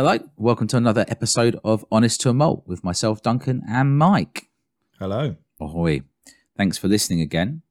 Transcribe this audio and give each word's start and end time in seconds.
Hello, 0.00 0.16
welcome 0.36 0.68
to 0.68 0.76
another 0.76 1.04
episode 1.08 1.58
of 1.64 1.84
Honest 1.90 2.20
to 2.20 2.28
a 2.28 2.32
Malt 2.32 2.62
with 2.68 2.84
myself, 2.84 3.20
Duncan, 3.20 3.64
and 3.68 3.98
Mike. 3.98 4.48
Hello. 5.00 5.34
Ahoy. 5.60 6.02
Thanks 6.56 6.78
for 6.78 6.86
listening 6.86 7.20
again. 7.20 7.62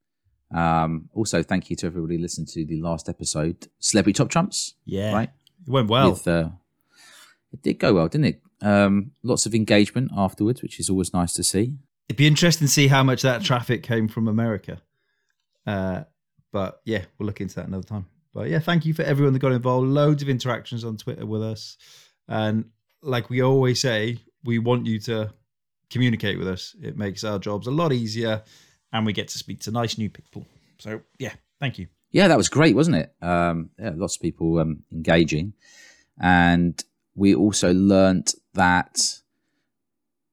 Um, 0.54 1.08
also, 1.14 1.42
thank 1.42 1.70
you 1.70 1.78
to 1.78 1.86
everybody 1.88 2.18
listening 2.18 2.48
to 2.48 2.66
the 2.66 2.82
last 2.82 3.08
episode, 3.08 3.70
Celebrity 3.80 4.18
Top 4.18 4.28
Trumps. 4.28 4.74
Yeah. 4.84 5.14
Right? 5.14 5.30
It 5.66 5.72
went 5.72 5.88
well. 5.88 6.10
With, 6.10 6.28
uh, 6.28 6.50
it 7.54 7.62
did 7.62 7.80
go 7.80 7.94
well, 7.94 8.10
didn't 8.10 8.26
it? 8.26 8.42
Um, 8.62 9.12
lots 9.24 9.46
of 9.46 9.56
engagement 9.56 10.12
afterwards, 10.14 10.62
which 10.62 10.82
is 10.82 10.90
always 10.90 11.14
nice 11.14 11.32
to 11.32 11.46
see. 11.46 11.76
It'd 12.10 12.18
be 12.18 12.28
interesting 12.28 12.68
to 12.68 12.74
see 12.74 12.90
how 12.90 13.04
much 13.04 13.22
that 13.22 13.42
traffic 13.42 13.84
came 13.84 14.10
from 14.10 14.28
America. 14.28 14.82
Uh, 15.66 16.04
but 16.52 16.82
yeah, 16.84 17.06
we'll 17.18 17.28
look 17.28 17.40
into 17.40 17.56
that 17.56 17.68
another 17.68 17.88
time. 17.88 18.06
But 18.34 18.50
yeah, 18.50 18.60
thank 18.60 18.86
you 18.86 18.94
for 18.94 19.04
everyone 19.04 19.32
that 19.32 19.40
got 19.40 19.54
involved. 19.54 19.88
Loads 19.88 20.22
of 20.22 20.28
interactions 20.28 20.84
on 20.84 20.98
Twitter 20.98 21.26
with 21.26 21.42
us. 21.42 21.78
And 22.28 22.66
like 23.02 23.30
we 23.30 23.42
always 23.42 23.82
say, 23.82 24.20
we 24.44 24.60
want 24.60 24.86
you 24.86 25.00
to 25.02 25.34
communicate 25.90 26.38
with 26.38 26.48
us. 26.48 26.76
It 26.82 26.98
makes 26.98 27.24
our 27.24 27.40
jobs 27.40 27.68
a 27.68 27.72
lot 27.72 27.94
easier 27.94 28.44
and 28.92 29.06
we 29.06 29.14
get 29.14 29.28
to 29.30 29.38
speak 29.38 29.62
to 29.62 29.72
nice 29.72 29.98
new 29.98 30.10
people. 30.10 30.46
So 30.80 31.02
yeah, 31.20 31.34
thank 31.60 31.80
you. 31.80 31.88
Yeah, 32.12 32.28
that 32.30 32.38
was 32.38 32.50
great, 32.50 32.76
wasn't 32.76 32.98
it? 32.98 33.14
Um, 33.22 33.70
yeah, 33.78 33.92
lots 33.96 34.16
of 34.16 34.22
people 34.22 34.60
um, 34.60 34.84
engaging. 34.92 35.54
And 36.20 36.82
we 37.16 37.36
also 37.36 37.74
learnt 37.74 38.36
that 38.54 39.20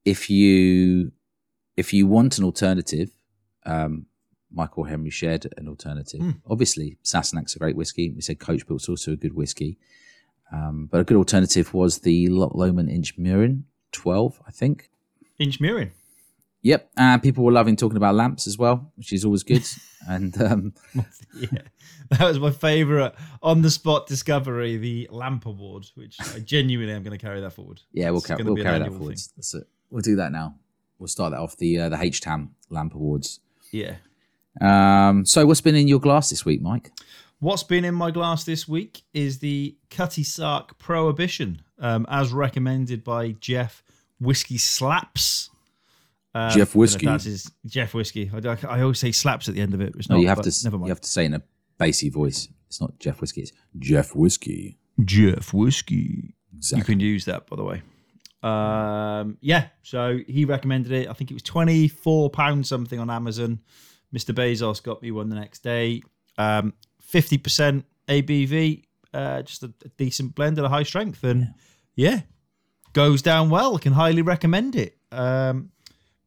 if 0.04 0.30
you 0.30 1.12
if 1.76 1.92
you 1.92 2.06
want 2.06 2.38
an 2.38 2.44
alternative, 2.44 3.10
um, 3.66 4.06
Michael 4.52 4.84
Henry 4.84 5.10
shared 5.10 5.52
an 5.56 5.68
alternative. 5.68 6.20
Mm. 6.20 6.40
Obviously, 6.48 6.98
Sassenach's 7.02 7.56
a 7.56 7.58
great 7.58 7.76
whiskey. 7.76 8.10
We 8.10 8.20
said 8.20 8.38
Coach 8.38 8.66
Built's 8.66 8.88
also 8.88 9.12
a 9.12 9.16
good 9.16 9.34
whiskey. 9.34 9.78
Um, 10.52 10.88
but 10.90 11.00
a 11.00 11.04
good 11.04 11.16
alternative 11.16 11.74
was 11.74 11.98
the 12.00 12.28
Loch 12.28 12.54
Lomond 12.54 12.88
Inchmurrin 12.88 13.62
12, 13.92 14.40
I 14.46 14.50
think. 14.50 14.90
Inchmurrin. 15.40 15.90
Yep. 16.62 16.90
And 16.96 17.22
people 17.22 17.44
were 17.44 17.52
loving 17.52 17.76
talking 17.76 17.96
about 17.96 18.14
lamps 18.14 18.46
as 18.46 18.56
well, 18.56 18.90
which 18.96 19.12
is 19.12 19.24
always 19.24 19.42
good. 19.42 19.66
and 20.08 20.40
um, 20.40 20.74
yeah, 21.34 21.62
that 22.10 22.20
was 22.20 22.38
my 22.38 22.50
favourite 22.50 23.14
on 23.42 23.62
the 23.62 23.70
spot 23.70 24.06
discovery, 24.06 24.76
the 24.76 25.08
Lamp 25.10 25.46
Award, 25.46 25.86
which 25.94 26.16
I 26.34 26.38
genuinely 26.38 26.94
am 26.94 27.02
going 27.02 27.16
to 27.16 27.22
carry 27.22 27.40
that 27.40 27.52
forward. 27.52 27.82
yeah, 27.92 28.10
we'll, 28.10 28.22
ca- 28.22 28.36
we'll 28.40 28.56
carry 28.56 28.78
that 28.78 28.92
forward. 28.92 29.18
That's 29.36 29.54
it. 29.54 29.64
We'll 29.90 30.00
do 30.00 30.16
that 30.16 30.32
now. 30.32 30.54
We'll 30.98 31.08
start 31.08 31.32
that 31.32 31.40
off 31.40 31.56
the 31.56 31.78
uh, 31.80 31.88
the 31.90 31.96
HTAM 31.96 32.50
Lamp 32.70 32.94
Awards. 32.94 33.40
Yeah. 33.70 33.96
Um, 34.60 35.26
so, 35.26 35.44
what's 35.44 35.60
been 35.60 35.74
in 35.74 35.88
your 35.88 36.00
glass 36.00 36.30
this 36.30 36.44
week, 36.44 36.62
Mike? 36.62 36.92
What's 37.44 37.62
been 37.62 37.84
in 37.84 37.94
my 37.94 38.10
glass 38.10 38.44
this 38.44 38.66
week 38.66 39.02
is 39.12 39.40
the 39.40 39.76
Cutty 39.90 40.22
Sark 40.22 40.78
Prohibition, 40.78 41.60
um, 41.78 42.06
as 42.08 42.32
recommended 42.32 43.04
by 43.04 43.32
Jeff 43.32 43.82
Whiskey 44.18 44.56
Slaps. 44.56 45.50
Um, 46.34 46.48
Jeff 46.48 46.48
I 46.48 46.48
don't 46.48 46.56
know 46.56 46.62
if 46.62 46.74
Whiskey. 46.74 47.04
That's 47.06 47.50
Jeff 47.66 47.92
Whiskey. 47.92 48.30
I, 48.32 48.56
I 48.66 48.80
always 48.80 48.98
say 48.98 49.12
slaps 49.12 49.46
at 49.46 49.54
the 49.54 49.60
end 49.60 49.74
of 49.74 49.82
it. 49.82 49.94
It's 49.94 50.08
No, 50.08 50.16
you 50.16 50.26
have 50.26 50.40
to 50.40 50.50
Never 50.64 50.78
mind. 50.78 50.86
you 50.86 50.92
have 50.92 51.02
to 51.02 51.08
say 51.08 51.26
in 51.26 51.34
a 51.34 51.42
bassy 51.76 52.08
voice. 52.08 52.48
It's 52.68 52.80
not 52.80 52.98
Jeff 52.98 53.20
Whiskey. 53.20 53.42
It's 53.42 53.52
Jeff 53.78 54.14
Whiskey. 54.14 54.78
Jeff 55.04 55.52
Whiskey. 55.52 56.34
Exactly. 56.56 56.78
You 56.78 56.84
can 56.86 57.00
use 57.00 57.26
that, 57.26 57.46
by 57.46 57.56
the 57.56 57.64
way. 57.64 57.82
Um, 58.42 59.36
yeah, 59.42 59.66
so 59.82 60.18
he 60.26 60.46
recommended 60.46 60.92
it. 60.92 61.10
I 61.10 61.12
think 61.12 61.30
it 61.30 61.34
was 61.34 61.42
twenty 61.42 61.88
four 61.88 62.30
pounds 62.30 62.70
something 62.70 62.98
on 62.98 63.10
Amazon. 63.10 63.60
Mr. 64.16 64.34
Bezos 64.34 64.82
got 64.82 65.02
me 65.02 65.10
one 65.10 65.28
the 65.28 65.36
next 65.36 65.58
day. 65.58 66.00
Um, 66.38 66.72
Fifty 67.14 67.38
percent 67.38 67.84
ABV, 68.08 68.82
uh, 69.12 69.42
just 69.42 69.62
a, 69.62 69.72
a 69.84 69.88
decent 69.96 70.34
blend 70.34 70.58
at 70.58 70.64
a 70.64 70.68
high 70.68 70.82
strength, 70.82 71.22
and 71.22 71.54
yeah. 71.94 72.22
goes 72.92 73.22
down 73.22 73.50
well. 73.50 73.76
I 73.76 73.78
can 73.78 73.92
highly 73.92 74.20
recommend 74.20 74.74
it. 74.74 74.98
Um, 75.12 75.70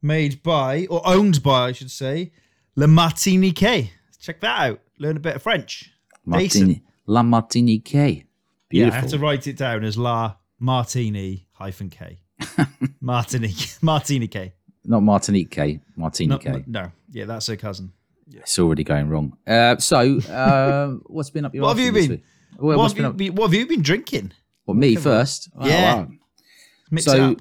made 0.00 0.42
by 0.42 0.86
or 0.88 1.02
owned 1.04 1.42
by, 1.42 1.66
I 1.66 1.72
should 1.72 1.90
say, 1.90 2.32
Le 2.74 2.86
Martinique. 2.86 3.92
Check 4.18 4.40
that 4.40 4.70
out. 4.70 4.80
Learn 4.98 5.18
a 5.18 5.20
bit 5.20 5.36
of 5.36 5.42
French. 5.42 5.92
Decent. 6.26 6.68
Martini, 6.68 6.82
La 7.06 7.22
Martinique. 7.22 7.92
Yeah, 7.92 8.00
I 8.00 8.24
Beautiful. 8.70 9.00
had 9.00 9.10
to 9.10 9.18
write 9.18 9.46
it 9.46 9.58
down 9.58 9.84
as 9.84 9.98
La 9.98 10.36
Martini 10.58 11.48
hyphen 11.52 11.90
K. 11.90 12.20
Martinique. 13.02 13.74
Martinique. 13.82 14.52
not 14.86 15.02
Martinique. 15.02 15.82
Martinique. 15.96 16.44
No, 16.44 16.62
no, 16.66 16.92
yeah, 17.10 17.26
that's 17.26 17.46
her 17.48 17.56
cousin. 17.56 17.92
It's 18.32 18.58
already 18.58 18.84
going 18.84 19.08
wrong. 19.08 19.36
Uh, 19.46 19.76
so, 19.78 20.18
uh, 20.18 20.88
what's 21.06 21.30
been 21.30 21.44
up 21.44 21.54
your? 21.54 21.62
What 21.64 21.76
have 21.76 21.84
you 21.84 21.92
been- 21.92 22.22
Well, 22.58 22.78
what, 22.78 22.92
have 22.92 22.98
you, 22.98 23.12
been- 23.12 23.34
what 23.34 23.46
have 23.46 23.54
you 23.54 23.66
been 23.66 23.82
drinking? 23.82 24.32
Well, 24.66 24.76
me 24.76 24.96
first. 24.96 25.48
Oh, 25.56 25.66
Yeah. 25.66 25.94
wow. 25.94 26.08
Mix 26.90 27.04
so, 27.04 27.32
up. 27.32 27.38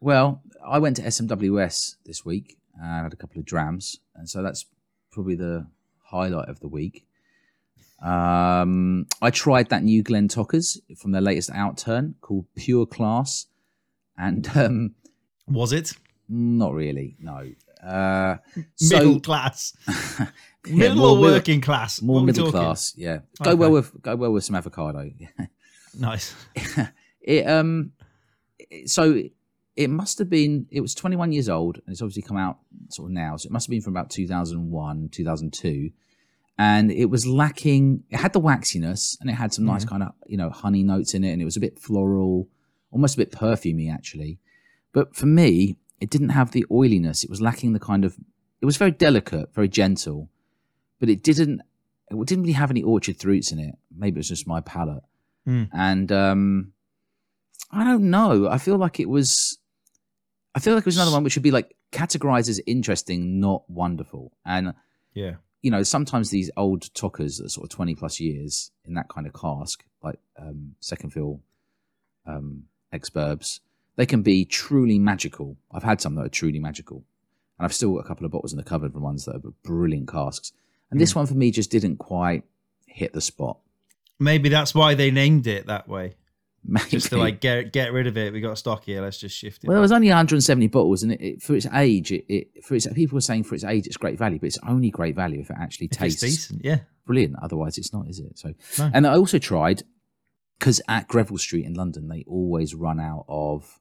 well, 0.00 0.42
I 0.64 0.78
went 0.78 0.96
to 0.96 1.02
SMWS 1.02 1.96
this 2.04 2.24
week 2.24 2.56
and 2.80 3.04
had 3.04 3.12
a 3.12 3.16
couple 3.16 3.38
of 3.40 3.44
drams, 3.46 3.98
and 4.14 4.28
so 4.28 4.42
that's 4.42 4.66
probably 5.10 5.34
the 5.34 5.66
highlight 6.04 6.48
of 6.48 6.60
the 6.60 6.68
week. 6.68 7.04
Um, 8.02 9.06
I 9.20 9.30
tried 9.30 9.68
that 9.68 9.82
new 9.82 10.02
Glentauchers 10.02 10.78
from 10.96 11.12
their 11.12 11.20
latest 11.20 11.50
outturn 11.50 12.14
called 12.22 12.46
Pure 12.56 12.86
Class, 12.86 13.46
and 14.16 14.48
um, 14.56 14.94
Was 15.46 15.72
it 15.72 15.92
not 16.28 16.72
really, 16.72 17.16
no. 17.20 17.50
Uh, 17.82 18.36
middle 18.80 19.14
so 19.14 19.20
class, 19.20 19.72
yeah, 19.88 20.28
middle 20.66 20.96
more 20.96 21.08
or 21.10 21.16
middle- 21.16 21.22
working 21.32 21.60
class? 21.60 22.02
more 22.02 22.14
What 22.16 22.20
are 22.20 22.22
we 22.22 22.26
middle 22.26 22.50
class, 22.50 22.94
yeah. 22.96 23.18
Go 23.42 23.50
Okay. 23.50 23.54
well 23.54 23.70
with 23.72 24.02
go 24.02 24.16
well 24.16 24.32
with 24.32 24.44
some 24.44 24.56
avocado. 24.56 25.10
Nice. 25.98 26.34
it 27.20 27.46
um 27.48 27.92
so 28.86 29.20
it 29.76 29.90
must 29.90 30.18
have 30.18 30.30
been 30.30 30.66
it 30.70 30.80
was 30.80 30.94
21 30.94 31.32
years 31.32 31.48
old 31.48 31.76
and 31.78 31.92
it's 31.92 32.00
obviously 32.00 32.22
come 32.22 32.36
out 32.36 32.58
sort 32.90 33.08
of 33.10 33.12
now 33.12 33.36
so 33.36 33.46
it 33.48 33.52
must 33.52 33.66
have 33.66 33.70
been 33.70 33.80
from 33.80 33.92
about 33.96 34.08
2001 34.10 35.08
2002 35.10 35.90
and 36.58 36.92
it 36.92 37.06
was 37.06 37.26
lacking 37.26 38.04
it 38.10 38.18
had 38.18 38.32
the 38.32 38.38
waxiness 38.40 39.16
and 39.20 39.28
it 39.28 39.32
had 39.34 39.52
some 39.52 39.64
nice 39.64 39.84
kind 39.84 40.02
of 40.04 40.10
you 40.28 40.36
know 40.36 40.50
honey 40.50 40.84
notes 40.84 41.12
in 41.14 41.24
it 41.24 41.32
and 41.32 41.42
it 41.42 41.44
was 41.44 41.56
a 41.56 41.60
bit 41.60 41.76
floral 41.78 42.48
almost 42.92 43.14
a 43.14 43.18
bit 43.18 43.32
perfumey 43.32 43.92
actually 43.92 44.38
but 44.92 45.16
for 45.16 45.26
me 45.26 45.76
it 46.00 46.10
didn't 46.10 46.30
have 46.30 46.50
the 46.52 46.64
oiliness 46.70 47.22
it 47.24 47.30
was 47.30 47.40
lacking 47.40 47.72
the 47.72 47.80
kind 47.80 48.04
of 48.04 48.16
it 48.60 48.66
was 48.66 48.76
very 48.76 48.90
delicate 48.90 49.52
very 49.54 49.68
gentle 49.68 50.28
but 50.98 51.08
it 51.08 51.22
didn't 51.22 51.60
it 52.10 52.26
didn't 52.26 52.42
really 52.42 52.52
have 52.54 52.70
any 52.70 52.82
orchard 52.82 53.16
fruits 53.18 53.52
in 53.52 53.58
it 53.58 53.74
maybe 53.96 54.16
it 54.16 54.18
was 54.18 54.28
just 54.28 54.46
my 54.46 54.60
palate 54.60 55.02
Mm. 55.48 55.68
and 55.72 56.12
um 56.12 56.72
I 57.70 57.84
don't 57.84 58.10
know. 58.10 58.48
I 58.48 58.58
feel 58.58 58.76
like 58.76 58.98
it 59.00 59.08
was. 59.08 59.58
I 60.54 60.58
feel 60.60 60.74
like 60.74 60.82
it 60.82 60.86
was 60.86 60.96
another 60.96 61.12
one 61.12 61.22
which 61.24 61.36
would 61.36 61.42
be 61.42 61.50
like 61.52 61.74
categorized 61.92 62.48
as 62.50 62.60
interesting, 62.66 63.40
not 63.40 63.62
wonderful. 63.70 64.32
And 64.44 64.74
Yeah. 65.14 65.36
you 65.62 65.70
know, 65.70 65.82
sometimes 65.84 66.28
these 66.30 66.50
old 66.56 66.82
Tauchers 66.94 67.38
that 67.38 67.46
are 67.46 67.48
sort 67.48 67.64
of 67.64 67.70
twenty 67.70 67.94
plus 67.94 68.20
years 68.20 68.70
in 68.84 68.94
that 68.94 69.08
kind 69.08 69.26
of 69.26 69.32
cask, 69.32 69.82
like 70.02 70.18
um, 70.36 70.74
second 70.80 71.10
fill 71.14 71.40
um, 72.26 72.64
experbs, 72.92 73.60
they 74.00 74.06
can 74.06 74.22
be 74.22 74.46
truly 74.46 74.98
magical. 74.98 75.58
I've 75.70 75.82
had 75.82 76.00
some 76.00 76.14
that 76.14 76.24
are 76.24 76.30
truly 76.30 76.58
magical, 76.58 77.04
and 77.58 77.66
I've 77.66 77.74
still 77.74 77.92
got 77.92 78.00
a 78.06 78.08
couple 78.08 78.24
of 78.24 78.32
bottles 78.32 78.50
in 78.50 78.56
the 78.56 78.64
cupboard 78.64 78.94
from 78.94 79.02
ones 79.02 79.26
that 79.26 79.34
are 79.34 79.52
brilliant 79.62 80.08
casks. 80.08 80.52
And 80.90 80.98
this 80.98 81.12
hmm. 81.12 81.18
one 81.18 81.26
for 81.26 81.34
me 81.34 81.50
just 81.50 81.70
didn't 81.70 81.98
quite 81.98 82.44
hit 82.86 83.12
the 83.12 83.20
spot. 83.20 83.58
Maybe 84.18 84.48
that's 84.48 84.74
why 84.74 84.94
they 84.94 85.10
named 85.10 85.46
it 85.46 85.66
that 85.66 85.86
way. 85.86 86.14
Maybe. 86.64 86.88
Just 86.88 87.10
to 87.10 87.18
like 87.18 87.42
get 87.42 87.74
get 87.74 87.92
rid 87.92 88.06
of 88.06 88.16
it. 88.16 88.32
We 88.32 88.40
got 88.40 88.56
stock 88.56 88.84
here. 88.84 89.02
Let's 89.02 89.18
just 89.18 89.36
shift 89.36 89.64
it. 89.64 89.66
Well, 89.66 89.74
there 89.74 89.82
was 89.82 89.92
only 89.92 90.08
170 90.08 90.68
bottles, 90.68 91.02
and 91.02 91.12
it, 91.12 91.20
it, 91.20 91.42
for 91.42 91.54
its 91.54 91.66
age, 91.66 92.10
it, 92.10 92.24
it 92.32 92.64
for 92.64 92.76
its 92.76 92.86
people 92.94 93.16
were 93.16 93.20
saying 93.20 93.44
for 93.44 93.54
its 93.54 93.64
age, 93.64 93.86
it's 93.86 93.98
great 93.98 94.16
value, 94.16 94.38
but 94.38 94.46
it's 94.46 94.58
only 94.66 94.88
great 94.88 95.14
value 95.14 95.42
if 95.42 95.50
it 95.50 95.56
actually 95.60 95.88
If 95.88 95.92
it's 95.92 95.98
tastes 95.98 96.20
decent. 96.22 96.64
Yeah. 96.64 96.78
brilliant. 97.04 97.36
Otherwise, 97.42 97.76
it's 97.76 97.92
not, 97.92 98.08
is 98.08 98.18
it? 98.18 98.38
So, 98.38 98.54
No. 98.78 98.90
and 98.94 99.06
I 99.06 99.16
also 99.16 99.38
tried 99.38 99.82
because 100.58 100.80
at 100.88 101.06
Greville 101.06 101.36
Street 101.36 101.66
in 101.66 101.74
London, 101.74 102.08
they 102.08 102.24
always 102.26 102.74
run 102.74 102.98
out 102.98 103.26
of 103.28 103.79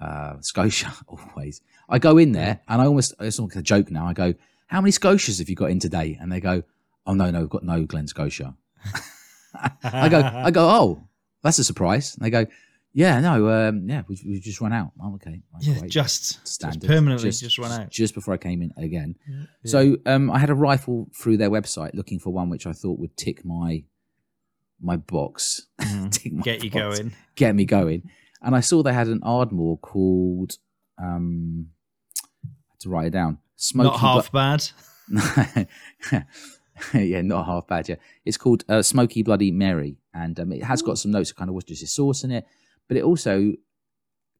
uh, 0.00 0.34
Scotia. 0.40 0.92
Always, 1.08 1.60
I 1.88 1.98
go 1.98 2.18
in 2.18 2.32
there 2.32 2.60
and 2.68 2.80
I 2.80 2.86
almost 2.86 3.14
it's 3.20 3.38
like 3.38 3.56
a 3.56 3.62
joke 3.62 3.90
now. 3.90 4.06
I 4.06 4.12
go, 4.12 4.34
"How 4.68 4.80
many 4.80 4.92
Scotias 4.92 5.38
have 5.38 5.48
you 5.48 5.56
got 5.56 5.70
in 5.70 5.78
today?" 5.78 6.16
And 6.20 6.30
they 6.32 6.40
go, 6.40 6.62
"Oh 7.06 7.14
no, 7.14 7.30
no, 7.30 7.40
we've 7.40 7.48
got 7.50 7.64
no 7.64 7.84
Glen 7.84 8.06
Scotia." 8.06 8.54
I 9.82 10.08
go, 10.08 10.20
I 10.22 10.50
go, 10.50 10.68
"Oh, 10.68 11.02
that's 11.42 11.58
a 11.58 11.64
surprise." 11.64 12.14
And 12.14 12.24
they 12.24 12.30
go, 12.30 12.46
"Yeah, 12.92 13.20
no, 13.20 13.48
um, 13.68 13.88
yeah, 13.88 14.02
we've, 14.08 14.22
we've 14.26 14.40
just 14.42 14.60
run 14.60 14.72
out." 14.72 14.92
Oh, 15.02 15.14
okay, 15.16 15.42
Yeah. 15.60 15.78
great. 15.80 15.90
Just, 15.90 16.40
just 16.40 16.46
Standard. 16.54 16.86
permanently 16.86 17.30
just, 17.30 17.58
run 17.58 17.72
out. 17.72 17.90
just 17.90 18.14
before 18.14 18.32
I 18.34 18.36
came 18.36 18.62
in 18.62 18.72
again. 18.76 19.16
So 19.64 19.96
um, 20.06 20.30
I 20.30 20.38
had 20.38 20.50
a 20.50 20.54
rifle 20.54 21.08
through 21.14 21.36
their 21.38 21.50
website 21.50 21.94
looking 21.94 22.18
for 22.18 22.30
one 22.30 22.48
which 22.48 22.66
I 22.66 22.72
thought 22.72 22.98
would 22.98 23.16
tick 23.16 23.44
my 23.44 23.84
my 24.80 24.96
box, 24.96 25.66
tick 26.10 26.32
my. 26.32 26.42
Get 26.42 26.64
you 26.64 26.70
going. 26.70 27.12
get 27.34 27.54
me 27.54 27.64
going. 27.64 28.08
And 28.42 28.54
I 28.56 28.60
saw 28.60 28.82
they 28.82 28.92
had 28.94 29.08
an 29.08 29.20
Ardmore 29.22 29.78
called 29.78 30.56
um, 30.98 31.68
to 32.80 32.88
write 32.88 33.06
it 33.08 33.10
down. 33.10 33.38
Smoky 33.56 33.90
Not 33.90 34.00
half 34.00 34.32
bad. 34.32 34.64
Yeah, 36.94 37.20
not 37.20 37.44
half 37.44 37.66
bad. 37.66 37.90
Yeah, 37.90 37.96
it's 38.24 38.38
called 38.38 38.64
uh, 38.66 38.80
Smoky 38.80 39.22
Bloody 39.22 39.50
Mary, 39.50 39.98
and 40.14 40.40
um, 40.40 40.50
it 40.50 40.62
has 40.64 40.80
got 40.80 40.96
some 40.98 41.10
notes 41.10 41.28
of 41.30 41.36
kind 41.36 41.50
of 41.50 41.54
Worcestershire 41.54 41.86
sauce 41.86 42.24
in 42.24 42.30
it. 42.30 42.46
but 42.88 42.96
it 42.96 43.02
also 43.04 43.52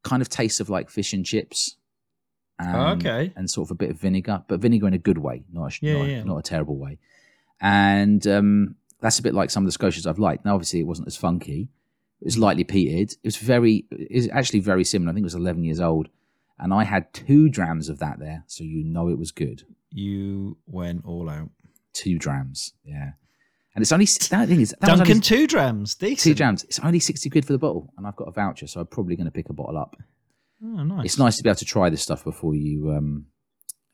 kind 0.03 0.23
of 0.23 0.31
tastes 0.31 0.58
of 0.58 0.70
like 0.70 0.88
fish 0.88 1.12
and 1.12 1.26
chips. 1.26 1.76
Um, 2.58 2.75
Oh, 2.75 2.87
okay. 2.93 3.31
And 3.37 3.50
sort 3.50 3.67
of 3.69 3.73
a 3.73 3.75
bit 3.75 3.91
of 3.91 3.99
vinegar, 4.00 4.43
but 4.49 4.58
vinegar 4.61 4.88
in 4.88 4.94
a 4.94 4.99
good 4.99 5.19
way, 5.19 5.44
not 5.53 5.70
a, 5.75 5.79
Yeah, 5.85 5.93
not, 5.99 6.03
a- 6.05 6.08
yeah. 6.11 6.23
not 6.25 6.37
a 6.38 6.43
terrible 6.43 6.79
way. 6.79 6.96
And 7.61 8.26
um, 8.26 8.76
that's 9.00 9.19
a 9.19 9.23
bit 9.23 9.35
like 9.35 9.50
some 9.50 9.67
of 9.67 9.70
the 9.73 9.79
Scotias 9.79 10.06
I've 10.06 10.19
liked. 10.19 10.46
Now, 10.46 10.55
obviously, 10.55 10.81
it 10.81 10.87
wasn't 10.87 11.08
as 11.08 11.17
funky. 11.19 11.69
It 12.20 12.26
was 12.26 12.38
lightly 12.38 12.64
peated. 12.64 13.12
It 13.12 13.25
was 13.25 13.37
very, 13.37 13.87
it 13.90 14.14
was 14.14 14.28
actually 14.28 14.61
very 14.61 14.84
similar. 14.84 15.11
I 15.11 15.14
think 15.14 15.25
it 15.25 15.32
was 15.32 15.34
11 15.34 15.64
years 15.64 15.81
old. 15.81 16.08
And 16.58 16.75
I 16.75 16.84
had 16.84 17.12
two 17.14 17.49
drams 17.49 17.88
of 17.88 17.99
that 18.00 18.19
there, 18.19 18.44
so 18.46 18.64
you 18.64 18.84
know 18.84 19.08
it 19.08 19.19
was 19.19 19.32
good. 19.32 19.64
You 19.90 20.58
went 20.67 21.06
all 21.06 21.31
out. 21.31 21.49
Two 21.94 22.19
drams, 22.19 22.75
yeah. 22.84 23.12
And 23.75 23.82
it's 23.82 23.93
only 23.93 24.05
that 24.05 24.49
thing 24.49 24.61
is 24.61 24.75
that 24.81 24.87
Duncan 24.87 25.11
only 25.11 25.20
two 25.20 25.46
drams. 25.46 25.94
Decent. 25.94 26.20
two 26.20 26.34
drams. 26.34 26.64
It's 26.64 26.78
only 26.81 27.00
sixty 27.00 27.31
quid 27.31 27.46
for 27.46 27.52
the 27.52 27.58
bottle, 27.58 27.93
and 27.96 28.06
I've 28.06 28.17
got 28.17 28.28
a 28.28 28.32
voucher, 28.32 28.67
so 28.67 28.81
I'm 28.81 28.87
probably 28.87 29.17
going 29.17 29.26
to 29.26 29.31
pick 29.32 29.49
a 29.49 29.52
bottle 29.52 29.78
up. 29.78 29.96
Oh, 30.62 30.82
nice. 30.82 31.05
It's 31.06 31.19
nice 31.19 31.37
to 31.38 31.43
be 31.43 31.49
able 31.49 31.56
to 31.56 31.64
try 31.64 31.88
this 31.88 32.02
stuff 32.02 32.22
before 32.22 32.55
you, 32.55 32.90
um, 32.90 33.26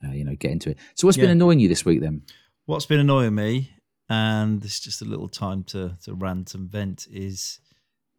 uh, 0.03 0.11
you 0.11 0.25
know, 0.25 0.35
get 0.35 0.51
into 0.51 0.71
it. 0.71 0.77
So, 0.95 1.07
what's 1.07 1.17
been 1.17 1.29
annoying 1.29 1.59
you 1.59 1.69
this 1.69 1.85
week 1.85 2.01
then? 2.01 2.23
What's 2.65 2.85
been 2.85 2.99
annoying 2.99 3.35
me, 3.35 3.71
and 4.09 4.61
this 4.61 4.73
is 4.73 4.79
just 4.81 5.01
a 5.01 5.05
little 5.05 5.29
time 5.29 5.63
to 5.65 5.97
to 6.03 6.13
rant 6.13 6.53
and 6.53 6.69
vent, 6.69 7.07
is 7.09 7.59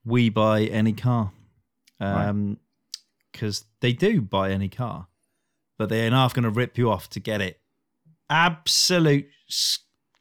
we 0.08 0.28
buy 0.30 0.62
any 0.62 0.92
car, 0.92 1.32
um, 2.00 2.56
because 3.32 3.64
they 3.80 3.92
do 3.92 4.20
buy 4.20 4.50
any 4.50 4.68
car, 4.68 5.06
but 5.78 5.88
they 5.88 6.06
are 6.06 6.10
half 6.10 6.34
going 6.34 6.44
to 6.44 6.50
rip 6.50 6.76
you 6.78 6.90
off 6.90 7.08
to 7.10 7.20
get 7.20 7.40
it. 7.40 7.60
Absolute 8.30 9.28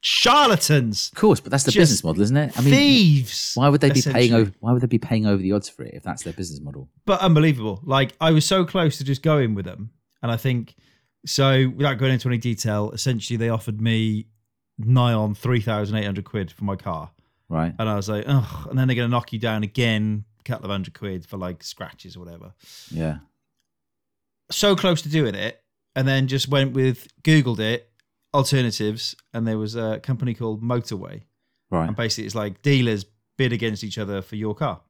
charlatans, 0.02 1.10
Of 1.12 1.18
course, 1.20 1.40
but 1.40 1.52
that's 1.52 1.64
the 1.64 1.72
Just 1.72 1.82
business 1.82 2.04
model, 2.04 2.22
isn't 2.22 2.38
it? 2.38 2.58
I 2.58 2.62
mean, 2.62 2.74
thieves. 2.74 3.52
why 3.56 3.70
would 3.70 3.82
they 3.82 3.90
be 3.90 4.02
paying 4.02 4.34
over? 4.34 4.52
Why 4.60 4.72
would 4.72 4.82
they 4.82 4.88
be 4.88 5.00
paying 5.00 5.26
over 5.26 5.42
the 5.42 5.52
odds 5.52 5.70
for 5.70 5.84
it 5.84 5.94
if 5.94 6.04
that's 6.04 6.24
their 6.24 6.34
business 6.34 6.62
model? 6.62 6.90
but 7.06 7.20
unbelievable. 7.22 7.82
Like 7.84 8.14
I 8.22 8.32
was 8.32 8.46
so 8.46 8.66
close 8.66 8.98
to 9.00 9.04
just 9.04 9.22
going 9.22 9.56
with 9.56 9.66
them, 9.66 9.92
and 10.22 10.32
I 10.32 10.38
think 10.38 10.76
so. 11.26 11.70
Without 11.76 11.98
going 11.98 12.14
into 12.14 12.28
any 12.30 12.38
detail, 12.38 12.92
essentially 12.92 13.38
they 13.38 13.50
offered 13.50 13.82
me 13.82 14.28
nigh 14.78 15.14
on 15.14 15.34
three 15.36 15.62
thousand 15.62 15.98
eight 15.98 16.06
hundred 16.06 16.26
quid 16.26 16.52
for 16.52 16.64
my 16.64 16.76
car, 16.76 17.12
Right? 17.50 17.74
and 17.80 17.88
I 17.90 17.96
was 17.96 18.10
like, 18.10 18.26
oh, 18.28 18.68
and 18.70 18.78
then 18.78 18.88
they're 18.88 18.96
going 18.96 19.08
to 19.10 19.12
knock 19.12 19.32
you 19.32 19.40
down 19.40 19.64
again, 19.64 20.26
a 20.40 20.44
couple 20.44 20.66
of 20.66 20.72
hundred 20.72 20.94
quid 20.94 21.26
for 21.26 21.38
like 21.38 21.64
scratches 21.64 22.16
or 22.18 22.20
whatever. 22.20 22.54
Yeah. 22.92 23.20
So 24.52 24.76
close 24.76 25.02
to 25.04 25.10
doing 25.10 25.36
it, 25.36 25.62
and 25.96 26.08
then 26.08 26.28
just 26.28 26.48
went 26.48 26.74
with 26.74 27.08
Googled 27.24 27.60
it 27.60 27.90
alternatives, 28.34 29.16
and 29.34 29.48
there 29.48 29.58
was 29.58 29.76
a 29.76 30.00
company 30.02 30.34
called 30.34 30.62
Motorway, 30.62 31.24
Right. 31.70 31.88
and 31.88 31.96
basically 31.96 32.26
it's 32.26 32.36
like 32.36 32.62
dealers 32.62 33.06
bid 33.38 33.52
against 33.54 33.84
each 33.84 33.98
other 33.98 34.22
for 34.22 34.36
your 34.36 34.56
car. 34.56 34.82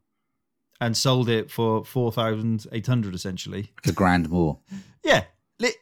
And 0.79 0.95
sold 0.95 1.27
it 1.27 1.49
for 1.49 1.83
four 1.83 2.11
thousand 2.11 2.67
eight 2.71 2.85
hundred 2.85 3.15
essentially. 3.15 3.71
Like 3.83 3.91
a 3.93 3.95
grand 3.95 4.29
more. 4.29 4.59
Yeah, 5.03 5.23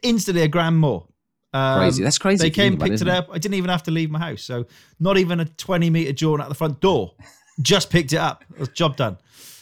instantly 0.04 0.44
a 0.44 0.48
grand 0.48 0.78
more. 0.78 1.08
Um, 1.56 1.80
Crazy. 1.80 2.04
That's 2.04 2.18
crazy. 2.18 2.44
They 2.44 2.50
came, 2.50 2.78
picked 2.78 2.90
it 2.90 2.94
isn't 2.96 3.08
up. 3.08 3.30
I 3.32 3.38
didn't 3.38 3.56
even 3.56 3.70
have 3.70 3.84
to 3.84 3.92
leave 3.92 4.10
my 4.12 4.20
house, 4.20 4.42
so 4.44 4.66
not 5.00 5.18
even 5.18 5.40
a 5.40 5.46
twenty 5.46 5.90
meter 5.90 6.12
jaunt 6.12 6.42
out 6.42 6.50
the 6.50 6.56
front 6.56 6.82
door. 6.82 7.14
Just 7.62 7.90
picked 7.90 8.12
it 8.12 8.18
up. 8.18 8.44
It 8.54 8.60
was 8.60 8.70
job 8.70 8.98
done. 8.98 9.18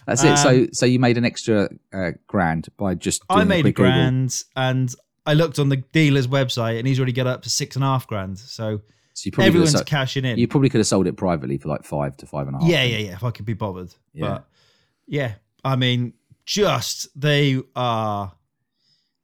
That's 0.07 0.23
it. 0.23 0.37
so, 0.37 0.49
Um, 0.49 0.73
so 0.73 0.85
you 0.85 0.97
made 0.99 1.17
an 1.17 1.25
extra 1.25 1.69
uh, 1.93 2.11
grand 2.27 2.69
by 2.77 2.95
just. 2.95 3.27
Doing 3.27 3.41
I 3.41 3.43
made 3.43 3.65
a 3.65 3.71
Google. 3.71 3.85
grand, 3.91 4.43
and 4.55 4.93
I 5.25 5.33
looked 5.35 5.59
on 5.59 5.69
the 5.69 5.77
dealer's 5.77 6.27
website, 6.27 6.79
and 6.79 6.87
he's 6.87 6.99
already 6.99 7.13
got 7.13 7.27
up 7.27 7.43
to 7.43 7.49
six 7.49 7.75
and 7.75 7.83
a 7.85 7.87
half 7.87 8.07
grand. 8.07 8.39
So 8.39 8.81
So 9.13 9.27
you 9.27 9.31
probably 9.31 9.31
could 9.31 9.37
have 9.37 9.47
everyone's 9.47 9.71
sold, 9.73 9.85
cashing 9.85 10.25
in. 10.25 10.37
you 10.39 10.47
probably 10.47 10.69
could 10.69 10.79
have 10.79 10.87
sold 10.87 11.05
it 11.07 11.15
privately 11.15 11.57
for 11.57 11.69
like 11.69 11.83
five 11.83 12.17
to 12.17 12.25
five 12.25 12.47
and 12.47 12.55
a 12.55 12.59
half. 12.59 12.67
yeah, 12.67 12.83
yeah, 12.83 12.97
yeah. 12.97 13.13
If 13.13 13.23
I 13.23 13.29
could 13.31 13.45
be 13.45 13.53
bothered, 13.53 13.93
Yeah. 14.13 14.27
but 14.27 14.47
yeah, 15.05 15.33
I 15.63 15.75
mean, 15.75 16.13
just 16.45 17.07
they 17.19 17.61
are 17.75 18.33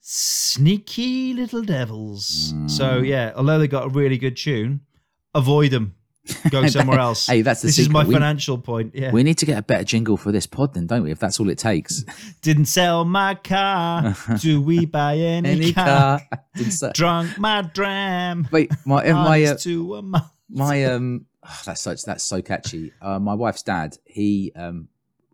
sneaky 0.01 1.33
little 1.33 1.61
devils. 1.61 2.53
Mm. 2.55 2.69
So 2.69 2.97
yeah, 2.99 3.33
although 3.35 3.59
they 3.59 3.67
got 3.67 3.85
a 3.85 3.89
really 3.89 4.17
good 4.17 4.37
tune, 4.37 4.81
avoid 5.35 5.71
them. 5.71 5.95
Go 6.51 6.67
somewhere 6.67 6.99
else. 6.99 7.25
Hey, 7.25 7.41
that's 7.41 7.61
the 7.61 7.67
this 7.67 7.79
is 7.79 7.89
my 7.89 8.03
We- 8.03 8.13
financial 8.13 8.57
point. 8.57 8.93
Yeah, 8.93 9.11
We 9.11 9.23
need 9.23 9.37
to 9.39 9.45
get 9.45 9.57
a 9.57 9.61
better 9.63 9.83
jingle 9.83 10.15
for 10.17 10.31
this 10.31 10.45
pod, 10.45 10.73
then, 10.73 10.85
don't 10.85 11.03
we? 11.03 11.11
If 11.11 11.19
that's 11.19 11.39
all 11.39 11.49
it 11.49 11.57
takes. 11.57 12.03
didn't 12.41 12.65
sell 12.65 13.03
my 13.05 13.35
car. 13.35 14.15
Do 14.39 14.61
we 14.61 14.85
buy 14.85 15.17
any, 15.17 15.49
Any 15.49 15.73
car? 15.73 16.19
car. 16.19 16.91
Drunk 16.93 17.37
my 17.39 17.63
dram. 17.63 18.47
Wait, 18.51 18.71
my 18.85 19.11
my 19.11 19.43
uh, 19.43 19.57
my 20.49 20.85
um. 20.85 21.25
oh, 21.43 21.61
that's 21.65 21.81
such 21.81 22.03
that's 22.03 22.23
so 22.23 22.41
catchy. 22.41 22.91
Uh, 23.01 23.17
my 23.17 23.33
wife's 23.33 23.63
dad, 23.63 23.97
he 24.05 24.51
um, 24.55 24.87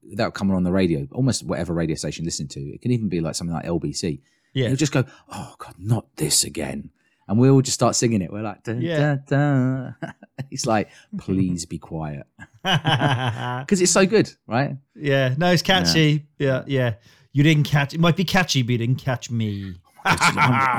without 0.10 0.34
coming 0.34 0.56
on 0.56 0.64
the 0.64 0.72
radio, 0.72 1.08
almost 1.12 1.44
whatever 1.44 1.74
radio 1.74 1.96
station 1.96 2.24
you 2.24 2.28
listen 2.28 2.48
to, 2.50 2.60
it 2.62 2.82
can 2.82 2.92
even 2.92 3.10
be 3.10 3.20
like 3.22 3.36
something 3.36 3.54
like 3.56 3.66
LBC. 3.66 4.22
Yeah. 4.56 4.68
He'll 4.70 4.76
just 4.78 4.92
go, 4.94 5.04
"Oh 5.32 5.54
God, 5.60 5.76
not 5.78 6.08
this 6.16 6.44
again," 6.44 6.90
and 7.28 7.38
we 7.38 7.50
all 7.50 7.62
just 7.62 7.76
start 7.76 7.96
singing 7.96 8.22
it. 8.24 8.32
We're 8.34 8.42
like, 8.42 8.64
dun, 8.64 8.82
Yeah. 8.82 9.18
dun, 9.28 9.96
dun. 10.02 10.14
He's 10.50 10.66
like, 10.66 10.90
"Please 11.20 11.66
be 11.68 11.78
quiet," 11.78 12.26
because 12.64 13.82
it's 13.82 13.92
so 13.92 14.06
good, 14.08 14.32
right? 14.48 14.78
Yeah, 14.96 15.36
no, 15.38 15.52
it's 15.52 15.62
catchy. 15.62 16.26
Yeah. 16.40 16.64
yeah, 16.66 16.96
You 17.32 17.44
didn't 17.44 17.66
catch. 17.66 17.94
It 17.94 18.00
might 18.00 18.16
be 18.16 18.24
catchy, 18.24 18.64
but 18.64 18.72
you 18.72 18.78
didn't 18.80 18.98
catch 19.00 19.30
me. 19.30 19.76
I'm, 20.04 20.38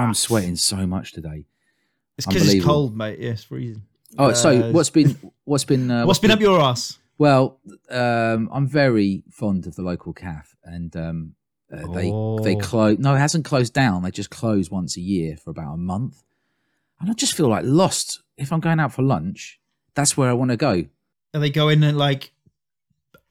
I'm 0.08 0.14
sweating 0.14 0.56
so 0.56 0.86
much 0.86 1.12
today. 1.12 1.44
It's 2.16 2.26
because 2.26 2.52
it's 2.52 2.64
cold, 2.64 2.96
mate. 2.96 3.18
Yeah, 3.18 3.30
it's 3.30 3.44
freezing. 3.44 3.82
Oh, 4.18 4.32
so 4.32 4.50
Uh, 4.50 4.72
what's 4.72 4.88
been 4.90 5.16
what's 5.44 5.64
been 5.64 5.90
uh, 5.90 6.06
what's 6.06 6.18
been 6.18 6.30
up 6.30 6.40
your 6.40 6.60
ass? 6.60 6.98
Well, 7.18 7.60
um, 7.90 8.48
I'm 8.52 8.66
very 8.66 9.22
fond 9.30 9.66
of 9.66 9.74
the 9.76 9.82
local 9.82 10.12
calf, 10.12 10.54
and 10.64 10.94
um, 10.96 11.34
uh, 11.72 11.86
they 11.92 12.04
they 12.44 12.56
Oh. 12.56 12.60
close. 12.60 12.98
No, 12.98 13.14
it 13.14 13.18
hasn't 13.18 13.44
closed 13.44 13.72
down. 13.72 14.02
They 14.02 14.10
just 14.10 14.30
close 14.30 14.70
once 14.70 14.96
a 14.96 15.00
year 15.00 15.36
for 15.36 15.50
about 15.50 15.74
a 15.74 15.76
month, 15.78 16.22
and 17.00 17.10
I 17.10 17.12
just 17.14 17.34
feel 17.34 17.48
like 17.48 17.64
lost. 17.64 18.22
If 18.36 18.52
I'm 18.52 18.60
going 18.60 18.78
out 18.80 18.92
for 18.92 19.02
lunch, 19.02 19.58
that's 19.94 20.16
where 20.16 20.28
I 20.28 20.34
want 20.34 20.50
to 20.50 20.56
go. 20.56 20.84
And 21.34 21.42
they 21.42 21.50
go 21.50 21.68
in 21.68 21.80
like 21.96 22.32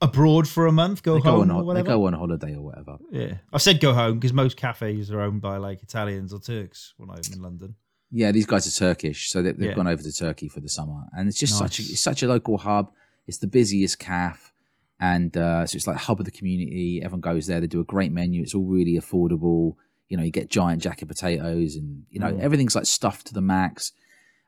abroad 0.02 0.48
for 0.48 0.66
a 0.66 0.72
month? 0.72 1.02
Go 1.02 1.14
They 1.14 1.20
go, 1.22 1.30
home 1.32 1.40
on, 1.42 1.50
or 1.50 1.64
ho- 1.64 1.74
they 1.74 1.82
go 1.82 2.06
on 2.06 2.12
holiday 2.12 2.54
or 2.54 2.62
whatever. 2.62 2.98
Yeah, 3.10 3.34
I 3.52 3.58
said 3.58 3.80
go 3.80 3.92
home 3.94 4.14
because 4.18 4.32
most 4.32 4.56
cafes 4.56 5.10
are 5.10 5.20
owned 5.20 5.40
by 5.40 5.56
like 5.56 5.82
Italians 5.82 6.32
or 6.32 6.40
Turks 6.40 6.94
when 6.96 7.10
I'm 7.10 7.20
in 7.32 7.40
London. 7.42 7.74
Yeah, 8.10 8.30
these 8.32 8.46
guys 8.46 8.66
are 8.68 8.78
Turkish, 8.78 9.30
so 9.30 9.42
they, 9.42 9.52
they've 9.52 9.70
Yeah. 9.70 9.74
gone 9.74 9.88
over 9.88 10.02
to 10.02 10.12
Turkey 10.12 10.48
for 10.48 10.60
the 10.60 10.68
summer, 10.68 11.04
and 11.16 11.28
it's 11.28 11.38
just 11.38 11.56
such 11.58 11.78
a 11.80 11.82
it's 11.82 12.00
such 12.00 12.22
a 12.22 12.28
local 12.28 12.58
hub. 12.58 12.92
It's 13.26 13.38
the 13.38 13.48
busiest 13.48 13.98
calf, 13.98 14.52
and 15.00 15.36
uh, 15.36 15.66
so 15.66 15.76
it's 15.76 15.86
like 15.86 15.96
hub 15.96 16.18
of 16.20 16.24
the 16.24 16.30
community. 16.30 17.00
Everyone 17.02 17.20
goes 17.20 17.46
there. 17.46 17.60
They 17.60 17.66
do 17.66 17.80
a 17.80 17.84
great 17.84 18.12
menu. 18.12 18.42
It's 18.42 18.54
all 18.54 18.64
really 18.64 18.98
affordable. 18.98 19.74
You 20.08 20.16
know, 20.16 20.22
you 20.22 20.30
get 20.30 20.48
giant 20.50 20.82
jacket 20.82 21.06
potatoes, 21.06 21.76
and 21.76 22.04
you 22.10 22.20
know 22.20 22.32
Mm. 22.32 22.40
everything's 22.40 22.74
like 22.76 22.86
stuffed 22.86 23.26
to 23.28 23.34
the 23.34 23.40
max. 23.42 23.92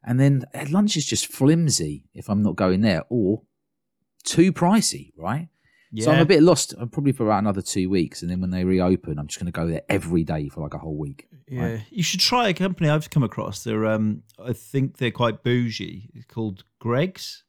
And 0.04 0.18
then 0.20 0.44
uh, 0.54 0.64
lunch 0.70 0.96
is 0.96 1.04
just 1.04 1.26
flimsy 1.26 2.04
if 2.14 2.28
I'm 2.30 2.42
not 2.42 2.54
going 2.56 2.80
there, 2.82 3.02
or 3.08 3.42
too 4.24 4.52
pricey, 4.52 5.12
right? 5.16 5.48
Yeah, 5.90 6.04
So 6.04 6.12
I'm 6.12 6.20
a 6.20 6.26
bit 6.26 6.42
lost. 6.42 6.74
I'm 6.78 6.88
probably 6.90 7.12
for 7.12 7.24
about 7.24 7.38
another 7.38 7.62
two 7.62 7.88
weeks, 7.90 8.22
and 8.22 8.30
then 8.30 8.40
when 8.40 8.50
they 8.50 8.62
reopen, 8.64 9.18
I'm 9.18 9.26
just 9.26 9.40
going 9.40 9.50
to 9.52 9.52
go 9.60 9.66
there 9.66 9.82
every 9.88 10.22
day 10.22 10.48
for 10.48 10.60
like 10.60 10.74
a 10.74 10.78
whole 10.78 10.96
week. 10.96 11.26
yeah. 11.48 11.78
You 11.90 12.02
should 12.02 12.20
try 12.20 12.48
a 12.48 12.54
company 12.54 12.88
I've 12.90 13.08
come 13.10 13.22
across. 13.24 13.64
They're 13.64 13.86
um, 13.86 14.22
I 14.38 14.52
think 14.52 14.98
they're 14.98 15.10
quite 15.10 15.42
bougie. 15.42 16.10
It's 16.14 16.26
called 16.26 16.64
Greggs. 16.78 17.42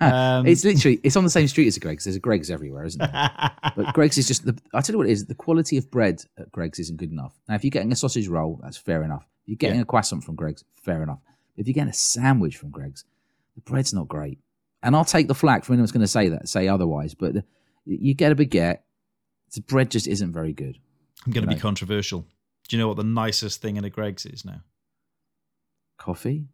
Um, 0.00 0.46
it's 0.46 0.64
literally 0.64 0.98
it's 1.04 1.16
on 1.16 1.24
the 1.24 1.30
same 1.30 1.46
street 1.46 1.68
as 1.68 1.76
a 1.76 1.80
Greggs. 1.80 2.04
There's 2.04 2.16
a 2.16 2.20
Greggs 2.20 2.50
everywhere, 2.50 2.84
isn't 2.84 2.98
there? 2.98 3.30
But 3.76 3.94
Greggs 3.94 4.18
is 4.18 4.26
just 4.26 4.44
the. 4.44 4.58
I 4.74 4.80
tell 4.80 4.94
you 4.94 4.98
what 4.98 5.06
it 5.08 5.12
is. 5.12 5.26
The 5.26 5.34
quality 5.34 5.76
of 5.78 5.90
bread 5.90 6.22
at 6.38 6.50
Greggs 6.52 6.78
isn't 6.80 6.96
good 6.98 7.10
enough. 7.12 7.38
Now, 7.48 7.54
if 7.54 7.64
you're 7.64 7.70
getting 7.70 7.92
a 7.92 7.96
sausage 7.96 8.28
roll, 8.28 8.60
that's 8.62 8.76
fair 8.76 9.02
enough. 9.02 9.22
If 9.44 9.48
you're 9.50 9.56
getting 9.56 9.76
Yeah. 9.76 9.82
a 9.82 9.86
croissant 9.86 10.24
from 10.24 10.34
Greggs, 10.34 10.64
fair 10.74 11.02
enough. 11.02 11.20
If 11.56 11.66
you're 11.66 11.74
getting 11.74 11.90
a 11.90 11.94
sandwich 11.94 12.56
from 12.56 12.70
Greggs, 12.70 13.04
the 13.54 13.60
bread's 13.62 13.94
not 13.94 14.08
great. 14.08 14.38
And 14.82 14.96
I'll 14.96 15.04
take 15.04 15.28
the 15.28 15.34
flack 15.34 15.64
for 15.64 15.72
anyone 15.72 15.84
who's 15.84 15.92
going 15.92 16.00
to 16.02 16.08
say 16.08 16.28
that, 16.30 16.48
say 16.48 16.66
otherwise. 16.68 17.14
But 17.14 17.34
the, 17.34 17.44
you 17.86 18.14
get 18.14 18.32
a 18.32 18.36
baguette, 18.36 18.78
the 19.54 19.60
bread 19.62 19.90
just 19.90 20.06
isn't 20.08 20.32
very 20.32 20.52
good. 20.52 20.78
I'm 21.24 21.32
going 21.32 21.44
to 21.44 21.48
be 21.48 21.54
know. 21.54 21.60
controversial. 21.60 22.26
Do 22.68 22.76
you 22.76 22.82
know 22.82 22.88
what 22.88 22.96
the 22.96 23.04
nicest 23.04 23.62
thing 23.62 23.76
in 23.76 23.84
a 23.84 23.90
Greggs 23.90 24.26
is 24.26 24.44
now? 24.44 24.62
Coffee, 25.98 26.46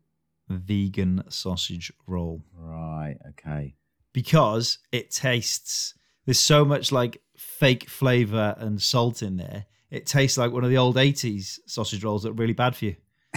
Vegan 0.49 1.23
sausage 1.28 1.93
roll. 2.07 2.43
right? 2.57 3.17
Okay. 3.31 3.75
because 4.12 4.78
it 4.93 5.11
tastes 5.11 5.95
there's 6.26 6.38
so 6.40 6.64
much 6.64 6.90
like 6.93 7.21
fake 7.37 7.88
flavor 7.88 8.55
and 8.59 8.81
salt 8.83 9.23
in 9.23 9.37
there 9.37 9.67
it 9.90 10.05
tastes 10.07 10.37
like 10.37 10.52
one 10.52 10.64
of 10.64 10.71
the 10.71 10.76
old 10.78 10.97
80s 10.97 11.59
sausage 11.67 12.05
rolls 12.05 12.23
that 12.23 12.31
are 12.31 12.35
really 12.35 12.52
bad 12.52 12.75
for 12.76 12.87
you 12.87 12.97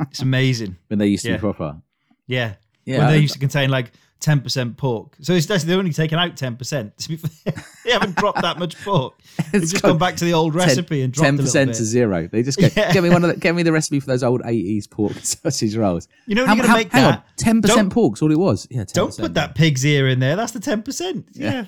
it's 0.00 0.20
amazing 0.22 0.76
When 0.88 0.98
they 0.98 1.06
used 1.06 1.24
to 1.24 1.30
Yeah. 1.30 1.36
be 1.36 1.40
proper. 1.40 1.80
yeah 2.26 2.54
Yeah. 2.84 2.98
when 2.98 3.08
they 3.08 3.18
used 3.18 3.34
to 3.34 3.38
contain 3.40 3.70
like 3.70 3.92
10% 4.20 4.76
pork 4.76 5.16
so 5.20 5.32
it's 5.32 5.48
actually 5.50 5.68
they're 5.68 5.78
only 5.78 5.92
taken 5.92 6.18
out 6.18 6.34
10% 6.34 6.96
To 6.96 7.08
be 7.08 7.16
fair, 7.16 7.52
they 7.84 7.92
haven't 7.92 8.16
dropped 8.16 8.42
that 8.42 8.58
much 8.58 8.76
pork 8.82 9.14
they've 9.52 9.62
just 9.62 9.80
gone 9.82 9.96
back 9.98 10.16
to 10.16 10.24
the 10.24 10.34
old 10.34 10.54
recipe 10.54 11.02
and 11.02 11.12
dropped 11.12 11.24
ten 11.24 11.34
a 11.34 11.36
little 11.36 11.46
percent 11.46 11.74
to 11.76 11.84
zero. 11.84 12.26
They 12.26 12.42
just 12.42 12.58
go, 12.58 12.68
Yeah. 12.76 12.92
get 12.92 13.02
me 13.02 13.10
one 13.10 13.22
of 13.24 13.30
the, 13.32 13.36
get 13.40 13.54
me 13.54 13.62
the 13.62 13.70
recipe 13.72 14.00
for 14.00 14.06
those 14.06 14.22
old 14.24 14.42
eighties 14.44 14.86
pork 14.88 15.12
sausage 15.22 15.76
rolls. 15.76 16.08
you 16.26 16.34
know 16.34 16.44
when 16.46 16.56
you're 16.56 16.66
gonna 16.66 16.78
make 16.78 16.90
hang 16.92 17.04
on, 17.04 17.10
that 17.12 17.26
ten 17.36 17.62
percent 17.62 17.78
don't- 17.78 17.90
pork's 17.90 18.20
all 18.22 18.32
it 18.32 18.38
was. 18.38 18.66
Yeah, 18.70 18.82
10%. 18.82 18.92
don't 18.94 19.16
put 19.16 19.34
that 19.34 19.54
pig's 19.54 19.86
ear 19.86 20.08
in 20.08 20.18
there 20.18 20.34
that's 20.36 20.52
the 20.52 20.58
10% 20.60 21.24
yeah 21.34 21.64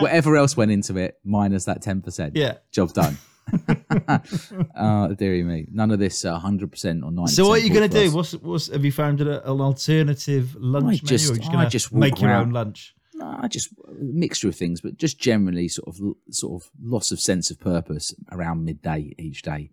Whatever 0.00 0.36
else 0.36 0.56
went 0.56 0.70
into 0.70 0.96
it, 0.96 1.18
minus 1.24 1.66
that 1.66 1.82
ten 1.82 2.00
percent. 2.00 2.34
yeah. 2.34 2.54
Job 2.72 2.92
done. 2.94 3.18
Oh, 4.76 5.14
dearie 5.14 5.42
me. 5.42 5.66
None 5.70 5.90
of 5.90 5.98
this 5.98 6.24
uh, 6.24 6.38
100% 6.38 7.02
or 7.04 7.10
90 7.10 7.32
So 7.32 7.48
what 7.48 7.60
are 7.60 7.64
you 7.64 7.72
going 7.72 7.88
to 7.88 8.04
do? 8.04 8.14
What's, 8.14 8.32
what's 8.34 8.68
have 8.68 8.84
you 8.84 8.92
found 8.92 9.20
a, 9.20 9.50
an 9.50 9.60
alternative 9.60 10.56
lunch 10.58 10.84
I 10.84 10.86
menu? 10.86 10.98
just- 11.00 11.28
or 11.30 11.32
are 11.32 11.36
you 11.36 11.42
just 11.42 11.54
I 11.54 11.68
just 11.68 11.92
make 11.92 12.20
your 12.20 12.30
around. 12.30 12.48
own 12.48 12.52
lunch. 12.52 12.94
No, 13.14 13.40
just 13.48 13.70
a 13.88 13.92
mixture 14.00 14.48
of 14.48 14.54
things, 14.54 14.80
but 14.80 14.96
just 14.96 15.18
generally 15.18 15.66
sort 15.66 15.88
of 15.88 16.00
sort 16.30 16.62
of 16.62 16.70
loss 16.80 17.10
of 17.10 17.18
sense 17.18 17.50
of 17.50 17.58
purpose 17.58 18.14
around 18.30 18.64
midday 18.64 19.12
each 19.18 19.42
day. 19.42 19.70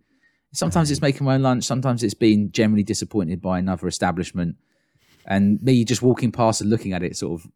Sometimes 0.51 0.89
it's 0.89 1.01
making 1.01 1.25
my 1.25 1.35
own 1.35 1.43
lunch. 1.43 1.63
Sometimes 1.63 2.01
it's 2.01 2.15
being 2.15 2.49
generally 2.51 2.81
disappointed 2.81 3.43
by 3.43 3.59
another 3.59 3.87
establishment, 3.87 4.55
and 5.27 5.61
me 5.61 5.85
just 5.85 6.01
walking 6.01 6.31
past 6.31 6.59
and 6.61 6.71
looking 6.71 6.93
at 6.93 7.03
it, 7.03 7.17
sort 7.17 7.39
of 7.39 7.47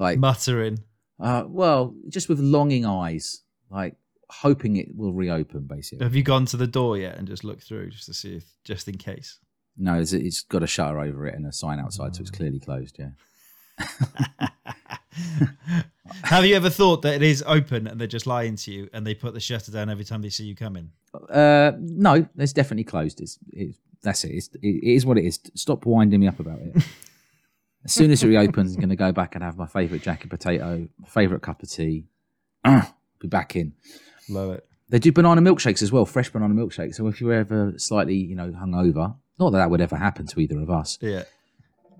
like, 0.00 0.18
Muttering. 0.18 0.78
uh, 1.20 1.44
well, 1.46 1.94
just 2.08 2.28
with 2.28 2.40
longing 2.40 2.84
eyes, 2.84 3.42
like 3.70 3.94
hoping 4.30 4.76
it 4.76 4.94
will 4.94 5.12
reopen. 5.12 5.66
Basically, 5.66 6.04
Have 6.04 6.14
you 6.14 6.22
gone 6.22 6.46
to 6.46 6.56
the 6.56 6.66
door 6.66 6.96
yet 6.98 7.16
and 7.18 7.26
just 7.26 7.44
looked 7.44 7.64
through 7.64 7.90
just 7.90 8.06
to 8.06 8.14
see 8.14 8.36
if, 8.36 8.44
just 8.64 8.88
in 8.88 8.96
case? 8.98 9.38
no, 9.76 9.94
it's, 9.98 10.12
it's 10.12 10.42
got 10.42 10.62
a 10.62 10.66
shutter 10.66 10.98
over 11.00 11.26
it 11.26 11.34
and 11.34 11.46
a 11.46 11.52
sign 11.52 11.78
outside, 11.78 12.14
so 12.16 12.22
it's 12.22 12.30
clearly 12.30 12.58
closed. 12.58 12.98
Yeah. 12.98 13.10
Have 16.24 16.46
you 16.46 16.54
ever 16.56 16.70
thought 16.70 17.02
that 17.02 17.14
it 17.14 17.22
is 17.22 17.44
open 17.46 17.86
and 17.86 18.00
they're 18.00 18.06
just 18.06 18.26
lying 18.26 18.56
to 18.56 18.72
you 18.72 18.88
and 18.92 19.06
they 19.06 19.14
put 19.14 19.34
the 19.34 19.40
shutter 19.40 19.70
down 19.72 19.90
every 19.90 20.04
time 20.04 20.22
they 20.22 20.30
see 20.30 20.44
you 20.44 20.54
coming? 20.54 20.90
Uh, 21.30 21.72
no, 21.78 22.26
it's 22.38 22.52
definitely 22.52 22.84
closed. 22.84 23.20
It's, 23.20 23.38
it's 23.52 23.78
that's 24.02 24.24
it. 24.24 24.30
It's, 24.32 24.48
it 24.62 24.84
is 24.84 25.04
what 25.04 25.18
it 25.18 25.24
is. 25.24 25.40
Stop 25.54 25.84
winding 25.84 26.20
me 26.20 26.28
up 26.28 26.38
about 26.40 26.60
it. 26.60 26.76
as 27.84 27.92
soon 27.92 28.10
as 28.10 28.22
it 28.22 28.28
reopens, 28.28 28.74
I'm 28.74 28.80
going 28.80 28.90
to 28.90 28.96
go 28.96 29.12
back 29.12 29.34
and 29.34 29.44
have 29.44 29.56
my 29.56 29.66
favourite 29.66 30.02
jacket 30.02 30.30
potato, 30.30 30.88
my 30.98 31.08
favourite 31.08 31.42
cup 31.42 31.62
of 31.62 31.70
tea. 31.70 32.06
Ah, 32.64 32.94
be 33.20 33.28
back 33.28 33.56
in. 33.56 33.74
Love 34.28 34.50
it. 34.52 34.66
They 34.88 34.98
do 34.98 35.10
banana 35.12 35.40
milkshakes 35.40 35.82
as 35.82 35.90
well, 35.90 36.06
fresh 36.06 36.30
banana 36.30 36.54
milkshakes. 36.54 36.94
So 36.94 37.06
if 37.08 37.20
you're 37.20 37.32
ever 37.32 37.74
slightly, 37.76 38.14
you 38.16 38.36
know, 38.36 38.50
hungover, 38.50 39.16
not 39.38 39.50
that 39.50 39.58
that 39.58 39.70
would 39.70 39.80
ever 39.80 39.96
happen 39.96 40.26
to 40.28 40.40
either 40.40 40.60
of 40.60 40.70
us, 40.70 40.98
Yeah. 41.00 41.24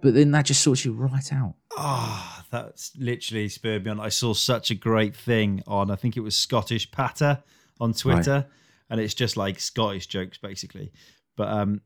but 0.02 0.14
then 0.14 0.30
that 0.32 0.44
just 0.46 0.62
sorts 0.62 0.84
you 0.84 0.92
right 0.92 1.32
out. 1.32 1.54
Ah, 1.76 2.44
that's 2.50 2.92
literally 2.96 3.48
spurred 3.48 3.84
me 3.84 3.90
on. 3.90 4.00
I 4.00 4.08
saw 4.08 4.32
such 4.34 4.70
a 4.70 4.74
great 4.74 5.16
thing 5.16 5.62
on, 5.66 5.90
I 5.90 5.96
think 5.96 6.16
it 6.16 6.20
was 6.20 6.36
Scottish 6.36 6.90
Patter 6.90 7.42
on 7.80 7.92
Twitter, 7.92 8.46
and 8.88 9.00
it's 9.00 9.14
just 9.14 9.36
like 9.36 9.58
Scottish 9.58 10.06
jokes 10.06 10.38
basically. 10.38 10.92
But 11.36 11.48
um, 11.48 11.80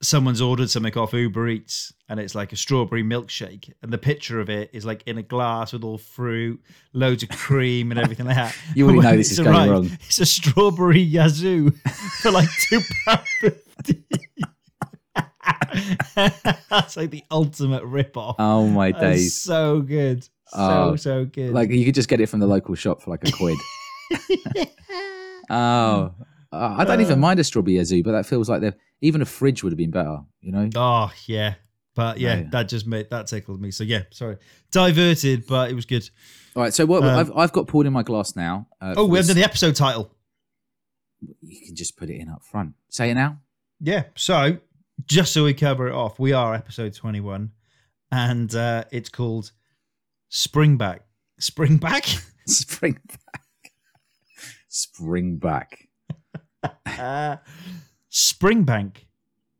someone's 0.00 0.40
ordered 0.40 0.70
something 0.70 0.96
off 0.96 1.12
Uber 1.12 1.48
Eats, 1.48 1.92
and 2.08 2.20
it's 2.20 2.34
like 2.34 2.52
a 2.52 2.56
strawberry 2.56 3.02
milkshake, 3.02 3.72
and 3.82 3.92
the 3.92 3.98
picture 3.98 4.40
of 4.40 4.48
it 4.48 4.70
is 4.72 4.84
like 4.84 5.02
in 5.06 5.18
a 5.18 5.22
glass 5.22 5.72
with 5.72 5.84
all 5.84 5.98
fruit, 5.98 6.60
loads 6.92 7.22
of 7.22 7.28
cream, 7.30 7.90
and 7.90 7.98
everything 8.00 8.26
like 8.26 8.36
that. 8.36 8.56
You 8.74 8.84
already 8.86 9.00
know 9.00 9.16
this 9.16 9.32
is 9.32 9.40
going 9.40 9.70
wrong. 9.70 9.90
It's 10.06 10.20
a 10.20 10.26
strawberry 10.26 11.00
yazoo 11.00 11.70
for 12.22 12.30
like 12.30 12.48
two 12.68 12.80
pound 13.04 13.20
fifty. 13.40 14.04
That's 16.70 16.96
like 16.96 17.10
the 17.10 17.24
ultimate 17.30 17.82
rip-off. 17.84 18.36
Oh 18.38 18.66
my 18.66 18.92
days! 18.92 19.40
so 19.40 19.80
good. 19.80 20.24
So, 20.24 20.30
Oh, 20.54 20.96
so 20.96 21.24
good. 21.24 21.50
Like 21.52 21.70
you 21.70 21.84
could 21.84 21.94
just 21.94 22.08
get 22.08 22.20
it 22.20 22.28
from 22.28 22.40
the 22.40 22.46
local 22.46 22.74
shop 22.74 23.02
for 23.02 23.10
like 23.10 23.26
a 23.28 23.32
quid. 23.32 23.58
oh, 25.50 26.14
uh, 26.52 26.74
I 26.78 26.84
don't 26.84 27.00
even 27.00 27.20
mind 27.20 27.38
a 27.40 27.44
strawberry 27.44 27.76
yazoo, 27.76 28.02
but 28.02 28.12
that 28.12 28.26
feels 28.26 28.48
like 28.48 28.62
even 29.00 29.20
a 29.22 29.24
fridge 29.26 29.62
would 29.62 29.72
have 29.72 29.76
been 29.78 29.90
better. 29.90 30.18
You 30.40 30.52
know? 30.52 30.70
oh, 30.76 31.12
yeah. 31.26 31.54
But 31.94 32.18
yeah, 32.18 32.36
Yeah. 32.38 32.48
that 32.52 32.68
just 32.68 32.86
made 32.86 33.10
that 33.10 33.26
tickled 33.26 33.60
me. 33.60 33.70
So 33.72 33.82
yeah, 33.84 34.02
sorry. 34.10 34.36
Diverted, 34.70 35.46
but 35.48 35.70
it 35.70 35.74
was 35.74 35.84
good. 35.84 36.08
All 36.54 36.62
right. 36.62 36.72
So 36.72 36.86
what 36.86 37.02
Um, 37.02 37.08
I've 37.18 37.32
I've 37.36 37.52
got 37.52 37.66
poured 37.66 37.86
in 37.86 37.92
my 37.92 38.02
glass 38.04 38.36
now. 38.36 38.68
Uh, 38.80 38.94
Oh, 38.96 39.06
we 39.06 39.18
this- 39.18 39.26
have 39.28 39.36
the 39.36 39.42
episode 39.44 39.74
title. 39.74 40.14
You 41.42 41.66
can 41.66 41.74
just 41.74 41.96
put 41.96 42.08
it 42.10 42.20
in 42.20 42.28
up 42.28 42.44
front. 42.44 42.74
Say 42.88 43.10
it 43.10 43.14
now. 43.14 43.40
Yeah. 43.80 44.04
So 44.14 44.58
just 45.06 45.32
so 45.32 45.42
we 45.44 45.54
cover 45.54 45.88
it 45.88 45.92
off, 45.94 46.20
we 46.20 46.32
are 46.32 46.54
episode 46.54 46.94
21 46.94 47.50
and 48.12 48.54
uh, 48.54 48.84
it's 48.92 49.08
called 49.08 49.50
Springback. 50.30 51.00
Springback? 51.40 52.24
Spring 52.46 52.98
back. 53.08 53.72
Spring 54.68 55.38
back. 55.38 55.87
uh, 55.87 55.87
Springbank. 58.10 58.96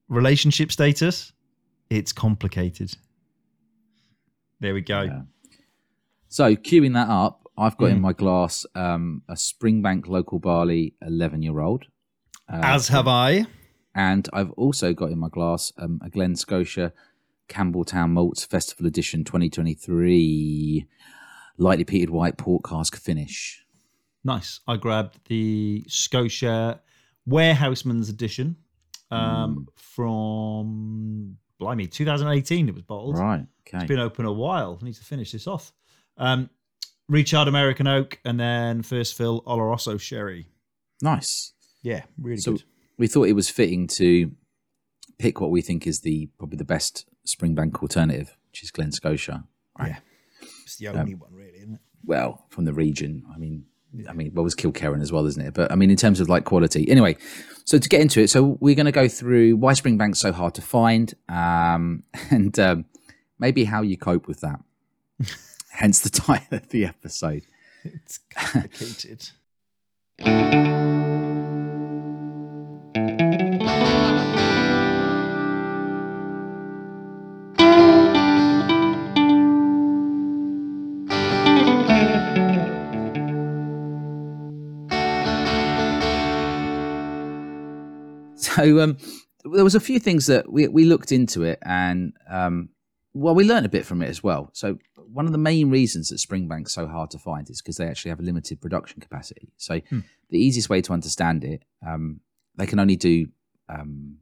Relationship 0.08 0.72
status? 0.72 1.32
It's 1.90 2.12
complicated. 2.12 2.96
There 4.60 4.74
we 4.74 4.80
go. 4.80 5.02
Yeah. 5.02 5.22
So 6.28 6.54
queuing 6.56 6.94
that 6.94 7.08
up, 7.08 7.46
I've 7.56 7.76
got 7.76 7.86
in 7.90 7.98
Mm. 7.98 8.02
my 8.02 8.12
glass 8.12 8.64
um, 8.74 9.22
a 9.28 9.34
Springbank 9.34 10.06
local 10.08 10.38
barley, 10.38 10.94
eleven 11.02 11.42
year 11.42 11.60
old. 11.60 11.84
Uh, 12.48 12.60
As 12.62 12.88
have 12.88 13.06
I. 13.08 13.46
and 13.94 14.28
I've 14.32 14.50
also 14.52 14.92
got 14.94 15.10
in 15.10 15.18
my 15.18 15.28
glass 15.28 15.72
um, 15.78 16.00
a 16.02 16.08
Glen 16.08 16.36
Scotia 16.36 16.92
Campbeltown 17.48 18.10
Malts 18.10 18.44
Festival 18.44 18.86
Edition 18.86 19.24
2023 19.24 20.86
lightly 21.58 21.84
peated 21.84 22.10
white 22.10 22.36
port 22.38 22.62
cask 22.64 22.96
finish. 22.96 23.64
Nice. 24.24 24.60
I 24.66 24.76
grabbed 24.76 25.18
the 25.28 25.84
Scotia 25.88 26.80
Warehouseman's 27.28 28.08
edition 28.08 28.56
um, 29.10 29.68
from 29.76 31.36
blimey 31.60 31.86
2018. 31.86 32.68
It 32.68 32.74
was 32.74 32.82
bottled. 32.82 33.18
Right. 33.18 33.46
Okay. 33.66 33.78
It's 33.78 33.84
been 33.86 33.98
open 33.98 34.24
a 34.26 34.32
while. 34.32 34.78
I 34.80 34.84
need 34.84 34.94
to 34.94 35.04
finish 35.04 35.32
this 35.32 35.46
off. 35.46 35.72
Um, 36.16 36.50
Recharred 37.10 37.48
American 37.48 37.86
Oak 37.86 38.18
and 38.24 38.38
then 38.38 38.82
first 38.82 39.16
fill 39.16 39.42
Oloroso 39.42 39.98
Sherry. 40.00 40.48
nice. 41.02 41.52
Yeah, 41.82 42.02
really 42.20 42.38
So 42.38 42.52
good. 42.52 42.64
we 42.98 43.06
thought 43.06 43.28
it 43.28 43.34
was 43.34 43.48
fitting 43.48 43.86
to 43.98 44.32
pick 45.18 45.40
what 45.40 45.50
we 45.52 45.62
think 45.62 45.86
is 45.86 46.00
the 46.00 46.28
probably 46.38 46.56
the 46.56 46.64
best 46.64 47.06
Springbank 47.26 47.76
alternative, 47.76 48.36
which 48.50 48.62
is 48.64 48.70
Glen 48.72 48.90
Scotia. 48.90 49.44
Right. 49.78 49.90
Yeah. 49.90 49.98
It's 50.64 50.76
the 50.76 50.88
only 50.88 51.14
one, 51.14 51.32
really, 51.32 51.58
isn't 51.58 51.74
it? 51.74 51.80
Well, 52.04 52.44
from 52.50 52.64
the 52.64 52.72
region. 52.74 53.22
I 53.32 53.38
mean, 53.38 53.66
I 54.08 54.12
mean, 54.12 54.32
well, 54.34 54.42
it 54.42 54.44
was 54.44 54.54
Kilkerran 54.54 55.02
as 55.02 55.10
well, 55.10 55.26
isn't 55.26 55.42
it? 55.42 55.54
But 55.54 55.72
I 55.72 55.74
mean, 55.74 55.90
in 55.90 55.96
terms 55.96 56.20
of 56.20 56.28
like 56.28 56.44
quality. 56.44 56.88
Anyway, 56.90 57.16
so 57.64 57.78
to 57.78 57.88
get 57.88 58.00
into 58.00 58.20
it, 58.20 58.28
so 58.28 58.56
we're 58.60 58.74
going 58.74 58.86
to 58.86 58.92
go 58.92 59.08
through 59.08 59.56
why 59.56 59.72
Springbank's 59.72 60.18
so 60.18 60.32
hard 60.32 60.54
to 60.54 60.62
find, 60.62 61.14
um, 61.28 62.02
and 62.30 62.58
um, 62.58 62.84
maybe 63.38 63.64
how 63.64 63.82
you 63.82 63.96
cope 63.96 64.28
with 64.28 64.40
that. 64.40 64.60
Hence 65.70 66.00
the 66.00 66.10
title 66.20 66.58
of 66.58 66.68
the 66.68 66.84
episode. 66.84 67.42
It's 67.84 68.18
complicated. 68.30 69.30
So 88.58 88.80
um, 88.80 88.96
there 89.54 89.64
was 89.64 89.74
a 89.74 89.80
few 89.80 89.98
things 90.00 90.26
that 90.26 90.50
we 90.50 90.68
we 90.68 90.84
looked 90.84 91.12
into 91.12 91.42
it, 91.44 91.58
and 91.62 92.12
um, 92.30 92.70
well, 93.14 93.34
we 93.34 93.44
learned 93.44 93.66
a 93.66 93.68
bit 93.68 93.86
from 93.86 94.02
it 94.02 94.08
as 94.08 94.22
well. 94.22 94.50
So 94.52 94.78
one 95.12 95.26
of 95.26 95.32
the 95.32 95.38
main 95.38 95.70
reasons 95.70 96.08
that 96.08 96.16
Springbank's 96.16 96.72
so 96.72 96.86
hard 96.86 97.10
to 97.12 97.18
find 97.18 97.48
is 97.48 97.62
because 97.62 97.76
they 97.76 97.86
actually 97.86 98.10
have 98.10 98.20
a 98.20 98.24
limited 98.24 98.60
production 98.60 99.00
capacity. 99.00 99.52
So 99.56 99.80
the 100.30 100.38
easiest 100.38 100.68
way 100.68 100.82
to 100.82 100.92
understand 100.92 101.44
it, 101.44 101.62
um, 101.86 102.20
they 102.56 102.66
can 102.66 102.78
only 102.78 102.96
do 102.96 103.28
um, 103.68 104.18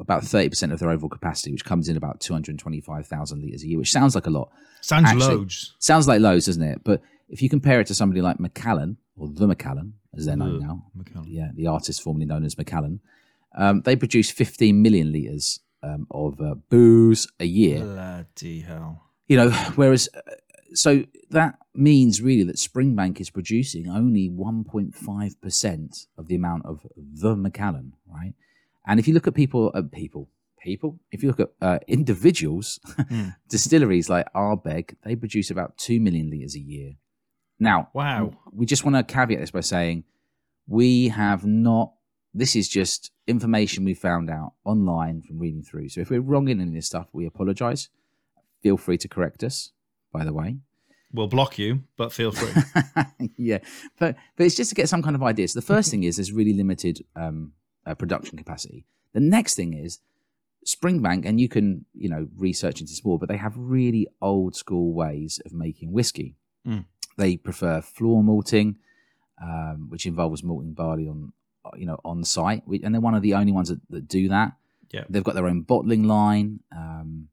about 0.00 0.24
thirty 0.24 0.48
percent 0.48 0.72
of 0.72 0.78
their 0.80 0.90
overall 0.90 1.10
capacity, 1.10 1.52
which 1.52 1.64
comes 1.64 1.88
in 1.88 1.96
about 1.96 2.20
two 2.20 2.32
hundred 2.32 2.58
twenty-five 2.58 3.06
thousand 3.06 3.42
liters 3.42 3.62
a 3.62 3.68
year, 3.68 3.78
which 3.78 3.92
sounds 3.92 4.14
like 4.14 4.26
a 4.26 4.30
lot. 4.30 4.50
Sounds 4.80 5.06
Actually- 5.08 5.36
loads. 5.36 5.74
Sounds 5.78 6.08
like 6.08 6.20
loads, 6.20 6.46
doesn't 6.46 6.62
it? 6.62 6.80
But 6.82 7.02
if 7.28 7.42
you 7.42 7.48
compare 7.48 7.80
it 7.80 7.86
to 7.88 7.94
somebody 7.94 8.20
like 8.22 8.40
Macallan 8.40 8.96
or 9.16 9.28
the 9.28 9.46
Macallan, 9.46 9.94
as 10.16 10.26
they're 10.26 10.36
known 10.36 10.60
now, 10.60 10.84
Macallan. 10.94 11.28
yeah, 11.28 11.50
the 11.54 11.66
artist 11.68 12.02
formerly 12.02 12.26
known 12.26 12.44
as 12.44 12.58
Macallan, 12.58 13.00
um, 13.54 13.82
they 13.82 13.96
produce 13.96 14.30
15 14.30 14.80
million 14.82 15.12
liters 15.12 15.60
um, 15.82 16.06
of 16.10 16.40
uh, 16.40 16.54
booze 16.70 17.26
a 17.40 17.44
year. 17.46 17.80
Bloody 17.84 18.60
hell. 18.60 19.02
You 19.28 19.36
know, 19.38 19.50
whereas 19.76 20.08
uh, 20.14 20.20
so 20.74 21.04
that 21.30 21.58
means 21.74 22.20
really 22.22 22.44
that 22.44 22.56
Springbank 22.56 23.20
is 23.20 23.30
producing 23.30 23.88
only 23.88 24.28
1.5 24.28 25.40
percent 25.40 26.06
of 26.18 26.26
the 26.28 26.34
amount 26.34 26.64
of 26.66 26.86
the 26.96 27.36
Macallan, 27.36 27.94
right? 28.06 28.34
And 28.86 28.98
if 29.00 29.06
you 29.08 29.14
look 29.14 29.26
at 29.26 29.34
people, 29.34 29.70
uh, 29.74 29.82
people, 29.92 30.28
people, 30.60 30.98
if 31.12 31.22
you 31.22 31.28
look 31.28 31.40
at 31.40 31.50
uh, 31.60 31.78
individuals, 31.86 32.78
Mm. 33.10 33.36
distilleries 33.48 34.08
like 34.08 34.26
Ardbeg, 34.34 34.94
they 35.04 35.14
produce 35.16 35.50
about 35.50 35.76
2 35.78 36.00
million 36.00 36.30
liters 36.30 36.54
a 36.56 36.60
year. 36.60 36.94
Now, 37.58 37.88
Wow. 37.94 38.32
we 38.52 38.66
just 38.66 38.84
want 38.84 38.96
to 38.96 39.02
caveat 39.14 39.40
this 39.40 39.50
by 39.50 39.60
saying 39.60 40.04
we 40.66 41.08
have 41.08 41.44
not, 41.46 41.92
this 42.34 42.56
is 42.56 42.68
just 42.68 43.12
information 43.26 43.84
we 43.84 43.94
found 43.94 44.28
out 44.28 44.54
online 44.64 45.22
from 45.22 45.38
reading 45.38 45.62
through. 45.62 45.88
So 45.88 46.00
if 46.00 46.10
we're 46.10 46.20
wrong 46.20 46.48
in 46.48 46.60
any 46.60 46.70
of 46.70 46.74
this 46.74 46.86
stuff, 46.86 47.06
we 47.12 47.26
apologize. 47.26 47.88
Feel 48.60 48.76
free 48.76 48.98
to 48.98 49.08
correct 49.08 49.44
us, 49.44 49.70
by 50.12 50.24
the 50.24 50.32
way. 50.32 50.58
we'll 51.12 51.28
block 51.28 51.58
you, 51.58 51.84
but 51.96 52.12
feel 52.12 52.32
free. 52.32 52.62
yeah, 53.36 53.58
but 53.98 54.16
but 54.36 54.46
it's 54.46 54.56
just 54.56 54.70
to 54.70 54.74
get 54.74 54.88
some 54.88 55.02
kind 55.02 55.14
of 55.14 55.22
idea. 55.22 55.46
So 55.46 55.60
the 55.60 55.66
first 55.66 55.90
thing 55.90 56.02
is 56.02 56.16
there's 56.16 56.32
really 56.32 56.54
limited 56.54 57.04
um, 57.14 57.52
uh, 57.86 57.94
production 57.94 58.36
capacity. 58.36 58.84
The 59.12 59.20
next 59.20 59.54
thing 59.54 59.74
is 59.74 60.00
Springbank, 60.66 61.24
and 61.24 61.40
you 61.40 61.48
can 61.48 61.84
you 61.94 62.08
know 62.08 62.26
research 62.36 62.80
into 62.80 62.90
this 62.90 63.04
more, 63.04 63.18
but 63.18 63.28
they 63.28 63.36
have 63.36 63.54
really 63.56 64.08
old 64.20 64.56
school 64.56 64.92
ways 64.92 65.40
of 65.46 65.52
making 65.52 65.92
whiskey. 65.92 66.34
Mm. 66.66 66.86
They 67.16 67.36
prefer 67.36 67.80
floor 67.80 68.24
malting, 68.24 68.76
um, 69.40 69.86
which 69.88 70.06
involves 70.06 70.42
malting 70.42 70.72
barley 70.72 71.06
on 71.06 71.32
you 71.76 71.86
know 71.86 71.98
on 72.04 72.24
site, 72.24 72.62
We- 72.66 72.82
and 72.82 72.94
they're 72.94 73.00
one 73.00 73.14
of 73.14 73.22
the 73.22 73.34
only 73.34 73.52
ones 73.52 73.68
that, 73.68 73.80
that 73.90 74.08
do 74.08 74.28
that. 74.28 74.52
Yeah. 74.92 75.04
they've 75.08 75.24
got 75.24 75.34
their 75.34 75.48
own 75.48 75.62
bottling 75.62 76.04
line. 76.04 76.60
Um, 76.70 77.28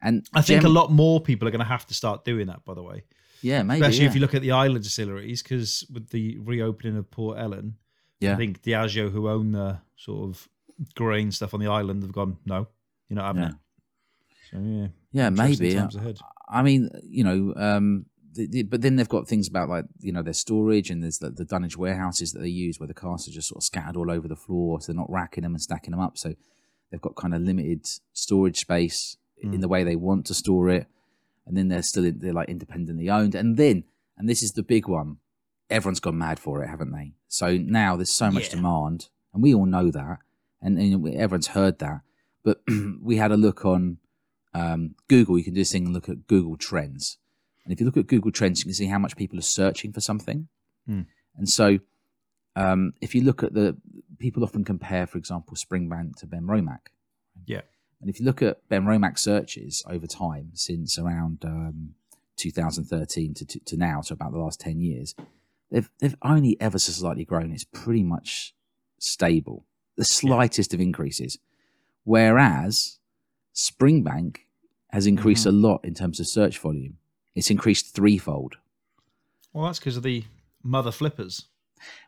and 0.00 0.26
I 0.32 0.40
think 0.40 0.62
gem- 0.62 0.70
a 0.70 0.72
lot 0.72 0.90
more 0.90 1.20
people 1.20 1.46
are 1.46 1.50
going 1.50 1.58
to 1.58 1.66
have 1.66 1.84
to 1.88 1.94
start 1.94 2.24
doing 2.24 2.46
that. 2.46 2.64
By 2.64 2.72
the 2.74 2.82
way, 2.82 3.02
yeah, 3.42 3.62
maybe 3.62 3.80
especially 3.82 4.04
yeah. 4.04 4.08
if 4.10 4.14
you 4.14 4.20
look 4.22 4.34
at 4.34 4.40
the 4.42 4.52
island 4.52 4.84
distilleries, 4.84 5.42
because 5.42 5.84
with 5.92 6.08
the 6.10 6.38
reopening 6.38 6.96
of 6.96 7.10
Port 7.10 7.38
Ellen, 7.38 7.76
yeah. 8.20 8.32
I 8.32 8.36
think 8.36 8.62
Diageo, 8.62 9.10
who 9.10 9.28
own 9.28 9.52
the 9.52 9.80
sort 9.96 10.30
of 10.30 10.48
grain 10.94 11.30
stuff 11.30 11.52
on 11.52 11.60
the 11.60 11.66
island, 11.66 12.02
have 12.02 12.12
gone 12.12 12.38
no, 12.46 12.68
you're 13.08 13.16
not 13.16 13.26
having 13.26 13.42
Yeah. 13.42 13.48
it. 13.48 13.54
So 14.50 14.58
yeah, 14.60 14.86
yeah, 15.12 15.30
maybe. 15.30 15.74
ahead. 15.74 16.18
I 16.48 16.62
mean, 16.62 16.88
you 17.04 17.24
know, 17.24 17.52
um, 17.56 18.06
the, 18.34 18.46
the, 18.46 18.62
but 18.62 18.82
then 18.82 18.96
they've 18.96 19.08
got 19.08 19.26
things 19.28 19.48
about 19.48 19.68
like 19.68 19.84
you 20.00 20.12
know 20.12 20.22
their 20.22 20.32
storage 20.32 20.90
and 20.90 21.02
there's 21.02 21.18
the, 21.18 21.30
the 21.30 21.44
dunnage 21.44 21.76
warehouses 21.76 22.32
that 22.32 22.40
they 22.40 22.48
use 22.48 22.78
where 22.78 22.86
the 22.86 22.94
casks 22.94 23.28
are 23.28 23.32
just 23.32 23.48
sort 23.48 23.58
of 23.60 23.64
scattered 23.64 23.96
all 23.96 24.10
over 24.10 24.28
the 24.28 24.36
floor, 24.36 24.80
so 24.80 24.92
they're 24.92 25.00
not 25.00 25.10
racking 25.10 25.42
them 25.42 25.54
and 25.54 25.62
stacking 25.62 25.90
them 25.92 26.00
up. 26.00 26.18
So 26.18 26.34
they've 26.90 27.00
got 27.00 27.16
kind 27.16 27.34
of 27.34 27.42
limited 27.42 27.86
storage 28.12 28.58
space 28.58 29.16
in 29.40 29.52
Mm. 29.52 29.60
the 29.60 29.68
way 29.68 29.84
they 29.84 29.94
want 29.96 30.26
to 30.26 30.34
store 30.34 30.68
it, 30.68 30.86
and 31.46 31.56
then 31.56 31.68
they're 31.68 31.82
still 31.82 32.10
they're 32.14 32.32
like 32.32 32.48
independently 32.48 33.08
owned. 33.08 33.34
And 33.34 33.56
then, 33.56 33.84
and 34.16 34.28
this 34.28 34.42
is 34.42 34.52
the 34.52 34.62
big 34.64 34.88
one, 34.88 35.18
everyone's 35.70 36.00
gone 36.00 36.18
mad 36.18 36.38
for 36.40 36.62
it, 36.62 36.68
haven't 36.68 36.92
they? 36.92 37.12
So 37.28 37.56
now 37.56 37.94
there's 37.96 38.10
so 38.10 38.30
much 38.30 38.48
Yeah. 38.50 38.56
demand, 38.56 39.08
and 39.32 39.42
we 39.42 39.54
all 39.54 39.66
know 39.66 39.90
that, 39.92 40.18
and, 40.60 40.76
and 40.78 41.06
everyone's 41.14 41.48
heard 41.48 41.78
that. 41.78 42.00
But 42.42 42.62
we 43.02 43.16
had 43.16 43.30
a 43.30 43.36
look 43.36 43.64
on 43.64 43.98
um, 44.54 44.94
Google. 45.08 45.38
You 45.38 45.44
can 45.44 45.54
do 45.54 45.60
this 45.60 45.70
thing 45.72 45.84
and 45.84 45.94
look 45.94 46.08
at 46.08 46.26
Google 46.26 46.56
Trends. 46.56 47.18
And 47.68 47.74
if 47.74 47.80
you 47.80 47.84
look 47.86 47.98
at 47.98 48.06
Google 48.06 48.32
Trends, 48.32 48.60
you 48.60 48.64
can 48.64 48.72
see 48.72 48.86
how 48.86 48.98
much 48.98 49.14
people 49.14 49.38
are 49.38 49.42
searching 49.42 49.92
for 49.92 50.00
something. 50.00 50.48
Hmm. 50.86 51.02
And 51.36 51.46
so, 51.46 51.80
um, 52.56 52.94
if 53.02 53.14
you 53.14 53.22
look 53.22 53.42
at 53.42 53.52
the 53.52 53.76
people 54.18 54.42
often 54.42 54.64
compare, 54.64 55.06
for 55.06 55.18
example, 55.18 55.54
Springbank 55.54 56.16
to 56.16 56.26
Benromach. 56.26 56.86
Yeah. 57.44 57.60
And 58.00 58.08
if 58.08 58.18
you 58.18 58.24
look 58.24 58.40
at 58.40 58.66
Benromach 58.70 59.18
searches 59.18 59.84
over 59.86 60.06
time, 60.06 60.52
since 60.54 60.98
around 60.98 61.44
um, 61.44 61.90
2013 62.36 63.34
to, 63.34 63.44
to, 63.44 63.60
to 63.60 63.76
now, 63.76 64.00
so 64.00 64.14
about 64.14 64.32
the 64.32 64.38
last 64.38 64.60
10 64.60 64.80
years, 64.80 65.14
they've 65.70 65.90
they've 65.98 66.16
only 66.22 66.58
ever 66.60 66.78
so 66.78 66.92
slightly 66.92 67.26
grown. 67.26 67.52
It's 67.52 67.64
pretty 67.64 68.02
much 68.02 68.54
stable, 68.98 69.66
the 69.96 70.06
slightest 70.06 70.72
of 70.72 70.80
increases. 70.80 71.38
Whereas 72.04 72.98
Springbank 73.54 74.38
has 74.90 75.06
increased 75.06 75.46
Mm-hmm. 75.46 75.64
a 75.64 75.68
lot 75.68 75.84
in 75.84 75.92
terms 75.92 76.18
of 76.18 76.26
search 76.26 76.58
volume. 76.58 76.96
It's 77.34 77.50
increased 77.50 77.94
threefold. 77.94 78.56
Well, 79.52 79.66
that's 79.66 79.78
because 79.78 79.96
of 79.96 80.02
the 80.02 80.24
mother 80.62 80.90
flippers. 80.92 81.46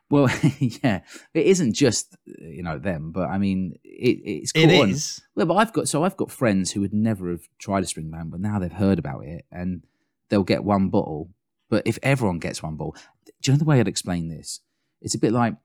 Well, 0.09 0.29
yeah, 0.59 1.01
it 1.33 1.45
isn't 1.45 1.73
just 1.73 2.17
you 2.25 2.63
know 2.63 2.77
them, 2.77 3.11
but 3.11 3.29
I 3.29 3.37
mean 3.37 3.75
it, 3.83 4.19
it's 4.25 4.51
It 4.53 4.69
on. 4.81 4.89
is. 4.89 5.21
Well, 5.35 5.45
but 5.45 5.55
I've 5.55 5.71
got 5.73 5.87
so 5.87 6.03
I've 6.03 6.17
got 6.17 6.31
friends 6.31 6.71
who 6.71 6.81
would 6.81 6.93
never 6.93 7.29
have 7.31 7.47
tried 7.59 7.83
a 7.83 7.87
Springbank, 7.87 8.29
but 8.31 8.41
now 8.41 8.59
they've 8.59 8.71
heard 8.71 8.99
about 8.99 9.25
it 9.25 9.45
and 9.51 9.83
they'll 10.29 10.43
get 10.43 10.63
one 10.65 10.89
bottle. 10.89 11.29
But 11.69 11.83
if 11.87 11.97
everyone 12.03 12.39
gets 12.39 12.61
one 12.61 12.75
bottle, 12.75 12.95
do 13.25 13.31
you 13.51 13.53
know 13.53 13.59
the 13.59 13.65
way 13.65 13.79
I'd 13.79 13.87
explain 13.87 14.27
this? 14.27 14.59
It's 15.01 15.15
a 15.15 15.19
bit 15.19 15.31
like, 15.31 15.53
do 15.53 15.57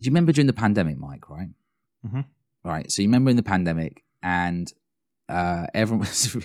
you 0.00 0.10
remember 0.10 0.32
during 0.32 0.48
the 0.48 0.52
pandemic, 0.52 0.98
Mike? 0.98 1.30
Right, 1.30 1.50
Mhm. 2.04 2.24
right. 2.64 2.90
So 2.90 3.02
you 3.02 3.08
remember 3.08 3.30
in 3.30 3.36
the 3.36 3.42
pandemic, 3.44 4.02
and 4.24 4.72
uh, 5.28 5.66
everyone 5.72 6.00
was. 6.08 6.36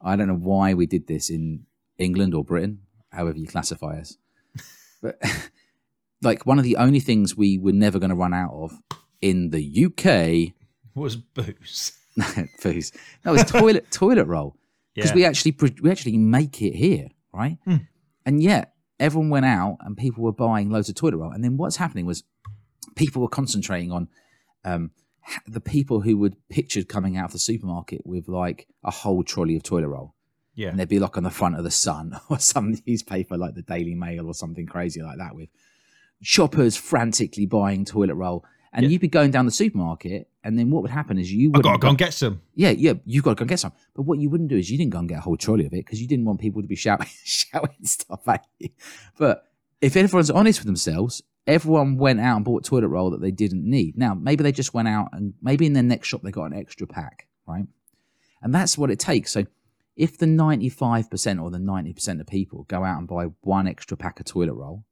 I 0.00 0.14
don't 0.14 0.28
know 0.28 0.34
why 0.36 0.74
we 0.74 0.86
did 0.86 1.08
this 1.08 1.28
in 1.30 1.66
England 1.98 2.34
or 2.34 2.44
Britain, 2.44 2.80
however 3.10 3.38
you 3.38 3.46
classify 3.46 3.98
us, 3.98 4.16
but 5.02 5.20
like 6.22 6.46
one 6.46 6.58
of 6.58 6.64
the 6.64 6.76
only 6.76 7.00
things 7.00 7.36
we 7.36 7.58
were 7.58 7.72
never 7.72 7.98
going 7.98 8.10
to 8.10 8.16
run 8.16 8.34
out 8.34 8.52
of 8.52 8.78
in 9.20 9.50
the 9.50 9.86
UK 9.86 10.54
Was 10.94 11.16
booze. 11.16 11.92
Please. 12.60 12.90
No, 13.24 13.34
it's 13.34 13.50
toilet 13.50 13.90
toilet 13.92 14.24
roll 14.26 14.56
because 14.94 15.10
Yeah. 15.10 15.14
we 15.14 15.24
actually 15.24 15.56
we 15.80 15.90
actually 15.90 16.16
make 16.18 16.60
it 16.60 16.74
here, 16.74 17.08
right? 17.32 17.58
Hmm. 17.64 17.76
And 18.26 18.42
yet 18.42 18.74
everyone 18.98 19.30
went 19.30 19.46
out 19.46 19.76
and 19.82 19.96
people 19.96 20.24
were 20.24 20.32
buying 20.32 20.70
loads 20.70 20.88
of 20.88 20.96
toilet 20.96 21.18
roll, 21.18 21.30
and 21.30 21.44
then 21.44 21.56
what's 21.56 21.76
happening 21.76 22.04
was 22.06 22.24
people 22.96 23.22
were 23.22 23.28
concentrating 23.28 23.92
on 23.92 24.08
um, 24.64 24.90
the 25.46 25.60
people 25.60 26.00
who 26.00 26.16
were 26.18 26.30
pictured 26.50 26.88
coming 26.88 27.16
out 27.16 27.26
of 27.26 27.32
the 27.32 27.38
supermarket 27.38 28.04
with 28.04 28.26
like 28.26 28.66
a 28.82 28.90
whole 28.90 29.22
trolley 29.22 29.54
of 29.54 29.62
toilet 29.62 29.86
roll, 29.88 30.14
yeah. 30.58 30.68
and 30.68 30.78
they'd 30.78 30.88
be 30.88 30.98
like 30.98 31.16
on 31.16 31.22
the 31.22 31.30
front 31.30 31.56
of 31.56 31.64
the 31.64 31.70
Sun 31.70 32.18
or 32.28 32.38
some 32.38 32.74
newspaper 32.86 33.36
like 33.38 33.54
the 33.54 33.62
Daily 33.62 33.94
Mail 33.94 34.26
or 34.26 34.34
something 34.34 34.66
crazy 34.66 35.00
like 35.02 35.18
that 35.18 35.34
with 35.34 35.48
shoppers 36.20 36.76
frantically 36.76 37.46
buying 37.46 37.84
toilet 37.84 38.14
roll. 38.14 38.44
And 38.72 38.82
Yeah. 38.84 38.90
you'd 38.90 39.00
be 39.00 39.08
going 39.08 39.30
down 39.30 39.46
the 39.46 39.50
supermarket, 39.52 40.28
and 40.44 40.58
then 40.58 40.70
what 40.70 40.82
would 40.82 40.90
happen 40.90 41.16
is 41.18 41.32
you 41.32 41.50
would 41.52 41.62
gotta 41.62 41.78
go 41.78 41.88
and 41.88 41.96
get 41.96 42.12
some. 42.12 42.42
yeah, 42.54 42.68
yeah, 42.70 42.92
you've 43.06 43.24
got 43.24 43.30
to 43.30 43.34
go 43.36 43.42
and 43.44 43.48
get 43.48 43.60
some. 43.60 43.72
But 43.94 44.02
what 44.02 44.18
you 44.18 44.28
wouldn't 44.28 44.50
do 44.50 44.56
is 44.58 44.70
you 44.70 44.76
didn't 44.76 44.92
go 44.92 44.98
and 44.98 45.08
get 45.08 45.18
a 45.18 45.20
whole 45.22 45.38
trolley 45.38 45.64
of 45.64 45.72
it 45.72 45.86
because 45.86 46.02
you 46.02 46.06
didn't 46.06 46.26
want 46.26 46.38
people 46.38 46.60
to 46.60 46.68
be 46.68 46.76
shouting, 46.76 47.06
shouting 47.24 47.84
stuff 47.84 48.28
at 48.28 48.44
you. 48.58 48.68
But 49.16 49.44
if 49.80 49.96
everyone's 49.96 50.30
honest 50.30 50.60
with 50.60 50.66
themselves, 50.66 51.22
everyone 51.46 51.96
went 51.96 52.20
out 52.20 52.36
and 52.36 52.44
bought 52.44 52.62
toilet 52.64 52.88
roll 52.88 53.10
that 53.12 53.22
they 53.22 53.30
didn't 53.30 53.64
need. 53.64 53.96
Now, 53.96 54.12
maybe 54.14 54.42
they 54.44 54.52
just 54.52 54.74
went 54.74 54.86
out 54.88 55.08
and 55.14 55.32
maybe 55.40 55.64
in 55.64 55.72
their 55.72 55.82
next 55.82 56.08
shop 56.08 56.20
they 56.22 56.30
got 56.30 56.44
an 56.44 56.58
extra 56.58 56.86
pack, 56.86 57.26
right? 57.46 57.64
And 58.42 58.54
that's 58.54 58.76
what 58.76 58.90
it 58.90 58.98
takes. 58.98 59.30
So 59.32 59.46
if 59.98 60.16
the 60.16 60.26
95% 60.26 61.42
or 61.42 61.50
the 61.50 61.58
90% 61.58 62.20
of 62.20 62.26
people 62.26 62.62
go 62.68 62.84
out 62.84 62.98
and 62.98 63.06
buy 63.08 63.24
one 63.42 63.66
extra 63.66 63.96
pack 63.96 64.18
of 64.20 64.26
toilet 64.26 64.54
roll 64.54 64.84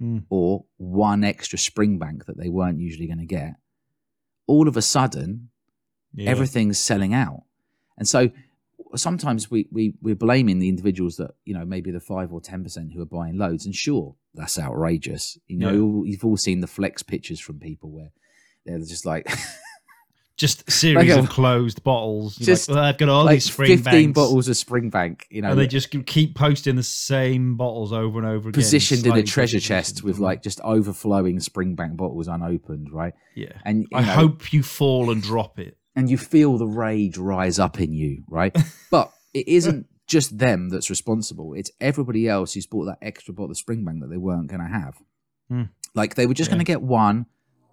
Mm. 0.00 0.24
or 0.30 0.64
one 0.78 1.24
extra 1.24 1.58
Springbank 1.58 2.24
that 2.24 2.38
they 2.38 2.48
weren't 2.48 2.80
usually 2.80 3.06
going 3.06 3.18
to 3.18 3.26
get, 3.26 3.56
all 4.46 4.66
of 4.66 4.74
a 4.76 4.80
sudden 4.82 5.50
Yeah. 6.14 6.30
everything's 6.30 6.78
selling 6.78 7.12
out. 7.12 7.42
And 7.98 8.08
so 8.08 8.30
sometimes 8.96 9.50
we, 9.50 9.68
we, 9.70 9.92
we're 10.00 10.14
blaming 10.14 10.58
the 10.58 10.70
individuals 10.70 11.16
that, 11.16 11.32
you 11.44 11.52
know, 11.52 11.66
maybe 11.66 11.90
the 11.90 12.00
five 12.00 12.32
or 12.32 12.40
10% 12.40 12.92
who 12.94 13.02
are 13.02 13.04
buying 13.04 13.36
loads. 13.36 13.66
And 13.66 13.74
sure, 13.74 14.16
that's 14.32 14.58
outrageous. 14.58 15.36
You 15.46 15.58
know, 15.58 16.04
you've 16.06 16.24
all 16.24 16.38
seen 16.38 16.60
the 16.60 16.66
flex 16.66 17.02
pictures 17.02 17.38
from 17.40 17.58
people 17.60 17.90
where 17.90 18.10
they're 18.64 18.78
just 18.78 19.04
like, 19.04 19.26
Just 20.40 20.66
a 20.66 20.70
series 20.70 21.10
Like 21.10 21.18
of 21.22 21.28
closed 21.28 21.84
bottles. 21.84 22.40
You're 22.40 22.46
Just 22.46 22.70
like, 22.70 22.76
well, 22.76 22.84
I've 22.84 22.96
got 22.98 23.08
all 23.10 23.24
like 23.24 23.36
these 23.36 23.52
spring 23.52 23.76
15 23.76 23.84
banks. 23.84 24.14
bottles 24.18 24.48
of 24.48 24.54
Springbank, 24.56 25.24
you 25.28 25.42
know, 25.42 25.50
and 25.50 25.58
they 25.60 25.66
just 25.66 25.90
keep 26.06 26.34
posting 26.34 26.76
the 26.76 26.82
same 26.82 27.56
bottles 27.58 27.92
over 27.92 28.18
and 28.18 28.26
over 28.26 28.48
again. 28.48 28.58
positioned 28.58 29.06
in 29.06 29.16
a 29.18 29.22
treasure 29.22 29.60
chest 29.60 30.02
with 30.02 30.18
like 30.18 30.42
just 30.42 30.58
overflowing 30.62 31.36
Springbank 31.40 31.98
bottles 31.98 32.26
unopened, 32.26 32.90
right? 32.90 33.12
Yeah. 33.36 33.52
And, 33.66 33.86
I 33.92 34.00
know, 34.00 34.06
hope 34.12 34.50
you 34.52 34.62
fall 34.62 35.10
and 35.10 35.22
drop 35.22 35.58
it. 35.58 35.76
and 35.94 36.08
you 36.08 36.16
feel 36.16 36.56
the 36.56 36.66
rage 36.66 37.18
rise 37.18 37.58
up 37.58 37.78
in 37.78 37.92
you, 37.92 38.24
right? 38.28 38.56
but 38.90 39.12
it 39.34 39.46
isn't 39.46 39.88
just 40.06 40.38
them 40.38 40.70
that's 40.70 40.88
responsible. 40.88 41.52
It's 41.52 41.70
everybody 41.82 42.26
else 42.28 42.54
who's 42.54 42.66
bought 42.66 42.86
that 42.86 42.98
extra 43.02 43.34
bottle 43.34 43.50
of 43.50 43.58
Springbank 43.58 44.00
that 44.00 44.08
they 44.08 44.16
weren't 44.16 44.48
going 44.48 44.62
to 44.62 44.68
have. 44.68 44.96
Hmm. 45.50 45.62
Like 45.94 46.14
they 46.14 46.26
were 46.26 46.32
just 46.34 46.48
Yeah. 46.48 46.54
going 46.56 46.64
to 46.64 46.72
get 46.72 46.80
one 46.80 47.26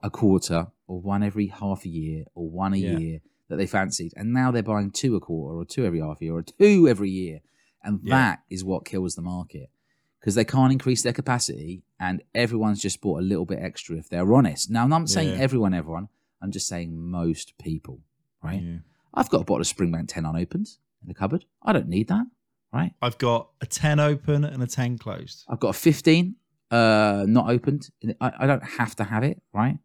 a 0.03 0.09
quarter 0.09 0.67
or 0.87 1.01
one 1.01 1.23
every 1.23 1.47
half 1.47 1.85
a 1.85 1.89
year 1.89 2.25
or 2.35 2.49
one 2.49 2.73
a 2.73 2.77
Yeah. 2.77 2.97
year 2.97 3.19
that 3.49 3.57
they 3.57 3.67
fancied. 3.67 4.13
And 4.15 4.33
now 4.33 4.51
they're 4.51 4.63
buying 4.63 4.91
two 4.91 5.15
a 5.15 5.19
quarter 5.19 5.57
or 5.57 5.65
two 5.65 5.85
every 5.85 5.99
half 5.99 6.21
year 6.21 6.33
or 6.35 6.43
two 6.43 6.87
every 6.87 7.09
year. 7.09 7.39
And 7.83 7.99
Yeah. 8.03 8.15
that 8.15 8.43
is 8.49 8.63
what 8.63 8.85
kills 8.85 9.15
the 9.15 9.21
market 9.21 9.69
because 10.19 10.35
they 10.35 10.43
can't 10.45 10.71
increase 10.73 11.03
their 11.03 11.13
capacity 11.13 11.83
and 11.99 12.21
everyone's 12.35 12.81
just 12.81 13.01
bought 13.01 13.19
a 13.21 13.23
little 13.23 13.45
bit 13.45 13.59
extra 13.59 13.95
if 13.97 14.09
they're 14.09 14.33
honest. 14.33 14.69
Now, 14.69 14.83
I'm 14.83 14.89
not 14.89 15.09
saying 15.09 15.29
Yeah. 15.35 15.43
everyone, 15.43 15.73
everyone. 15.73 16.09
I'm 16.41 16.51
just 16.51 16.67
saying 16.67 16.95
most 16.97 17.57
people, 17.57 18.01
right? 18.43 18.61
Yeah. 18.61 18.77
I've 19.13 19.29
got 19.29 19.41
a 19.41 19.45
bottle 19.45 19.61
of 19.61 19.67
Springbank 19.67 20.05
10 20.09 20.25
unopened 20.25 20.67
in 21.01 21.07
the 21.07 21.13
cupboard. 21.13 21.45
I 21.63 21.73
don't 21.73 21.87
need 21.87 22.07
that, 22.09 22.27
right? 22.73 22.93
I've 23.01 23.17
got 23.17 23.49
a 23.61 23.65
10 23.65 23.99
open 23.99 24.43
and 24.43 24.61
a 24.61 24.67
10 24.67 24.97
closed. 24.97 25.45
I've 25.47 25.59
got 25.59 25.69
a 25.69 25.73
15 25.73 26.35
uh, 26.69 27.25
not 27.27 27.49
opened. 27.49 27.89
I, 28.19 28.31
I 28.39 28.45
don't 28.47 28.63
have 28.63 28.93
to 28.97 29.05
have 29.05 29.23
it, 29.23 29.41
right? 29.53 29.79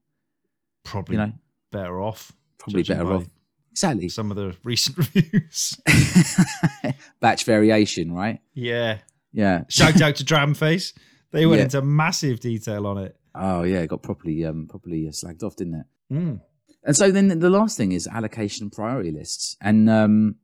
Probably 0.84 1.16
You 1.16 1.26
know, 1.26 1.32
better 1.70 2.00
off. 2.00 2.32
probably 2.58 2.82
better 2.82 3.12
off. 3.12 3.24
Exactly. 3.70 4.08
Some 4.08 4.30
of 4.30 4.36
the 4.36 4.54
recent 4.64 4.98
reviews. 5.14 5.80
Batch 7.20 7.44
variation, 7.44 8.12
right? 8.12 8.40
yeah. 8.54 8.98
Yeah. 9.34 9.64
Shout 9.68 9.98
out 10.02 10.16
to 10.16 10.24
Dramface. 10.24 10.92
They 11.30 11.46
went 11.46 11.60
Yeah. 11.60 11.64
into 11.64 11.80
massive 11.82 12.40
detail 12.40 12.86
on 12.86 12.98
it. 12.98 13.16
Oh, 13.34 13.62
yeah. 13.62 13.78
It 13.78 13.86
got 13.86 14.02
properly, 14.02 14.44
um, 14.44 14.66
properly 14.68 15.08
uh, 15.08 15.10
slagged 15.10 15.42
off, 15.42 15.56
didn't 15.56 15.74
it? 15.76 15.86
Mm. 16.14 16.40
And 16.84 16.94
so 16.96 17.10
then 17.10 17.28
the 17.38 17.48
last 17.48 17.78
thing 17.78 17.92
is 17.92 18.06
allocation 18.06 18.68
priority 18.68 19.10
lists. 19.10 19.56
And 19.62 19.88
um, 19.88 20.34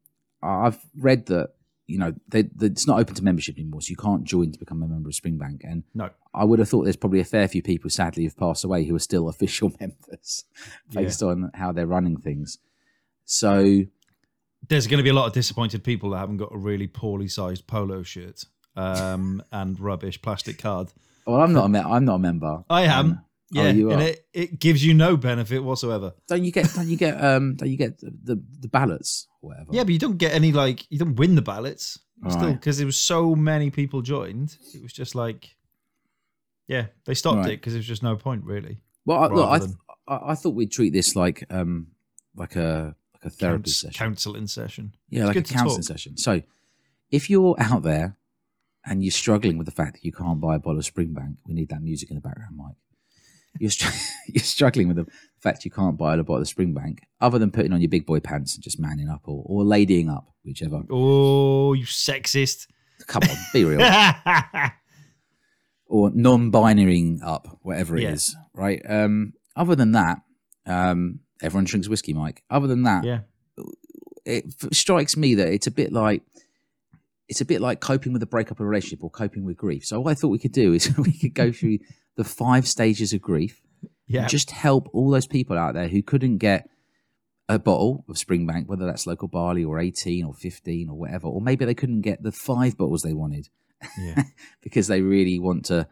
I've 0.42 0.78
read 0.96 1.26
that 1.26 1.50
you 1.88 1.98
know, 1.98 2.12
they, 2.28 2.42
they, 2.42 2.66
it's 2.66 2.86
not 2.86 3.00
open 3.00 3.14
to 3.16 3.24
membership 3.24 3.56
anymore, 3.58 3.80
so 3.82 3.90
you 3.90 3.96
can't 3.96 4.22
join 4.22 4.52
to 4.52 4.58
become 4.58 4.82
a 4.82 4.86
member 4.86 5.08
of 5.08 5.14
Springbank. 5.14 5.62
And 5.64 5.82
No. 5.94 6.10
I 6.32 6.44
would 6.44 6.60
have 6.60 6.68
thought 6.68 6.84
there's 6.84 6.96
probably 6.96 7.18
a 7.20 7.24
fair 7.24 7.48
few 7.48 7.62
people, 7.62 7.90
sadly, 7.90 8.22
who've 8.24 8.36
passed 8.36 8.62
away 8.62 8.84
who 8.84 8.94
are 8.94 8.98
still 9.00 9.28
official 9.34 9.72
members 9.80 10.44
based 10.92 11.22
on 11.22 11.50
how 11.54 11.72
they're 11.72 11.86
running 11.86 12.16
things. 12.18 12.58
So 13.24 13.84
There's 14.68 14.86
going 14.86 14.98
to 14.98 15.02
be 15.04 15.10
a 15.10 15.14
lot 15.14 15.26
of 15.26 15.32
disappointed 15.32 15.82
people 15.84 16.10
that 16.10 16.18
haven't 16.18 16.36
got 16.38 16.52
a 16.54 16.58
really 16.58 16.86
poorly 16.86 17.28
sized 17.28 17.66
polo 17.66 18.02
shirt 18.02 18.44
um, 18.76 19.42
and 19.52 19.78
rubbish 19.80 20.20
plastic 20.20 20.58
card. 20.58 20.92
Well, 21.26 21.40
I'm 21.40 21.52
not 21.52 21.66
a 21.66 21.68
me- 21.68 21.78
I'm 21.80 22.04
not 22.04 22.14
a 22.16 22.18
member. 22.18 22.64
I 22.70 22.82
am. 22.82 22.98
Um, 23.06 23.20
oh, 23.22 23.62
Yeah, 23.62 23.70
you 23.70 23.90
and 23.92 24.02
it, 24.02 24.26
it 24.34 24.58
gives 24.58 24.84
you 24.84 24.94
no 24.94 25.16
benefit 25.16 25.60
whatsoever. 25.62 26.12
don't 26.26 26.44
you 26.44 26.52
get 26.52 26.70
don't 26.74 26.88
you 26.88 26.96
get 26.96 27.22
um 27.22 27.54
don't 27.54 27.70
you 27.70 27.76
get 27.78 27.98
the 28.00 28.10
the, 28.24 28.42
the 28.60 28.68
ballots 28.68 29.27
whatever? 29.40 29.68
Yeah, 29.72 29.84
but 29.84 29.92
you 29.92 29.98
don't 29.98 30.18
get 30.18 30.32
any 30.32 30.52
like 30.52 30.86
you 30.90 30.98
don't 30.98 31.16
win 31.16 31.34
the 31.34 31.42
ballots 31.42 31.98
still 32.28 32.40
Right. 32.48 32.52
because 32.54 32.78
there 32.78 32.86
was 32.86 32.96
so 32.98 33.34
many 33.36 33.70
people 33.70 34.02
joined. 34.02 34.56
It 34.74 34.82
was 34.82 34.92
just 34.92 35.14
like, 35.14 35.56
yeah, 36.66 36.86
they 37.04 37.14
stopped 37.14 37.38
Right. 37.38 37.52
it 37.52 37.56
because 37.60 37.72
there 37.72 37.78
was 37.80 37.86
just 37.86 38.02
no 38.02 38.16
point 38.16 38.44
really. 38.44 38.82
Well, 39.04 39.18
I, 39.18 39.26
look, 39.28 39.48
I, 39.48 39.58
th- 39.58 39.70
I 40.06 40.18
I 40.30 40.34
thought 40.34 40.54
we'd 40.54 40.70
treat 40.72 40.92
this 40.92 41.14
like 41.16 41.44
um 41.50 41.88
like 42.36 42.56
a 42.56 42.94
like 43.14 43.24
a 43.24 43.30
therapy 43.30 43.62
Couns- 43.64 43.76
session. 43.80 43.92
counselling 43.98 44.46
session. 44.46 44.94
Yeah, 45.08 45.20
It's 45.20 45.26
like 45.28 45.36
a 45.36 45.40
good 45.40 45.46
to 45.46 45.54
counselling 45.54 45.82
talk. 45.82 45.86
session. 45.88 46.16
So, 46.16 46.42
if 47.10 47.28
you're 47.30 47.56
out 47.58 47.82
there 47.82 48.16
and 48.84 49.02
you're 49.02 49.10
struggling 49.10 49.56
with 49.58 49.64
the 49.66 49.72
fact 49.72 49.94
that 49.94 50.04
you 50.04 50.12
can't 50.12 50.40
buy 50.40 50.56
a 50.56 50.58
bottle 50.58 50.78
of 50.78 50.84
Springbank, 50.84 51.36
we 51.46 51.54
need 51.54 51.68
that 51.70 51.82
music 51.82 52.10
in 52.10 52.14
the 52.16 52.20
background, 52.20 52.56
Mike. 52.56 52.76
You're 53.58 53.70
str- 53.70 53.88
you're 54.28 54.44
struggling 54.44 54.88
with 54.88 54.96
the 54.98 55.06
fact 55.40 55.64
you 55.64 55.70
can't 55.70 55.96
buy 55.96 56.14
a 56.14 56.22
bottle 56.22 56.42
of 56.42 56.48
Springbank, 56.48 56.98
other 57.20 57.38
than 57.38 57.50
putting 57.50 57.72
on 57.72 57.80
your 57.80 57.88
big 57.88 58.06
boy 58.06 58.20
pants 58.20 58.54
and 58.54 58.62
just 58.62 58.78
manning 58.80 59.08
up 59.08 59.22
or, 59.26 59.42
or 59.46 59.64
ladying 59.64 60.08
up, 60.08 60.26
whichever. 60.44 60.82
Oh, 60.90 61.72
you 61.72 61.84
sexist! 61.84 62.66
Come 63.06 63.22
on, 63.22 63.36
be 63.52 63.64
real. 63.64 63.80
or 65.86 66.10
non-binarying 66.14 67.20
up, 67.22 67.58
whatever 67.62 67.96
it 67.96 68.02
Yeah. 68.02 68.12
is, 68.12 68.36
right? 68.54 68.82
Um, 68.88 69.32
other 69.56 69.74
than 69.74 69.92
that, 69.92 70.18
um, 70.66 71.20
everyone 71.42 71.64
drinks 71.64 71.88
whiskey, 71.88 72.12
Mike. 72.12 72.42
Other 72.50 72.66
than 72.66 72.82
that, 72.82 73.04
yeah, 73.04 73.20
it 74.24 74.44
f- 74.62 74.72
strikes 74.72 75.16
me 75.16 75.34
that 75.36 75.48
it's 75.48 75.66
a 75.66 75.70
bit 75.70 75.92
like 75.92 76.22
it's 77.28 77.40
a 77.40 77.44
bit 77.44 77.60
like 77.60 77.80
coping 77.80 78.12
with 78.12 78.22
a 78.22 78.26
breakup 78.26 78.58
of 78.58 78.64
a 78.64 78.68
relationship 78.68 79.04
or 79.04 79.10
coping 79.10 79.44
with 79.44 79.56
grief. 79.56 79.84
So 79.84 80.00
what 80.00 80.10
I 80.10 80.14
thought 80.14 80.28
we 80.28 80.38
could 80.38 80.52
do 80.52 80.72
is 80.72 80.96
we 80.98 81.12
could 81.12 81.34
go 81.34 81.52
through 81.52 81.78
the 82.18 82.24
five 82.24 82.66
stages 82.66 83.12
of 83.14 83.22
grief 83.22 83.62
yeah. 84.08 84.26
just 84.26 84.50
help 84.50 84.88
all 84.92 85.10
those 85.10 85.26
people 85.28 85.56
out 85.56 85.74
there 85.74 85.86
who 85.88 86.02
couldn't 86.02 86.38
get 86.38 86.68
a 87.48 87.58
bottle 87.58 88.04
of 88.08 88.16
Springbank, 88.16 88.66
whether 88.66 88.84
that's 88.84 89.06
local 89.06 89.28
barley 89.28 89.64
or 89.64 89.78
18 89.78 90.24
or 90.24 90.34
15 90.34 90.88
or 90.90 90.98
whatever, 90.98 91.28
or 91.28 91.40
maybe 91.40 91.64
they 91.64 91.74
couldn't 91.74 92.00
get 92.02 92.22
the 92.22 92.32
five 92.32 92.76
bottles 92.76 93.02
they 93.02 93.14
wanted 93.14 93.48
yeah. 93.98 94.24
because 94.62 94.88
they 94.88 95.00
really 95.00 95.38
want 95.38 95.64
to 95.66 95.86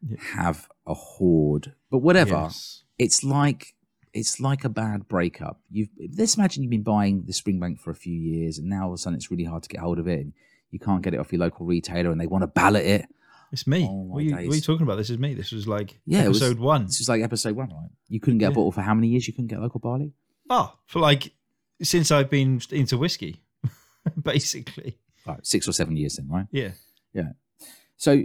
Yeah. 0.00 0.16
have 0.36 0.68
a 0.86 0.94
hoard. 0.94 1.74
But 1.90 1.98
whatever, 1.98 2.34
Yes. 2.46 2.84
it's 2.98 3.22
like 3.22 3.74
it's 4.14 4.40
like 4.40 4.64
a 4.64 4.68
bad 4.70 5.06
breakup. 5.06 5.60
You've 5.70 5.90
let's 6.16 6.36
imagine 6.36 6.62
you've 6.62 6.70
been 6.70 6.82
buying 6.82 7.24
the 7.26 7.32
Springbank 7.32 7.78
for 7.78 7.90
a 7.90 7.94
few 7.94 8.18
years, 8.18 8.58
and 8.58 8.68
now 8.68 8.84
all 8.86 8.92
of 8.92 8.94
a 8.94 8.98
sudden 8.98 9.16
it's 9.18 9.30
really 9.30 9.44
hard 9.44 9.62
to 9.64 9.68
get 9.68 9.80
hold 9.80 9.98
of 9.98 10.08
it, 10.08 10.20
and 10.20 10.32
you 10.70 10.78
can't 10.78 11.02
get 11.02 11.14
it 11.14 11.20
off 11.20 11.32
your 11.32 11.40
local 11.40 11.66
retailer, 11.66 12.10
and 12.10 12.20
they 12.20 12.26
want 12.26 12.42
to 12.42 12.46
ballot 12.48 12.86
it. 12.86 13.06
It's 13.52 13.66
me. 13.66 13.86
Oh, 13.88 14.02
what, 14.02 14.18
are 14.18 14.22
you, 14.22 14.32
what 14.32 14.40
are 14.40 14.54
you 14.56 14.60
talking 14.60 14.82
about? 14.82 14.96
This 14.96 15.10
is 15.10 15.18
me. 15.18 15.32
This 15.34 15.52
was 15.52 15.66
like 15.66 15.98
Yeah, 16.04 16.24
it 16.24 16.28
was- 16.28 16.42
episode 16.42 16.58
one. 16.58 16.86
This 16.86 17.00
is 17.00 17.08
like 17.08 17.22
episode 17.22 17.56
one, 17.56 17.70
right? 17.70 17.88
You 18.08 18.20
couldn't 18.20 18.38
get 18.38 18.48
a 18.52 18.54
bottle 18.54 18.72
for 18.72 18.82
how 18.82 18.94
many 18.94 19.08
years? 19.08 19.26
You 19.26 19.32
couldn't 19.32 19.48
get 19.48 19.60
local 19.60 19.80
barley. 19.80 20.12
Oh, 20.50 20.74
for 20.86 20.98
like 21.00 21.32
since 21.82 22.10
I've 22.10 22.28
been 22.30 22.60
into 22.70 22.98
whiskey, 22.98 23.42
basically. 24.22 24.98
Right, 25.26 25.44
six 25.46 25.68
or 25.68 25.72
seven 25.72 25.96
years 25.96 26.16
then, 26.16 26.28
right? 26.28 26.46
Yeah. 26.50 26.70
Yeah. 27.12 27.32
So, 27.96 28.24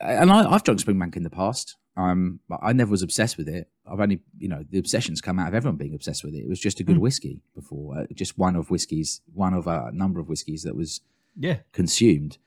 and 0.00 0.30
I, 0.32 0.50
I've 0.50 0.64
drunk 0.64 0.80
Springbank 0.80 1.16
in 1.16 1.22
the 1.22 1.30
past. 1.30 1.76
Um, 1.96 2.40
I 2.62 2.72
never 2.72 2.90
was 2.90 3.02
obsessed 3.02 3.36
with 3.36 3.48
it. 3.48 3.68
I've 3.86 4.00
only, 4.00 4.20
you 4.38 4.48
know, 4.48 4.64
the 4.68 4.78
obsessions 4.78 5.20
come 5.20 5.38
out 5.38 5.48
of 5.48 5.54
everyone 5.54 5.76
being 5.76 5.94
obsessed 5.94 6.24
with 6.24 6.34
it. 6.34 6.38
It 6.38 6.48
was 6.48 6.58
just 6.58 6.80
a 6.80 6.84
good 6.84 6.96
Mm. 6.96 7.00
whiskey 7.00 7.42
before, 7.54 7.98
uh, 7.98 8.06
just 8.14 8.38
one 8.38 8.56
of 8.56 8.70
whiskeys, 8.70 9.20
one 9.34 9.52
of 9.54 9.66
a 9.66 9.90
number 9.92 10.18
of 10.18 10.28
whiskeys 10.28 10.62
that 10.62 10.74
was 10.74 11.02
Yeah. 11.38 11.58
consumed. 11.72 12.38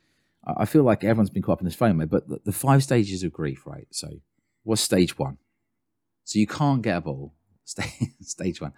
I 0.45 0.53
I 0.63 0.65
feel 0.65 0.83
like 0.83 1.03
everyone's 1.03 1.29
been 1.29 1.41
caught 1.43 1.53
up 1.53 1.59
in 1.61 1.65
this 1.65 1.75
FOMO, 1.75 2.09
but 2.09 2.27
the, 2.27 2.39
the 2.45 2.51
five 2.51 2.83
stages 2.83 3.23
of 3.23 3.31
grief, 3.33 3.65
right? 3.65 3.87
So, 3.91 4.07
what's 4.63 4.81
stage 4.81 5.17
one? 5.17 5.37
So 6.23 6.39
you 6.39 6.47
can't 6.47 6.81
get 6.81 6.97
a 6.97 7.01
ball. 7.01 7.33
Stage, 7.65 7.89
stage 8.21 8.61
one, 8.61 8.73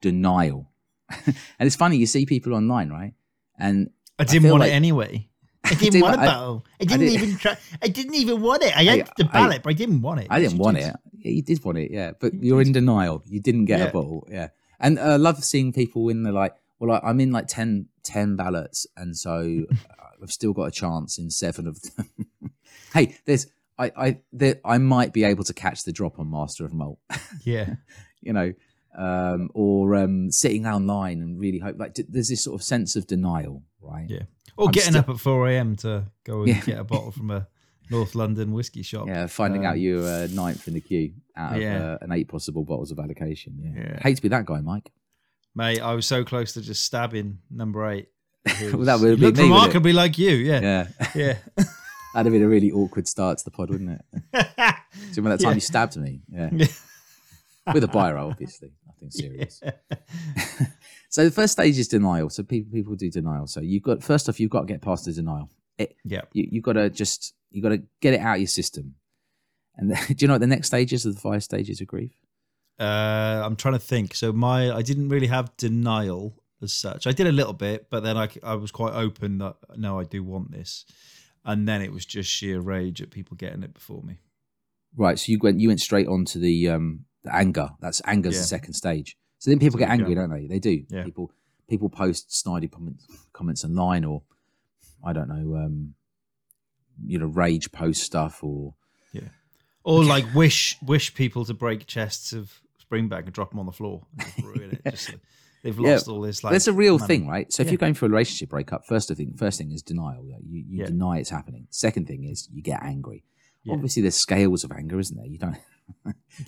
denial. 0.00 0.70
and 1.26 1.36
it's 1.60 1.76
funny, 1.76 1.96
you 1.98 2.06
see 2.06 2.24
people 2.26 2.54
online, 2.54 2.88
right? 2.90 3.12
And 3.58 3.90
I 4.18 4.24
didn't 4.24 4.42
feel 4.44 4.52
want 4.52 4.60
like- 4.62 4.70
it 4.72 4.74
anyway. 4.74 5.28
I 5.64 5.70
did, 5.74 5.78
didn't 5.92 6.02
want 6.02 6.14
a 6.14 6.18
but 6.18 6.22
I- 6.22 6.26
bottle. 6.32 6.64
I 6.80 6.84
didn't 6.84 7.06
did- 7.06 7.12
even 7.22 7.36
try. 7.36 7.56
I 7.82 7.88
didn't 7.88 8.14
even 8.14 8.40
want 8.40 8.62
it. 8.62 8.76
I 8.76 8.84
had 8.84 9.00
I- 9.00 9.12
the 9.18 9.24
I- 9.28 9.32
ballot, 9.32 9.62
but 9.62 9.70
I 9.70 9.72
didn't 9.74 10.00
want 10.02 10.20
it. 10.20 10.26
I 10.30 10.40
didn't 10.40 10.58
want 10.58 10.76
did. 10.78 10.86
it. 10.86 10.96
Yeah, 11.18 11.30
you 11.32 11.42
did 11.42 11.64
want 11.64 11.78
it, 11.78 11.90
yeah. 11.90 12.12
But 12.18 12.34
You 12.34 12.40
you're 12.42 12.58
did. 12.64 12.68
in 12.68 12.72
denial. 12.72 13.22
You 13.26 13.40
didn't 13.40 13.66
get 13.66 13.78
Yeah. 13.80 13.86
a 13.86 13.92
ball, 13.92 14.26
yeah. 14.30 14.48
And 14.80 14.98
uh, 14.98 15.02
I 15.02 15.16
love 15.16 15.42
seeing 15.44 15.72
people 15.72 16.04
when 16.04 16.22
they're 16.24 16.32
like, 16.32 16.54
well, 16.80 16.90
I, 17.02 17.08
I'm 17.08 17.20
in 17.20 17.30
like 17.32 17.46
10, 17.46 17.86
10 18.04 18.36
ballots, 18.36 18.86
and 18.96 19.16
so 19.16 19.64
I've 20.22 20.32
still 20.32 20.52
got 20.52 20.64
a 20.64 20.70
chance 20.70 21.18
in 21.18 21.30
seven 21.30 21.66
of 21.66 21.80
them. 21.82 22.08
hey, 22.94 23.16
there's, 23.24 23.46
I, 23.78 23.92
I, 23.96 24.18
there, 24.32 24.60
I 24.64 24.78
might 24.78 25.12
be 25.12 25.24
able 25.24 25.44
to 25.44 25.54
catch 25.54 25.84
the 25.84 25.92
drop 25.92 26.18
on 26.18 26.30
Master 26.30 26.64
of 26.64 26.72
Malt, 26.72 26.98
Yeah. 27.44 27.74
you 28.20 28.32
know, 28.32 28.52
um, 28.96 29.50
or 29.54 29.94
um, 29.96 30.30
sitting 30.30 30.66
online 30.66 31.20
and 31.22 31.40
really 31.40 31.58
hope. 31.58 31.78
Like, 31.78 31.94
d- 31.94 32.04
there's 32.08 32.28
this 32.28 32.44
sort 32.44 32.60
of 32.60 32.64
sense 32.64 32.94
of 32.96 33.06
denial, 33.06 33.62
right? 33.80 34.06
Yeah. 34.08 34.22
Or 34.56 34.66
I'm 34.66 34.72
getting 34.72 34.90
still- 34.92 35.00
up 35.00 35.08
at 35.08 35.18
4 35.18 35.48
a.m. 35.48 35.76
to 35.76 36.04
go 36.24 36.40
and 36.40 36.48
Yeah. 36.48 36.60
get 36.60 36.78
a 36.78 36.84
bottle 36.84 37.10
from 37.10 37.30
a 37.30 37.48
North 37.90 38.14
London 38.14 38.52
whiskey 38.52 38.82
shop. 38.82 39.06
Yeah, 39.08 39.26
finding 39.26 39.64
out 39.66 39.72
Um, 39.74 39.78
you're 39.80 40.04
uh, 40.06 40.28
ninth 40.32 40.68
in 40.68 40.74
the 40.74 40.80
queue 40.80 41.12
out 41.36 41.56
of 41.56 41.62
Yeah. 41.62 41.92
uh, 41.94 41.98
an 42.02 42.12
eight 42.12 42.28
possible 42.28 42.64
bottles 42.64 42.90
of 42.92 42.98
allocation. 42.98 43.54
Yeah. 43.58 43.82
Yeah. 43.82 44.00
hate 44.02 44.16
to 44.16 44.22
be 44.22 44.28
that 44.28 44.44
guy, 44.46 44.60
Mike. 44.60 44.92
Mate, 45.54 45.80
I 45.80 45.94
was 45.94 46.06
so 46.06 46.24
close 46.24 46.54
to 46.54 46.62
just 46.62 46.84
stabbing 46.84 47.38
number 47.50 47.86
eight. 47.88 48.08
Well, 48.72 48.84
that 48.86 48.98
would 49.00 49.18
been 49.20 49.26
looked 49.26 49.38
me, 49.38 49.44
remarkably 49.44 49.92
like 49.92 50.18
you. 50.18 50.30
Yeah. 50.30 50.60
Yeah, 50.60 51.08
Yeah. 51.14 51.36
that'd 52.14 52.26
have 52.26 52.32
been 52.32 52.42
a 52.42 52.48
really 52.48 52.72
awkward 52.72 53.06
start 53.06 53.38
to 53.38 53.44
the 53.44 53.50
pod, 53.50 53.70
wouldn't 53.70 54.00
it? 54.00 54.44
So 55.12 55.22
when 55.22 55.30
that 55.30 55.40
time 55.40 55.50
Yeah. 55.50 55.54
you 55.54 55.60
stabbed 55.60 55.96
me, 55.96 56.22
yeah, 56.28 56.50
Yeah. 56.52 56.66
with 57.72 57.84
a 57.84 57.88
biro, 57.88 58.30
obviously, 58.30 58.72
nothing 58.86 59.10
serious. 59.10 59.62
so 61.08 61.24
the 61.24 61.30
first 61.30 61.52
stage 61.52 61.78
is 61.78 61.88
denial. 61.88 62.30
So 62.30 62.42
people 62.42 62.72
people 62.72 62.94
do 62.96 63.10
denial. 63.10 63.46
So 63.46 63.60
you've 63.60 63.82
got 63.84 64.02
first 64.02 64.28
off, 64.28 64.40
you've 64.40 64.50
got 64.50 64.60
to 64.62 64.66
get 64.66 64.82
past 64.82 65.04
the 65.04 65.12
denial. 65.12 65.48
It, 65.78 65.96
yeah. 66.04 66.22
you 66.32 66.48
you've 66.50 66.64
got 66.64 66.74
to 66.74 66.90
just 66.90 67.34
you 67.50 67.62
got 67.62 67.70
to 67.70 67.82
get 68.00 68.14
it 68.14 68.20
out 68.20 68.34
of 68.34 68.40
your 68.40 68.48
system. 68.48 68.96
And 69.76 69.90
then, 69.90 69.98
do 70.08 70.16
you 70.18 70.26
know 70.28 70.34
what 70.34 70.40
the 70.40 70.46
next 70.48 70.66
stages 70.66 71.06
of 71.06 71.14
the 71.14 71.20
five 71.20 71.44
stages 71.44 71.80
of 71.80 71.86
grief? 71.86 72.12
Uh, 72.78 73.42
I'm 73.44 73.56
trying 73.56 73.74
to 73.74 73.80
think. 73.80 74.14
So 74.14 74.32
my, 74.32 74.72
I 74.74 74.82
didn't 74.82 75.08
really 75.08 75.26
have 75.28 75.56
denial 75.56 76.34
as 76.62 76.72
such. 76.72 77.06
I 77.06 77.12
did 77.12 77.26
a 77.26 77.32
little 77.32 77.52
bit, 77.52 77.88
but 77.90 78.02
then 78.02 78.16
I, 78.16 78.28
I 78.42 78.54
was 78.54 78.70
quite 78.70 78.94
open 78.94 79.38
that 79.38 79.56
no, 79.76 79.98
I 80.00 80.04
do 80.04 80.22
want 80.24 80.50
this, 80.52 80.84
and 81.44 81.66
then 81.68 81.82
it 81.82 81.92
was 81.92 82.04
just 82.06 82.30
sheer 82.30 82.60
rage 82.60 83.02
at 83.02 83.10
people 83.10 83.36
getting 83.36 83.62
it 83.62 83.74
before 83.74 84.02
me. 84.02 84.18
Right. 84.96 85.18
So 85.18 85.32
you 85.32 85.38
went 85.42 85.58
you 85.60 85.68
went 85.68 85.80
straight 85.80 86.06
on 86.06 86.24
to 86.26 86.38
the 86.38 86.68
um 86.68 87.04
the 87.24 87.34
anger. 87.34 87.70
That's 87.80 88.00
anger's 88.06 88.34
Yeah. 88.34 88.40
the 88.40 88.46
second 88.46 88.74
stage. 88.74 89.16
So 89.38 89.50
then 89.50 89.58
people 89.58 89.78
There 89.78 89.88
get 89.88 89.92
angry, 89.92 90.14
go. 90.14 90.20
don't 90.22 90.30
they? 90.30 90.46
They 90.46 90.58
do. 90.58 90.84
Yeah. 90.90 91.04
People 91.04 91.32
people 91.68 91.88
post 91.88 92.28
snidey 92.30 92.70
comments 92.70 93.06
comments 93.32 93.64
online 93.64 94.04
or 94.04 94.22
I 95.04 95.12
don't 95.12 95.28
know, 95.28 95.56
um 95.56 95.94
you 97.04 97.18
know, 97.18 97.26
rage 97.26 97.72
post 97.72 98.02
stuff 98.02 98.44
or 98.44 98.74
Or 99.84 100.04
like 100.04 100.24
wish 100.34 100.76
wish 100.82 101.14
people 101.14 101.44
to 101.46 101.54
break 101.54 101.86
chests 101.86 102.32
of 102.32 102.52
Springback 102.90 103.24
and 103.24 103.32
drop 103.32 103.50
them 103.50 103.58
on 103.58 103.66
the 103.66 103.72
floor. 103.72 104.02
And 104.18 104.46
ruin 104.46 104.78
it. 104.84 104.90
Just, 104.90 105.14
they've 105.62 105.78
Yeah. 105.78 105.92
lost 105.92 106.08
all 106.08 106.20
this. 106.20 106.44
Like 106.44 106.52
That's 106.52 106.66
a 106.68 106.72
real 106.72 106.98
money. 106.98 107.06
thing, 107.08 107.26
right? 107.28 107.52
So 107.52 107.62
if 107.62 107.66
Yeah. 107.66 107.72
you're 107.72 107.78
going 107.78 107.94
through 107.94 108.08
a 108.08 108.10
relationship 108.12 108.50
breakup, 108.50 108.86
first 108.86 109.12
thing 109.14 109.34
first 109.36 109.58
thing 109.58 109.72
is 109.72 109.82
denial. 109.82 110.24
Like, 110.24 110.42
You 110.48 110.64
you 110.68 110.78
Yeah. 110.80 110.86
deny 110.86 111.18
it's 111.18 111.30
happening. 111.30 111.66
Second 111.70 112.06
thing 112.06 112.24
is 112.24 112.48
you 112.52 112.62
get 112.62 112.82
angry. 112.82 113.24
Yeah. 113.64 113.74
Obviously 113.74 114.02
there's 114.02 114.16
scales 114.16 114.64
of 114.64 114.72
anger, 114.72 114.98
isn't 115.00 115.16
there? 115.16 115.26
You 115.26 115.38
don't 115.38 115.56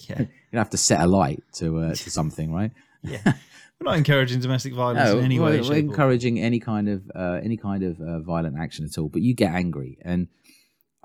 Yeah, 0.09 0.21
you 0.21 0.27
don't 0.53 0.59
have 0.59 0.71
to 0.71 0.77
set 0.77 1.01
a 1.01 1.07
light 1.07 1.43
to 1.55 1.79
uh, 1.79 1.95
to 1.95 2.11
something, 2.11 2.53
right? 2.53 2.71
yeah. 3.03 3.21
We're 3.81 3.91
not 3.91 3.99
encouraging 3.99 4.41
domestic 4.41 4.73
violence 4.75 5.11
No, 5.13 5.19
in 5.19 5.25
any 5.25 5.39
way. 5.41 5.53
we're, 5.53 5.57
we're 5.59 5.63
shape, 5.65 5.85
or- 5.87 5.89
encouraging 5.91 6.41
any 6.41 6.61
kind 6.61 6.89
of 6.89 7.11
uh, 7.15 7.41
any 7.43 7.57
kind 7.57 7.83
of 7.83 8.01
uh, 8.01 8.21
violent 8.21 8.57
action 8.59 8.85
at 8.85 8.97
all. 8.97 9.09
But 9.09 9.23
you 9.23 9.35
get 9.35 9.53
angry, 9.53 9.99
and 10.03 10.29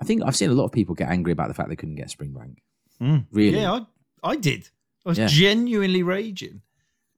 I 0.00 0.04
think 0.04 0.22
I've 0.24 0.36
seen 0.36 0.50
a 0.50 0.54
lot 0.54 0.64
of 0.64 0.72
people 0.72 0.94
get 0.94 1.08
angry 1.10 1.32
about 1.32 1.48
the 1.48 1.54
fact 1.54 1.68
they 1.68 1.76
couldn't 1.76 1.96
get 1.96 2.08
Springbank. 2.08 2.56
Mm. 3.00 3.26
Really, 3.32 3.60
Yeah, 3.60 3.72
I, 4.22 4.30
I 4.30 4.36
did. 4.36 4.68
I 5.04 5.10
was 5.10 5.18
Yeah. 5.18 5.26
genuinely 5.26 6.02
raging. 6.02 6.62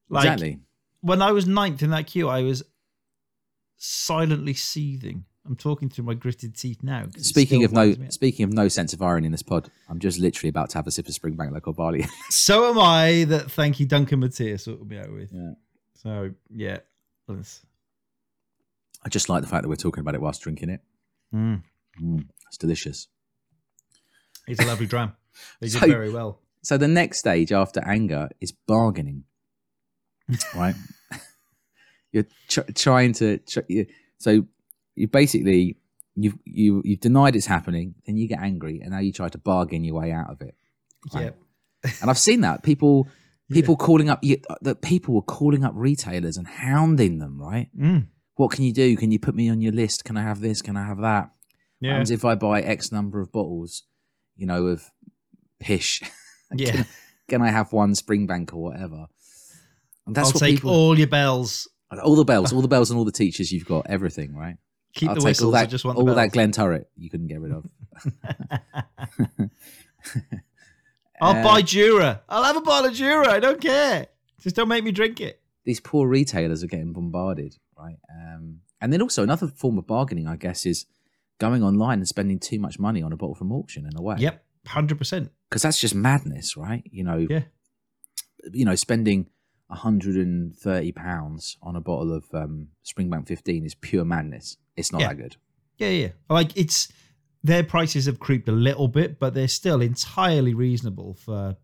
Like 0.09 0.25
exactly. 0.25 0.59
when 1.01 1.21
I 1.21 1.31
was 1.31 1.47
ninth 1.47 1.81
in 1.81 1.89
that 1.91 2.07
queue, 2.07 2.27
I 2.29 2.41
was 2.43 2.63
silently 3.77 4.53
seething. 4.53 5.25
I'm 5.45 5.55
talking 5.57 5.89
through 5.89 6.05
my 6.05 6.13
gritted 6.13 6.55
teeth 6.55 6.81
now. 6.83 7.05
Speaking 7.17 7.65
of 7.65 7.73
no, 7.73 7.81
winds 7.81 7.99
me 7.99 8.05
up. 8.05 8.11
speaking 8.13 8.43
of 8.45 8.53
no 8.53 8.69
sense 8.69 8.93
of 8.93 9.01
irony 9.01 9.25
in 9.25 9.31
this 9.33 9.43
pod, 9.43 9.69
I'm 9.89 9.99
just 9.99 10.17
literally 10.19 10.47
about 10.49 10.69
to 10.69 10.77
have 10.77 10.87
a 10.87 10.91
sip 10.91 11.07
of 11.09 11.13
Springbank 11.13 11.51
local 11.51 11.73
barley. 11.73 12.05
so 12.29 12.69
am 12.69 12.79
I. 12.79 13.25
That 13.25 13.51
thank 13.51 13.79
you, 13.79 13.85
Duncan 13.85 14.21
Matthias, 14.21 14.63
sorted 14.63 14.87
me 14.87 14.97
out 14.99 15.11
with. 15.11 15.31
Yeah. 15.33 15.51
So 15.95 16.31
yeah, 16.49 16.77
let's- 17.27 17.65
I 19.05 19.09
just 19.09 19.27
like 19.27 19.41
the 19.41 19.49
fact 19.49 19.63
that 19.63 19.69
we're 19.69 19.75
talking 19.75 19.99
about 19.99 20.15
it 20.15 20.21
whilst 20.21 20.41
drinking 20.41 20.69
it. 20.69 20.81
Mm. 21.35 21.63
Mm, 22.01 22.27
it's 22.47 22.57
delicious. 22.57 23.07
It's 24.47 24.61
a 24.61 24.65
lovely 24.65 24.85
dram. 24.87 25.13
They 25.59 25.67
did 25.67 25.79
So- 25.79 25.87
very 25.87 26.11
well. 26.11 26.39
So 26.65 26.77
the 26.77 26.87
next 26.87 27.19
stage 27.19 27.51
after 27.51 27.81
anger 27.85 28.29
is 28.39 28.53
bargaining, 28.53 29.25
right? 30.55 30.75
You're 32.13 32.25
tr- 32.47 32.71
trying 32.73 33.11
to. 33.13 33.39
You, 33.67 33.85
so 34.17 34.45
you 34.95 35.07
basically 35.09 35.75
you've 36.15 36.37
you 36.45 36.81
you've 36.85 37.01
denied 37.01 37.35
it's 37.35 37.47
happening, 37.47 37.95
then 38.05 38.15
you 38.15 38.29
get 38.29 38.39
angry, 38.39 38.79
and 38.81 38.91
now 38.91 38.99
you 38.99 39.11
try 39.11 39.27
to 39.27 39.37
bargain 39.37 39.83
your 39.83 39.95
way 39.99 40.13
out 40.13 40.29
of 40.29 40.39
it. 40.41 40.55
Yeah. 41.13 41.31
And 42.01 42.09
I've 42.09 42.17
seen 42.17 42.39
that 42.41 42.63
people 42.63 43.09
people 43.51 43.75
calling 43.75 44.09
up 44.09 44.19
you- 44.23 44.39
that 44.61 44.81
people 44.81 45.15
were 45.15 45.21
calling 45.21 45.65
up 45.65 45.73
retailers 45.75 46.37
and 46.37 46.47
hounding 46.47 47.17
them. 47.19 47.41
Right? 47.41 47.67
Mm. 47.77 48.07
What 48.35 48.51
can 48.51 48.63
you 48.63 48.71
do? 48.71 48.95
Can 48.95 49.11
you 49.11 49.19
put 49.19 49.35
me 49.35 49.49
on 49.49 49.59
your 49.59 49.73
list? 49.73 50.05
Can 50.05 50.15
I 50.15 50.21
have 50.23 50.39
this? 50.39 50.61
Can 50.61 50.77
I 50.77 50.85
have 50.87 50.99
that? 51.01 51.31
Yeah. 51.83 51.91
happens 51.93 52.11
if 52.11 52.23
I 52.25 52.35
buy 52.35 52.61
X 52.61 52.91
number 52.91 53.19
of 53.21 53.31
bottles, 53.31 53.83
you 54.35 54.45
know, 54.45 54.67
of 54.67 54.89
pish? 55.59 56.01
Yeah. 56.55 56.83
Can 57.29 57.41
I 57.41 57.49
have 57.49 57.73
one 57.73 57.93
Springbank 57.93 58.53
or 58.53 58.61
whatever? 58.61 59.07
And 60.05 60.13
that's 60.15 60.27
I'll 60.27 60.33
what 60.33 60.39
take 60.39 60.55
people, 60.57 60.69
all 60.69 60.95
your 60.95 61.07
bells. 61.07 61.67
all 62.03 62.15
the 62.15 62.23
bells, 62.25 62.53
all 62.53 62.61
the 62.61 62.67
bells, 62.67 62.91
and 62.91 62.99
all 62.99 63.05
the 63.05 63.11
teachers 63.11 63.51
you've 63.51 63.65
got, 63.65 63.87
everything, 63.89 64.35
right? 64.35 64.57
Keep 64.93 65.09
I'll 65.09 65.15
the 65.15 65.21
take 65.21 65.25
whistles. 65.29 65.45
all 65.47 65.51
that, 65.53 65.61
I 65.63 65.65
just 65.65 65.83
want 65.83 65.97
all 65.97 66.05
that. 66.05 66.31
Glenturret 66.31 66.85
you 66.95 67.09
couldn't 67.09 67.25
get 67.25 67.39
rid 67.41 67.53
of. 67.53 67.65
I'll 71.21 71.37
Uh, 71.37 71.43
buy 71.43 71.61
Jura. 71.61 72.21
I'll 72.27 72.43
have 72.43 72.55
a 72.57 72.61
bottle 72.61 72.89
of 72.89 72.95
Jura. 72.95 73.29
I 73.31 73.39
don't 73.39 73.61
care. 73.61 74.07
Just 74.39 74.55
don't 74.55 74.67
make 74.67 74.83
me 74.83 74.91
drink 74.91 75.21
it. 75.21 75.41
These 75.63 75.79
poor 75.79 76.07
retailers 76.07 76.63
are 76.63 76.67
getting 76.67 76.91
bombarded, 76.93 77.55
right? 77.77 77.97
Um, 78.13 78.59
and 78.81 78.91
then 78.91 79.01
also 79.01 79.23
another 79.23 79.47
form 79.47 79.77
of 79.77 79.87
bargaining, 79.87 80.27
I 80.27 80.35
guess, 80.35 80.65
is 80.65 80.85
going 81.39 81.63
online 81.63 81.99
and 81.99 82.07
spending 82.07 82.39
too 82.39 82.59
much 82.59 82.79
money 82.79 83.01
on 83.01 83.11
a 83.11 83.17
bottle 83.17 83.35
from 83.35 83.51
auction 83.51 83.85
in 83.85 83.95
a 83.97 84.01
way. 84.01 84.15
Yep. 84.19 84.43
100%. 84.67 85.29
because 85.49 85.61
that's 85.61 85.79
just 85.79 85.93
madness, 85.93 86.55
right? 86.55 86.83
You 86.89 87.03
know, 87.03 87.27
Yeah. 87.29 87.43
you 88.53 88.63
know, 88.65 88.75
spending 88.75 89.27
130 89.67 90.91
pounds 90.93 91.57
on 91.61 91.75
a 91.75 91.81
bottle 91.81 92.13
of 92.13 92.25
um, 92.33 92.69
Springbank 92.85 93.27
15 93.27 93.65
is 93.65 93.75
pure 93.75 94.05
madness. 94.05 94.57
It's 94.75 94.91
not 94.91 95.01
Yeah. 95.01 95.07
that 95.09 95.15
good. 95.17 95.35
Yeah, 95.77 95.89
yeah. 95.89 96.07
Like 96.29 96.55
it's 96.55 96.91
their 97.43 97.63
prices 97.63 98.05
have 98.05 98.19
creeped 98.19 98.47
a 98.47 98.53
little 98.53 98.87
bit, 98.87 99.19
but 99.19 99.33
they're 99.33 99.47
still 99.47 99.81
entirely 99.81 100.53
reasonable 100.53 101.13
for 101.15 101.57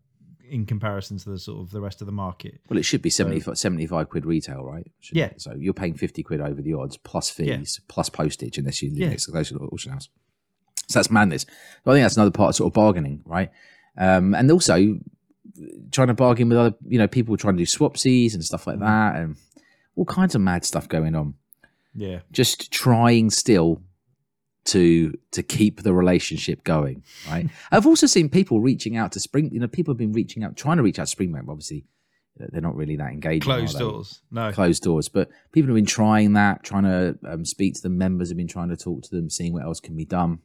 in 0.50 0.66
comparison 0.66 1.16
to 1.18 1.30
the 1.30 1.38
sort 1.38 1.60
of 1.60 1.70
the 1.70 1.80
rest 1.80 2.00
of 2.02 2.06
the 2.06 2.12
market. 2.12 2.60
Well, 2.68 2.78
it 2.78 2.82
should 2.84 3.02
be 3.02 3.10
75, 3.10 3.56
75 3.56 4.08
quid 4.08 4.26
retail, 4.26 4.64
right? 4.64 4.86
Shouldn't 5.00 5.18
Yeah. 5.18 5.26
it? 5.34 5.40
So 5.40 5.54
you're 5.54 5.72
paying 5.74 5.94
50 5.94 6.22
quid 6.22 6.40
over 6.40 6.60
the 6.60 6.74
odds 6.74 6.96
plus 6.96 7.38
Yeah. 7.38 7.56
fees 7.58 7.80
plus 7.88 8.08
postage 8.08 8.58
unless 8.58 8.82
you 8.82 8.90
live 8.90 8.98
Yeah. 8.98 9.08
next 9.10 9.26
to 9.26 9.30
the 9.32 9.38
auction 9.72 9.92
house. 9.92 10.08
So 10.88 10.98
that's 10.98 11.10
madness. 11.10 11.42
So 11.84 11.90
I 11.90 11.94
think 11.94 12.04
that's 12.04 12.16
another 12.16 12.30
part 12.32 12.50
of 12.50 12.56
sort 12.56 12.70
of 12.70 12.74
bargaining, 12.74 13.22
right? 13.24 13.50
Um, 13.96 14.34
and 14.34 14.50
also 14.50 14.98
trying 15.92 16.08
to 16.08 16.14
bargain 16.14 16.48
with 16.48 16.58
other, 16.58 16.74
you 16.88 16.98
know, 16.98 17.06
people 17.08 17.36
trying 17.36 17.54
to 17.56 17.58
do 17.58 17.66
swapsies 17.66 18.34
and 18.34 18.44
stuff 18.44 18.66
like 18.66 18.76
Mm-hmm. 18.76 18.84
that, 18.84 19.16
and 19.16 19.36
all 19.96 20.04
kinds 20.04 20.34
of 20.34 20.40
mad 20.40 20.64
stuff 20.64 20.88
going 20.88 21.14
on. 21.14 21.34
Yeah. 21.94 22.20
just 22.30 22.70
trying 22.70 23.30
still 23.30 23.82
to 24.64 25.12
to 25.32 25.42
keep 25.42 25.82
the 25.82 25.92
relationship 25.92 26.62
going 26.64 27.02
right 27.28 27.48
i've 27.72 27.86
also 27.86 28.06
seen 28.06 28.28
people 28.28 28.60
reaching 28.60 28.96
out 28.96 29.12
to 29.12 29.20
spring 29.20 29.50
you 29.52 29.60
know 29.60 29.68
people 29.68 29.92
have 29.92 29.98
been 29.98 30.12
reaching 30.12 30.44
out 30.44 30.56
trying 30.56 30.76
to 30.76 30.82
reach 30.82 30.98
out 30.98 31.06
to 31.06 31.16
springbank 31.16 31.46
but 31.46 31.52
obviously 31.52 31.84
they're 32.36 32.62
not 32.62 32.74
really 32.76 32.96
that 32.96 33.12
engaged 33.12 33.44
Closed 33.44 33.78
doors. 33.78 34.22
No. 34.30 34.50
closed 34.52 34.82
doors 34.82 35.08
but 35.08 35.28
people 35.52 35.68
have 35.68 35.74
been 35.76 35.84
trying 35.86 36.32
that 36.34 36.62
trying 36.62 36.84
to 36.84 37.18
um, 37.28 37.44
speak 37.44 37.74
to 37.74 37.82
the 37.82 37.90
members 37.90 38.28
have 38.28 38.36
been 38.38 38.48
trying 38.48 38.68
to 38.70 38.76
talk 38.76 39.02
to 39.02 39.10
them 39.10 39.28
seeing 39.28 39.52
what 39.52 39.62
else 39.64 39.80
can 39.80 39.96
be 39.96 40.04
done 40.06 40.38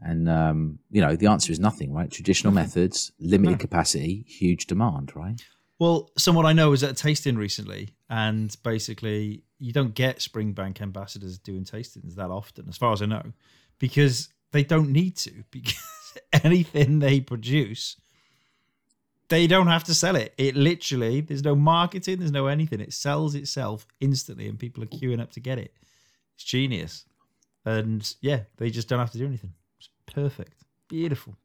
and 0.00 0.28
um, 0.28 0.78
you 0.90 1.00
know 1.00 1.16
the 1.16 1.26
answer 1.26 1.50
is 1.50 1.58
nothing 1.58 1.92
right 1.92 2.10
traditional 2.10 2.52
methods 2.62 3.12
limited 3.18 3.52
No. 3.52 3.58
capacity 3.58 4.24
huge 4.28 4.66
demand 4.66 5.12
right 5.16 5.40
Well, 5.78 6.10
someone 6.16 6.46
I 6.46 6.52
know 6.54 6.70
was 6.70 6.82
at 6.82 6.90
a 6.90 6.94
tasting 6.94 7.36
recently, 7.36 7.90
and 8.08 8.54
basically, 8.62 9.42
you 9.58 9.72
don't 9.72 9.94
get 9.94 10.18
Springbank 10.18 10.80
ambassadors 10.80 11.38
doing 11.38 11.64
tastings 11.64 12.14
that 12.14 12.30
often, 12.30 12.66
as 12.68 12.78
far 12.78 12.92
as 12.92 13.02
I 13.02 13.06
know, 13.06 13.32
because 13.78 14.28
they 14.52 14.64
don't 14.64 14.90
need 14.90 15.16
to. 15.18 15.44
Because 15.50 15.74
anything 16.32 16.98
they 16.98 17.20
produce, 17.20 17.96
they 19.28 19.46
don't 19.46 19.66
have 19.66 19.84
to 19.84 19.94
sell 19.94 20.16
it. 20.16 20.32
It 20.38 20.56
literally, 20.56 21.20
there's 21.20 21.44
no 21.44 21.54
marketing, 21.54 22.20
there's 22.20 22.32
no 22.32 22.46
anything. 22.46 22.80
It 22.80 22.94
sells 22.94 23.34
itself 23.34 23.86
instantly, 24.00 24.48
and 24.48 24.58
people 24.58 24.82
are 24.82 24.86
queuing 24.86 25.20
up 25.20 25.32
to 25.32 25.40
get 25.40 25.58
it. 25.58 25.74
It's 26.34 26.44
genius, 26.44 27.04
and 27.66 28.14
yeah, 28.22 28.40
they 28.56 28.70
just 28.70 28.88
don't 28.88 28.98
have 28.98 29.10
to 29.12 29.18
do 29.18 29.26
anything. 29.26 29.52
It's 29.78 29.90
perfect, 30.06 30.62
beautiful. 30.88 31.36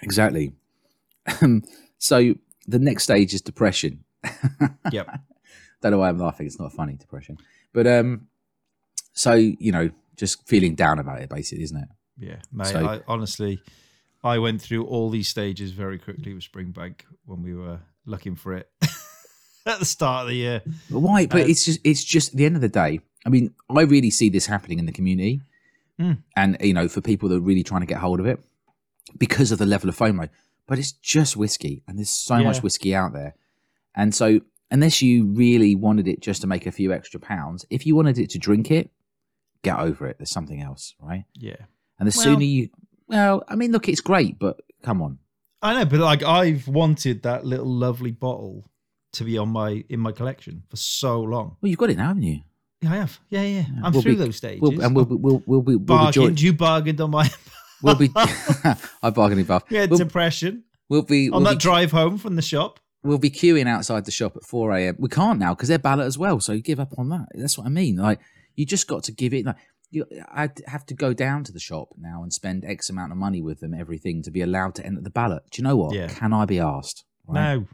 exactly 0.00 0.52
Um, 1.42 1.62
so 1.98 2.34
the 2.66 2.78
next 2.78 3.04
stage 3.04 3.34
is 3.34 3.40
depression 3.42 4.04
Yep. 4.92 5.08
don't 5.82 5.92
know 5.92 5.98
why 5.98 6.08
I'm 6.08 6.18
laughing. 6.18 6.46
It's 6.46 6.58
not 6.58 6.72
funny 6.72 6.94
depression, 6.94 7.38
but 7.72 7.86
um, 7.86 8.28
so 9.12 9.34
you 9.34 9.72
know, 9.72 9.90
just 10.16 10.46
feeling 10.48 10.74
down 10.74 10.98
about 10.98 11.20
it, 11.20 11.28
basically, 11.28 11.64
isn't 11.64 11.76
it? 11.76 11.88
Yeah, 12.18 12.36
mate. 12.52 12.68
So- 12.68 12.86
I, 12.86 13.00
honestly, 13.06 13.60
I 14.22 14.38
went 14.38 14.62
through 14.62 14.84
all 14.86 15.10
these 15.10 15.28
stages 15.28 15.72
very 15.72 15.98
quickly 15.98 16.32
with 16.32 16.42
Springbank 16.50 17.00
when 17.26 17.42
we 17.42 17.54
were 17.54 17.80
looking 18.06 18.34
for 18.36 18.54
it 18.54 18.70
at 19.66 19.78
the 19.78 19.84
start 19.84 20.22
of 20.22 20.28
the 20.28 20.36
year. 20.36 20.62
But 20.90 21.00
why? 21.00 21.26
But 21.26 21.42
Uh, 21.42 21.46
it's 21.46 21.64
just, 21.66 21.80
it's 21.84 22.02
just 22.04 22.30
at 22.32 22.36
the 22.38 22.46
end 22.46 22.56
of 22.56 22.62
the 22.62 22.68
day. 22.68 23.00
I 23.26 23.28
mean, 23.28 23.54
I 23.68 23.82
really 23.82 24.10
see 24.10 24.28
this 24.30 24.46
happening 24.46 24.78
in 24.78 24.86
the 24.86 24.92
community, 24.92 25.40
Mm. 26.00 26.18
and 26.36 26.56
you 26.60 26.74
know, 26.74 26.88
for 26.88 27.00
people 27.00 27.28
that 27.28 27.36
are 27.36 27.40
really 27.40 27.62
trying 27.62 27.82
to 27.82 27.86
get 27.86 27.98
hold 27.98 28.18
of 28.20 28.26
it 28.26 28.40
because 29.16 29.52
of 29.52 29.58
the 29.58 29.66
level 29.66 29.88
of 29.88 29.96
FOMO. 29.96 30.28
But 30.66 30.78
it's 30.78 30.92
just 30.92 31.36
whiskey, 31.36 31.82
and 31.86 31.98
there's 31.98 32.10
so 32.10 32.42
much 32.42 32.62
whiskey 32.62 32.94
out 32.94 33.12
there, 33.12 33.34
and 33.94 34.14
so 34.14 34.40
unless 34.70 35.02
you 35.02 35.26
really 35.26 35.74
wanted 35.76 36.08
it 36.08 36.20
just 36.20 36.40
to 36.40 36.46
make 36.46 36.66
a 36.66 36.72
few 36.72 36.92
extra 36.92 37.20
pounds, 37.20 37.66
if 37.70 37.84
you 37.86 37.94
wanted 37.94 38.18
it 38.18 38.30
to 38.30 38.38
drink 38.38 38.70
it, 38.70 38.90
get 39.62 39.78
over 39.78 40.06
it. 40.06 40.16
There's 40.18 40.30
something 40.30 40.60
else, 40.62 40.94
right? 41.00 41.24
Yeah, 41.34 41.56
And 41.98 42.08
the 42.10 42.14
Well- 42.16 42.24
sooner 42.24 42.42
you, 42.44 42.70
well, 43.06 43.44
I 43.46 43.56
mean, 43.56 43.72
look, 43.72 43.88
it's 43.88 44.00
great, 44.00 44.38
but 44.38 44.60
come 44.82 45.02
on, 45.02 45.18
I 45.60 45.74
know, 45.74 45.84
but 45.84 46.00
like 46.00 46.22
I've 46.22 46.66
wanted 46.66 47.22
that 47.24 47.44
little 47.44 47.66
lovely 47.66 48.10
bottle 48.10 48.70
to 49.12 49.24
be 49.24 49.36
on 49.38 49.50
my 49.50 49.84
in 49.90 50.00
my 50.00 50.12
collection 50.12 50.62
for 50.70 50.76
so 50.76 51.20
long. 51.20 51.56
well, 51.60 51.68
you've 51.68 51.78
got 51.78 51.90
it 51.90 51.98
now, 51.98 52.08
haven't 52.08 52.22
you? 52.24 52.40
Yeah, 52.80 52.92
I 52.92 52.96
have. 52.96 53.20
Yeah, 53.30 53.42
yeah. 53.44 53.64
I'm 53.82 53.92
We'll 53.92 54.02
through 54.02 54.12
be- 54.16 54.24
those 54.24 54.36
stages. 54.36 54.60
We'll, 54.60 54.82
and 54.82 54.94
we'll, 54.96 55.04
be- 55.04 55.14
we'll, 55.14 55.42
we'll, 55.46 55.60
be- 55.62 55.76
we'll 55.76 55.78
be 55.78 55.84
bargained. 55.84 56.14
joined. 56.14 56.40
You 56.40 56.52
bargained 56.54 57.00
on 57.00 57.10
my 57.10 57.30
We'll 57.84 57.94
be. 57.94 58.10
I 59.02 59.10
bargaining 59.10 59.44
buff. 59.44 59.68
had 59.68 59.90
We'll, 59.90 59.98
depression 59.98 60.64
we'll 60.88 61.02
be. 61.02 61.28
on 61.30 61.42
We'll 61.42 61.52
that 61.52 61.58
be, 61.58 61.62
drive 61.62 61.92
home 61.92 62.18
from 62.18 62.36
the 62.36 62.42
shop. 62.42 62.80
we'll 63.02 63.18
be 63.18 63.30
queuing 63.30 63.68
outside 63.68 64.04
the 64.06 64.10
shop 64.10 64.36
at 64.36 64.44
four 64.44 64.72
a.m. 64.72 64.96
We 64.98 65.08
can't 65.08 65.38
now 65.38 65.54
because 65.54 65.68
they're 65.68 65.78
ballot 65.78 66.06
as 66.06 66.18
well. 66.18 66.40
So 66.40 66.52
you 66.52 66.62
give 66.62 66.80
up 66.80 66.98
on 66.98 67.08
that. 67.10 67.26
That's 67.34 67.56
what 67.58 67.66
I 67.66 67.70
mean. 67.70 67.96
Like 67.96 68.18
you 68.56 68.64
just 68.66 68.88
got 68.88 69.04
to 69.04 69.12
give 69.12 69.32
it. 69.34 69.44
Like 69.46 69.56
you, 69.90 70.06
I 70.28 70.50
have 70.66 70.84
to 70.86 70.94
go 70.94 71.12
down 71.12 71.44
to 71.44 71.52
the 71.52 71.60
shop 71.60 71.88
now 71.98 72.22
and 72.22 72.32
spend 72.32 72.64
X 72.64 72.90
amount 72.90 73.12
of 73.12 73.18
money 73.18 73.40
with 73.42 73.60
them, 73.60 73.74
everything 73.74 74.22
to 74.22 74.30
be 74.30 74.40
allowed 74.40 74.74
to 74.76 74.86
enter 74.86 75.00
the 75.02 75.10
ballot. 75.10 75.42
Do 75.50 75.60
you 75.60 75.68
know 75.68 75.76
what? 75.76 75.94
Yeah. 75.94 76.08
Can 76.08 76.32
I 76.32 76.46
be 76.46 76.58
asked? 76.58 77.04
Right? 77.26 77.54
No, 77.56 77.66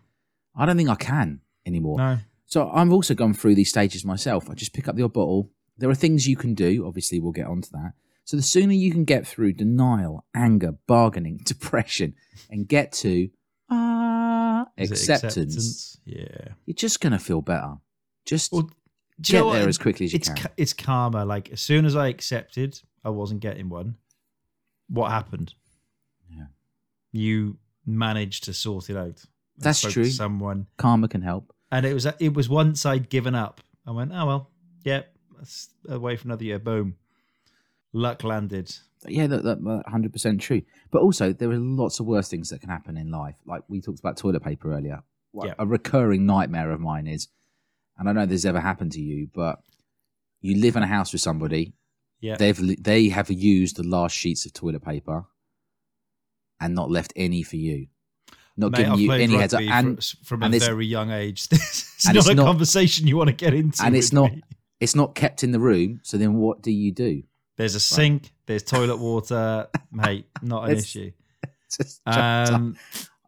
I 0.57 0.67
don't 0.67 0.77
think 0.77 0.89
I 0.91 0.97
can 0.97 1.41
anymore. 1.65 1.99
no. 1.99 2.19
So 2.47 2.69
I've 2.69 2.91
also 2.93 3.15
gone 3.15 3.33
through 3.33 3.55
these 3.55 3.69
stages 3.71 4.05
myself. 4.05 4.51
I 4.51 4.55
just 4.55 4.73
pick 4.73 4.89
up 4.89 4.99
your 4.99 5.09
bottle. 5.09 5.51
There 5.79 5.89
are 5.89 5.95
things 5.95 6.27
you 6.27 6.35
can 6.37 6.55
do. 6.55 6.85
Obviously, 6.85 7.21
we'll 7.21 7.31
get 7.31 7.47
onto 7.47 7.71
that. 7.71 7.93
So 8.31 8.37
the 8.37 8.45
sooner 8.45 8.73
you 8.73 8.93
can 8.93 9.05
get 9.05 9.27
through 9.27 9.55
denial, 9.55 10.25
anger, 10.37 10.77
bargaining, 10.87 11.39
depression, 11.45 12.15
and 12.49 12.69
get 12.69 12.93
to 13.03 13.29
ah 13.69 14.67
Is 14.77 14.93
it 14.93 14.99
acceptance, 15.01 15.99
Yeah. 16.05 16.55
you're 16.65 16.75
just 16.77 17.01
gonna 17.01 17.19
feel 17.19 17.41
better. 17.43 17.75
Just 18.25 18.53
Well, 18.53 18.71
get 19.21 19.43
there 19.43 19.69
as 19.69 19.79
quickly 19.79 20.07
as 20.07 20.13
you 20.13 20.19
it's 20.19 20.29
can. 20.29 20.37
ca- 20.37 20.53
it's 20.57 20.73
karma. 20.73 21.25
Like 21.25 21.51
as 21.51 21.61
soon 21.61 21.85
as 21.85 21.97
I 21.97 22.07
accepted 22.07 22.81
I 23.05 23.11
wasn't 23.11 23.41
getting 23.41 23.69
one, 23.69 23.97
what 24.89 25.11
happened? 25.11 25.55
Yeah. 26.31 26.47
You 27.11 27.59
managed 27.85 28.45
to 28.45 28.55
sort 28.55 28.91
it 28.91 28.97
out. 28.97 29.25
That's 29.59 29.81
true. 29.81 30.05
Someone, 30.05 30.69
Karma 30.79 31.09
can 31.09 31.23
help. 31.23 31.53
and 31.73 31.85
it 31.85 31.95
was 31.95 32.07
it 32.21 32.33
was 32.35 32.49
once 32.49 32.87
I'd 32.87 33.09
given 33.09 33.35
up. 33.35 33.61
I 33.85 33.91
went, 33.91 34.13
oh 34.15 34.25
well, 34.25 34.51
yeah, 34.85 35.03
away 35.89 36.15
for 36.15 36.29
another 36.29 36.45
year. 36.45 36.61
Boom, 36.61 36.95
luck 37.93 38.25
landed. 38.25 38.75
Yeah, 39.07 39.27
that, 39.29 39.45
that, 39.45 39.65
that 39.65 39.83
100% 39.91 40.41
true. 40.41 40.63
But 40.91 41.01
also, 41.03 41.33
there 41.33 41.51
are 41.51 41.57
lots 41.59 42.01
of 42.01 42.07
worse 42.07 42.29
things 42.29 42.51
that 42.51 42.61
can 42.61 42.69
happen 42.69 42.97
in 42.97 43.11
life. 43.11 43.37
Like 43.47 43.63
we 43.69 43.81
talked 43.81 43.99
about 44.01 44.17
toilet 44.19 44.43
paper 44.43 44.73
earlier. 44.75 45.03
Yeah. 45.33 45.55
A 45.59 45.67
recurring 45.67 46.27
nightmare 46.27 46.71
of 46.73 46.81
mine 46.81 47.07
is, 47.07 47.29
and 47.97 48.09
I 48.09 48.11
don't 48.11 48.17
know 48.17 48.23
if 48.25 48.29
this 48.29 48.43
has 48.43 48.47
ever 48.47 48.61
happened 48.61 48.93
to 48.93 49.01
you, 49.01 49.29
but 49.33 49.61
you 50.41 50.57
live 50.61 50.77
in 50.77 50.83
a 50.83 50.87
house 50.87 51.13
with 51.13 51.23
somebody, 51.23 51.73
Yeah, 52.21 52.37
they've 52.37 52.83
they 52.83 53.09
have 53.11 53.31
used 53.31 53.77
the 53.77 53.83
last 53.85 54.17
sheets 54.17 54.45
of 54.45 54.53
toilet 54.53 54.83
paper 54.85 55.25
and 56.61 56.75
not 56.75 56.91
left 56.91 57.13
any 57.17 57.43
for 57.43 57.57
you. 57.57 57.87
Not 58.57 58.73
Mate, 58.73 58.79
giving 58.79 58.93
I've 58.93 59.01
you 59.01 59.13
any 59.13 59.37
heads 59.37 59.55
up. 59.55 59.61
And 59.63 60.03
fr- 60.05 60.17
from 60.25 60.43
a 60.43 60.59
very 60.59 60.87
young 60.87 61.11
age. 61.11 61.49
This 61.51 61.95
is 61.99 62.07
not 62.07 62.17
it's 62.17 62.29
a 62.29 62.35
not- 62.35 62.47
conversation 62.47 63.07
you 63.07 63.17
want 63.17 63.29
to 63.29 63.35
get 63.35 63.55
into. 63.55 63.83
and 63.85 63.97
it's 63.97 64.09
with 64.09 64.15
not 64.15 64.33
me. 64.33 64.43
It's 64.81 64.95
not 64.97 65.15
kept 65.15 65.45
in 65.45 65.53
the 65.53 65.61
room. 65.61 66.01
So 66.03 66.17
then 66.19 66.35
what 66.35 66.63
do 66.63 66.71
you 66.71 66.91
do? 66.93 67.23
There's 67.61 67.75
a 67.75 67.81
sink. 67.81 68.33
There's 68.47 68.63
toilet 68.63 68.97
water, 68.97 69.69
mate. 69.93 70.27
Not 70.43 70.65
an 70.65 70.71
It's- 70.71 70.85
issue. 70.85 71.13
Just. 71.77 72.01
Um, 72.07 72.77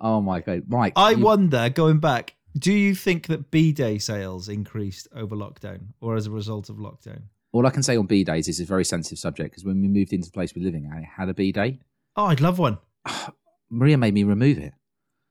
oh 0.01 0.21
my 0.21 0.40
god, 0.40 0.62
Mike! 0.68 0.95
I 0.97 1.11
you- 1.12 1.18
wonder, 1.18 1.68
going 1.68 2.01
back, 2.01 2.35
do 2.59 2.73
you 2.73 2.95
think 2.95 3.27
that 3.29 3.51
B 3.51 3.73
Day 3.73 3.99
sales 3.99 4.49
increased 4.49 5.07
over 5.14 5.37
lockdown 5.37 5.88
or 6.01 6.16
as 6.16 6.27
a 6.27 6.31
result 6.31 6.68
of 6.71 6.77
lockdown? 6.77 7.23
all 7.55 7.66
I 7.66 7.71
can 7.71 7.83
say 7.83 7.99
on 7.99 8.07
B 8.07 8.25
days 8.25 8.49
is 8.49 8.61
a 8.61 8.64
very 8.64 8.83
sensitive 8.85 9.18
subject 9.18 9.51
because 9.51 9.64
when 9.66 9.83
we 9.83 9.87
moved 9.87 10.14
into 10.14 10.27
the 10.29 10.33
place 10.33 10.55
we're 10.57 10.64
living 10.64 10.90
at, 10.90 10.99
it 11.03 11.05
had 11.18 11.29
a 11.29 11.35
B 11.35 11.53
day. 11.53 11.81
Oh, 12.16 12.25
I'd 12.25 12.40
love 12.40 12.59
one. 12.59 12.79
Maria 13.71 13.99
made 13.99 14.14
me 14.14 14.25
remove 14.25 14.57
it. 14.57 14.73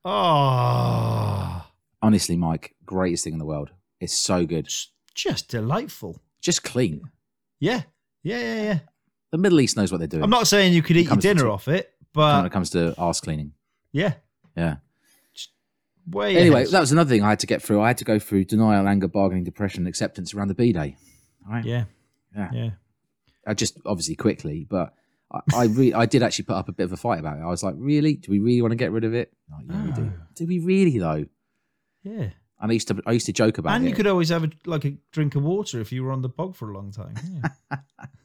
Oh, 0.05 1.65
Honestly, 2.03 2.35
Mike, 2.35 2.75
greatest 2.85 3.23
thing 3.23 3.33
in 3.33 3.39
the 3.39 3.45
world. 3.45 3.71
It's 3.99 4.13
so 4.13 4.45
good. 4.45 4.65
it's 4.65 4.91
just 5.15 5.47
delightful. 5.49 6.21
Just 6.41 6.63
clean. 6.63 7.01
Yeah, 7.59 7.81
yeah, 8.23 8.39
yeah, 8.39 8.61
yeah. 8.63 8.79
The 9.31 9.37
Middle 9.37 9.59
East 9.61 9.77
knows 9.77 9.91
what 9.91 9.99
they're 9.99 10.07
doing 10.07 10.23
I'm 10.23 10.29
not 10.29 10.47
saying 10.47 10.73
you 10.73 10.81
could 10.81 10.97
eat 10.97 11.07
your 11.07 11.15
dinner 11.17 11.47
off 11.49 11.67
it, 11.67 11.91
but 12.13 12.37
when 12.37 12.45
it 12.45 12.51
comes 12.51 12.69
to 12.71 12.93
arse 12.97 13.21
cleaning. 13.21 13.53
yeah, 13.91 14.13
Yeah. 14.57 14.77
way 16.09 16.35
Anyway, 16.37 16.61
ahead. 16.63 16.71
that 16.73 16.79
was 16.81 16.91
another 16.91 17.09
thing 17.09 17.23
I 17.23 17.29
had 17.29 17.39
to 17.39 17.47
get 17.47 17.61
through. 17.61 17.81
I 17.81 17.87
had 17.87 17.97
to 17.99 18.05
go 18.05 18.19
through 18.19 18.45
denial, 18.45 18.87
anger, 18.87 19.07
bargaining, 19.07 19.43
depression, 19.43 19.87
acceptance 19.87 20.33
around 20.33 20.49
the 20.49 20.53
B 20.55 20.73
day. 20.73 20.97
Right. 21.49 21.63
yeah, 21.65 21.85
Yeah. 22.35 22.49
yeah. 22.53 22.69
I 23.47 23.53
just 23.53 23.79
obviously 23.85 24.15
quickly, 24.15 24.67
but 24.69 24.93
I, 25.31 25.39
I 25.55 25.65
re- 25.65 25.93
I 25.93 26.05
did 26.05 26.21
actually 26.23 26.45
put 26.45 26.55
up 26.57 26.69
a 26.69 26.73
bit 26.73 26.83
of 26.83 26.91
a 26.91 26.97
fight 26.97 27.19
about 27.19 27.37
it. 27.37 27.41
I 27.41 27.47
was 27.47 27.63
like, 27.63 27.75
really? 27.77 28.15
Do 28.15 28.31
we 28.31 28.39
really 28.39 28.61
want 28.61 28.71
to 28.73 28.75
get 28.75 28.91
rid 28.91 29.03
of 29.03 29.13
it? 29.13 29.33
Like, 29.51 29.65
yeah, 29.69 29.85
we 29.85 29.91
do. 29.93 30.11
Ah. 30.15 30.23
Do 30.35 30.45
we 30.45 30.59
really 30.59 30.99
though? 30.99 31.25
Yeah, 32.03 32.29
And 32.59 32.69
I 32.69 32.73
used 32.73 32.87
to 32.89 33.01
I 33.07 33.13
used 33.13 33.25
to 33.27 33.33
joke 33.33 33.57
about 33.57 33.73
and 33.75 33.83
it. 33.83 33.87
And 33.87 33.89
you 33.89 33.95
could 33.95 34.07
always 34.07 34.29
have 34.29 34.43
a, 34.43 34.49
like 34.65 34.85
a 34.85 34.97
drink 35.11 35.35
of 35.35 35.43
water 35.43 35.79
if 35.79 35.91
you 35.91 36.03
were 36.03 36.11
on 36.11 36.21
the 36.21 36.29
bog 36.29 36.55
for 36.55 36.69
a 36.69 36.73
long 36.73 36.91
time. 36.91 37.15
Yeah. 37.71 37.77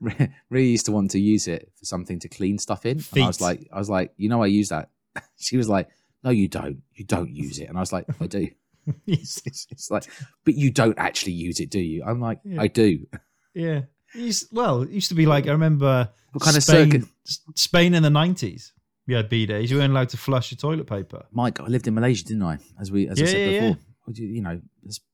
really 0.00 0.66
used 0.68 0.86
to 0.86 0.92
want 0.92 1.10
to 1.12 1.20
use 1.20 1.48
it 1.48 1.70
for 1.76 1.84
something 1.84 2.18
to 2.20 2.28
clean 2.28 2.58
stuff 2.58 2.86
in. 2.86 3.02
And 3.14 3.24
I 3.24 3.26
was 3.26 3.40
like, 3.40 3.68
I 3.72 3.78
was 3.78 3.90
like, 3.90 4.12
you 4.16 4.28
know, 4.28 4.42
I 4.42 4.46
use 4.46 4.68
that. 4.70 4.90
she 5.36 5.56
was 5.56 5.68
like, 5.68 5.88
no, 6.24 6.30
you 6.30 6.48
don't. 6.48 6.82
You 6.94 7.04
don't 7.04 7.30
use 7.30 7.58
it. 7.58 7.68
And 7.68 7.76
I 7.76 7.80
was 7.80 7.92
like, 7.92 8.06
I 8.20 8.26
do. 8.26 8.48
it's, 9.06 9.38
it's- 9.38 9.66
it's 9.70 9.90
like, 9.90 10.04
but 10.44 10.54
you 10.54 10.70
don't 10.70 10.98
actually 10.98 11.32
use 11.32 11.60
it, 11.60 11.70
do 11.70 11.80
you? 11.80 12.02
I'm 12.04 12.20
like, 12.20 12.40
Yeah. 12.44 12.60
I 12.62 12.68
do. 12.68 13.06
yeah. 13.54 13.82
Used- 14.14 14.48
well, 14.52 14.82
it 14.82 14.90
used 14.90 15.08
to 15.08 15.14
be 15.14 15.26
like 15.26 15.46
I 15.46 15.50
remember 15.52 16.08
What 16.32 16.42
kind 16.44 16.56
of 16.56 16.62
Spain, 16.62 16.90
circuit? 16.90 17.08
Spain 17.54 17.94
in 17.94 18.02
the 18.02 18.10
nineties. 18.10 18.72
We 19.06 19.14
had 19.14 19.28
B 19.28 19.46
days. 19.46 19.70
You 19.70 19.78
weren't 19.78 19.92
allowed 19.92 20.08
to 20.10 20.16
flush 20.16 20.50
your 20.50 20.58
toilet 20.58 20.86
paper. 20.88 21.24
Mike, 21.30 21.60
I 21.60 21.66
lived 21.66 21.86
in 21.86 21.94
Malaysia, 21.94 22.24
didn't 22.24 22.42
I? 22.42 22.58
As 22.80 22.90
we, 22.90 23.06
as 23.08 23.20
I 23.22 23.24
said 23.24 23.52
yeah, 23.52 23.60
before, 23.70 23.78
you 24.16 24.42
know, 24.42 24.60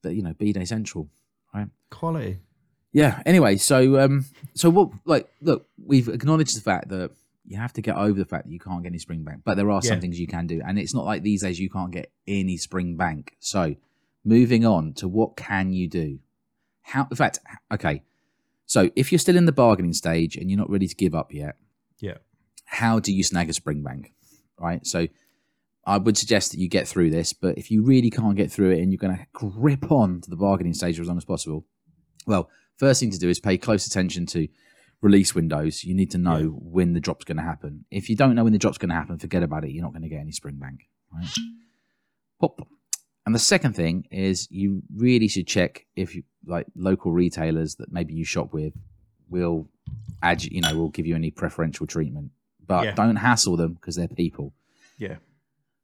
you 0.05 0.23
know, 0.23 0.33
B 0.33 0.51
Day 0.51 0.65
Central. 0.65 1.09
Quality. 1.89 2.39
Yeah. 2.91 3.21
Anyway, 3.25 3.57
so 3.57 3.99
um, 3.99 4.25
so 4.55 4.69
what? 4.69 4.89
Like, 5.05 5.29
look, 5.41 5.67
we've 5.83 6.07
acknowledged 6.09 6.57
the 6.57 6.61
fact 6.61 6.89
that 6.89 7.11
you 7.45 7.57
have 7.57 7.73
to 7.73 7.81
get 7.81 7.95
over 7.95 8.17
the 8.17 8.25
fact 8.25 8.45
that 8.45 8.51
you 8.51 8.59
can't 8.59 8.81
get 8.83 8.89
any 8.89 8.97
Springbank, 8.99 9.41
but 9.43 9.57
there 9.57 9.69
are 9.69 9.81
some 9.81 9.99
things 9.99 10.19
you 10.19 10.27
can 10.27 10.47
do, 10.47 10.61
and 10.65 10.79
it's 10.79 10.93
not 10.93 11.05
like 11.05 11.21
these 11.23 11.41
days 11.43 11.59
you 11.59 11.69
can't 11.69 11.91
get 11.91 12.11
any 12.27 12.57
Springbank. 12.57 13.29
So, 13.39 13.75
moving 14.23 14.65
on 14.65 14.93
to 14.95 15.07
what 15.07 15.35
can 15.35 15.71
you 15.73 15.87
do? 15.87 16.19
How? 16.81 17.07
In 17.11 17.15
fact, 17.17 17.39
okay. 17.71 18.01
So, 18.65 18.89
if 18.95 19.11
you're 19.11 19.19
still 19.19 19.37
in 19.37 19.45
the 19.45 19.51
bargaining 19.51 19.93
stage 19.93 20.35
and 20.35 20.49
you're 20.49 20.59
not 20.59 20.69
ready 20.69 20.87
to 20.87 20.95
give 20.95 21.13
up 21.13 21.33
yet, 21.33 21.57
Yeah. 21.99 22.17
how 22.65 22.99
do 22.99 23.13
you 23.13 23.23
snag 23.23 23.49
a 23.49 23.53
Springbank? 23.53 24.11
Right. 24.59 24.85
So, 24.87 25.07
I 25.85 25.97
would 25.97 26.17
suggest 26.17 26.51
that 26.51 26.59
you 26.59 26.69
get 26.69 26.87
through 26.87 27.09
this, 27.09 27.33
but 27.33 27.57
if 27.57 27.69
you 27.69 27.83
really 27.83 28.09
can't 28.09 28.35
get 28.37 28.51
through 28.51 28.71
it 28.71 28.79
and 28.79 28.91
you're 28.91 28.97
going 28.99 29.17
to 29.17 29.25
grip 29.33 29.91
on 29.91 30.21
to 30.21 30.29
the 30.29 30.35
bargaining 30.37 30.73
stage 30.73 30.95
for 30.95 31.01
as 31.01 31.07
long 31.09 31.17
as 31.17 31.25
possible, 31.25 31.65
well, 32.25 32.49
first 32.77 32.99
thing 33.01 33.11
to 33.11 33.19
do 33.19 33.27
is 33.29 33.39
pay 33.39 33.57
close 33.57 33.85
attention 33.85 34.25
to 34.27 34.47
release 35.01 35.35
windows. 35.35 35.83
You 35.83 35.93
need 35.93 36.09
to 36.11 36.17
know 36.17 36.37
Yeah. 36.37 36.45
when 36.47 36.93
the 36.93 37.01
drop's 37.01 37.25
going 37.25 37.35
to 37.37 37.43
happen. 37.43 37.83
If 37.91 38.09
you 38.09 38.15
don't 38.15 38.35
know 38.35 38.45
when 38.45 38.53
the 38.53 38.59
drop's 38.59 38.77
going 38.77 38.89
to 38.89 38.95
happen, 38.95 39.17
forget 39.19 39.43
about 39.43 39.65
it. 39.65 39.71
You're 39.71 39.83
not 39.83 39.91
going 39.91 40.03
to 40.03 40.09
get 40.09 40.21
any 40.21 40.31
Springbank. 40.31 40.77
Right? 41.13 41.29
Pop. 42.39 42.65
And 43.25 43.35
the 43.35 43.39
second 43.39 43.73
thing 43.73 44.05
is 44.11 44.47
you 44.51 44.83
really 44.95 45.27
should 45.27 45.47
check 45.47 45.85
if 45.95 46.15
you 46.15 46.23
like 46.45 46.67
local 46.75 47.11
retailers 47.11 47.75
that 47.75 47.91
maybe 47.91 48.13
you 48.13 48.25
shop 48.25 48.53
with 48.53 48.73
will 49.29 49.69
add 50.21 50.43
you 50.43 50.61
know 50.61 50.75
will 50.77 50.89
give 50.89 51.05
you 51.05 51.15
any 51.15 51.31
preferential 51.31 51.87
treatment. 51.87 52.31
But 52.65 52.83
Yeah. 52.85 52.95
don't 52.95 53.15
hassle 53.17 53.57
them 53.57 53.73
because 53.73 53.95
they're 53.95 54.07
people. 54.07 54.53
Yeah. 54.97 55.17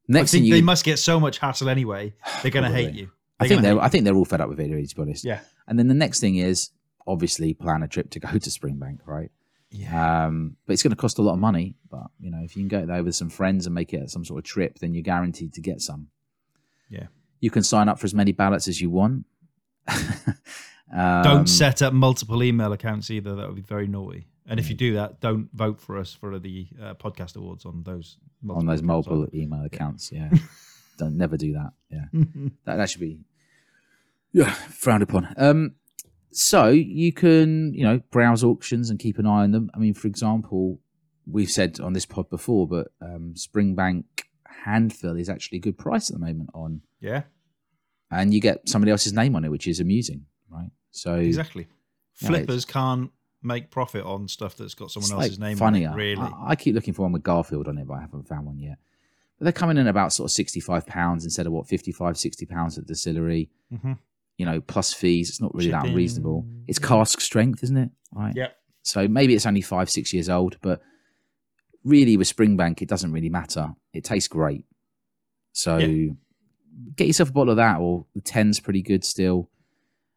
Next 0.10 0.32
I 0.32 0.38
think 0.38 0.42
thing 0.42 0.48
you 0.48 0.54
they 0.56 0.62
must 0.62 0.84
get 0.84 0.98
so 0.98 1.20
much 1.20 1.38
hassle 1.38 1.70
anyway. 1.70 2.14
They're 2.42 2.52
going 2.52 2.70
to 2.70 2.76
hate 2.76 2.96
you. 2.96 3.12
I 3.40 3.48
They're 3.48 3.50
think 3.50 3.62
they're 3.62 3.80
I 3.80 3.90
think 3.90 4.04
they're 4.04 4.16
all 4.16 4.26
fed 4.26 4.42
up 4.42 4.50
with 4.50 4.60
it, 4.60 4.68
to 4.68 4.96
be 4.96 5.02
honest. 5.02 5.24
Yeah. 5.24 5.42
And 5.68 5.78
then 5.78 5.88
the 5.88 5.94
next 5.94 6.20
thing 6.20 6.38
is 6.38 6.72
obviously 7.06 7.54
plan 7.54 7.84
a 7.84 7.88
trip 7.88 8.10
to 8.12 8.20
go 8.20 8.28
to 8.32 8.40
Springbank, 8.40 9.00
right? 9.06 9.32
Yeah. 9.70 10.26
Um, 10.26 10.58
but 10.66 10.74
it's 10.74 10.82
going 10.82 10.92
to 10.92 10.98
cost 10.98 11.20
a 11.20 11.22
lot 11.22 11.34
of 11.34 11.40
money. 11.40 11.76
But 11.92 12.08
you 12.20 12.32
know, 12.32 12.42
if 12.44 12.56
you 12.56 12.64
can 12.64 12.68
go 12.68 12.88
there 12.88 13.04
with 13.04 13.16
some 13.16 13.30
friends 13.30 13.68
and 13.68 13.76
make 13.76 13.94
it 13.94 14.10
some 14.10 14.26
sort 14.26 14.40
of 14.40 14.46
trip, 14.46 14.80
then 14.80 14.96
you're 14.96 15.04
guaranteed 15.04 15.54
to 15.54 15.62
get 15.62 15.80
some. 15.80 16.08
Yeah. 16.90 17.06
You 17.40 17.52
can 17.52 17.62
sign 17.62 17.88
up 17.88 18.00
for 18.00 18.06
as 18.06 18.16
many 18.16 18.32
ballots 18.32 18.68
as 18.68 18.82
you 18.82 18.90
want. 18.90 19.26
um, 20.92 21.24
don't 21.24 21.48
set 21.48 21.84
up 21.84 21.94
multiple 21.94 22.44
email 22.44 22.74
accounts 22.74 23.12
either. 23.12 23.36
That 23.36 23.46
would 23.46 23.56
be 23.56 23.62
very 23.62 23.88
naughty. 23.88 24.28
And 24.48 24.60
if 24.60 24.70
you 24.70 24.76
do 24.76 24.96
that, 24.96 25.22
don't 25.22 25.50
vote 25.54 25.80
for 25.80 25.98
us 25.98 26.12
for 26.12 26.40
the 26.40 26.68
uh, 26.82 26.96
podcast 26.96 27.36
awards 27.36 27.66
on 27.66 27.84
those 27.84 28.18
on 28.50 28.66
those 28.66 28.82
multiple 28.82 29.28
email 29.34 29.64
accounts. 29.66 30.12
Yeah, 30.12 30.30
don't 30.98 31.18
never 31.18 31.38
do 31.38 31.54
that. 31.54 31.72
Yeah, 31.90 32.06
that, 32.66 32.78
that 32.78 32.90
should 32.90 33.02
be 33.02 33.20
yeah 34.32 34.52
frowned 34.52 35.04
upon. 35.04 35.34
Um, 35.38 35.76
so 36.32 36.68
you 36.68 37.12
can 37.12 37.74
you 37.74 37.84
know 37.84 38.02
browse 38.12 38.44
auctions 38.44 38.90
and 38.90 39.00
keep 39.00 39.18
an 39.18 39.26
eye 39.26 39.44
on 39.44 39.52
them. 39.52 39.70
I 39.74 39.80
mean, 39.80 39.94
for 39.94 40.08
example, 40.08 40.80
we've 41.30 41.52
said 41.52 41.80
on 41.80 41.94
this 41.94 42.06
pod 42.06 42.30
before, 42.30 42.68
but 42.68 42.90
um, 43.02 43.34
Springbank 43.36 44.04
handfill 44.66 45.16
is 45.16 45.30
actually 45.30 45.58
a 45.60 45.62
good 45.62 45.78
price 45.78 46.10
at 46.10 46.14
the 46.14 46.26
moment 46.26 46.50
on, 46.54 46.82
yeah, 47.00 47.24
and 48.12 48.34
you 48.34 48.42
get 48.42 48.68
somebody 48.70 48.92
else's 48.92 49.14
name 49.14 49.36
on 49.36 49.46
it, 49.46 49.50
which 49.50 49.68
is 49.68 49.80
amusing, 49.80 50.26
right? 50.50 50.70
So 50.92 51.16
exactly. 51.16 51.68
Yeah, 52.22 52.30
Flippers 52.30 52.66
can't 52.66 53.12
make 53.42 53.72
profit 53.72 54.04
on 54.06 54.28
stuff 54.28 54.56
that's 54.58 54.74
got 54.74 54.92
someone 54.92 55.06
it's 55.06 55.12
else's 55.12 55.40
like 55.40 55.48
name 55.50 55.58
funnier. 55.58 55.90
on 55.90 55.94
it. 55.94 55.98
Really? 55.98 56.22
I, 56.22 56.50
I 56.50 56.56
keep 56.56 56.76
looking 56.76 56.94
for 56.94 57.04
one 57.04 57.12
with 57.14 57.24
Garfield 57.24 57.68
on 57.68 57.78
it, 57.78 57.88
but 57.88 57.96
I 57.96 58.02
haven't 58.02 58.28
found 58.28 58.46
one 58.46 58.60
yet. 58.60 58.78
But 59.38 59.46
they're 59.46 59.54
coming 59.54 59.78
in 59.78 59.88
about 59.88 60.12
sort 60.12 60.28
of 60.30 60.32
sixty-five 60.32 60.86
pounds 60.86 61.24
instead 61.24 61.48
of 61.48 61.54
what 61.54 61.68
55, 61.68 62.18
60 62.18 62.46
pounds 62.46 62.78
at 62.78 62.86
the 62.86 62.94
distillery. 62.94 63.50
Mhm. 63.74 63.98
You 64.38 64.46
know, 64.46 64.60
plus 64.62 64.94
fees. 64.94 65.30
It's 65.30 65.42
not 65.42 65.54
really 65.56 65.72
that 65.72 65.78
Shipping, 65.82 65.92
unreasonable. 65.92 66.46
It's 66.68 66.80
cask 66.80 67.20
strength, 67.22 67.64
isn't 67.64 67.78
it? 67.78 67.90
Right. 68.14 68.34
Yep. 68.36 68.56
So 68.84 69.08
maybe 69.08 69.36
it's 69.36 69.46
only 69.46 69.62
five, 69.62 69.90
six 69.90 70.14
years 70.14 70.30
old, 70.30 70.58
but 70.62 70.82
really 71.84 72.18
with 72.18 72.34
Springbank, 72.34 72.82
it 72.82 72.88
doesn't 72.90 73.12
really 73.12 73.30
matter. 73.30 73.74
It 73.94 74.04
tastes 74.04 74.28
great. 74.30 74.66
So 75.52 75.78
Yeah. 75.78 76.12
get 76.96 77.08
yourself 77.08 77.30
a 77.30 77.34
bottle 77.34 77.52
of 77.52 77.58
that, 77.58 77.80
or 77.80 78.06
the 78.16 78.22
10's 78.22 78.60
pretty 78.60 78.82
good 78.82 79.04
still. 79.04 79.50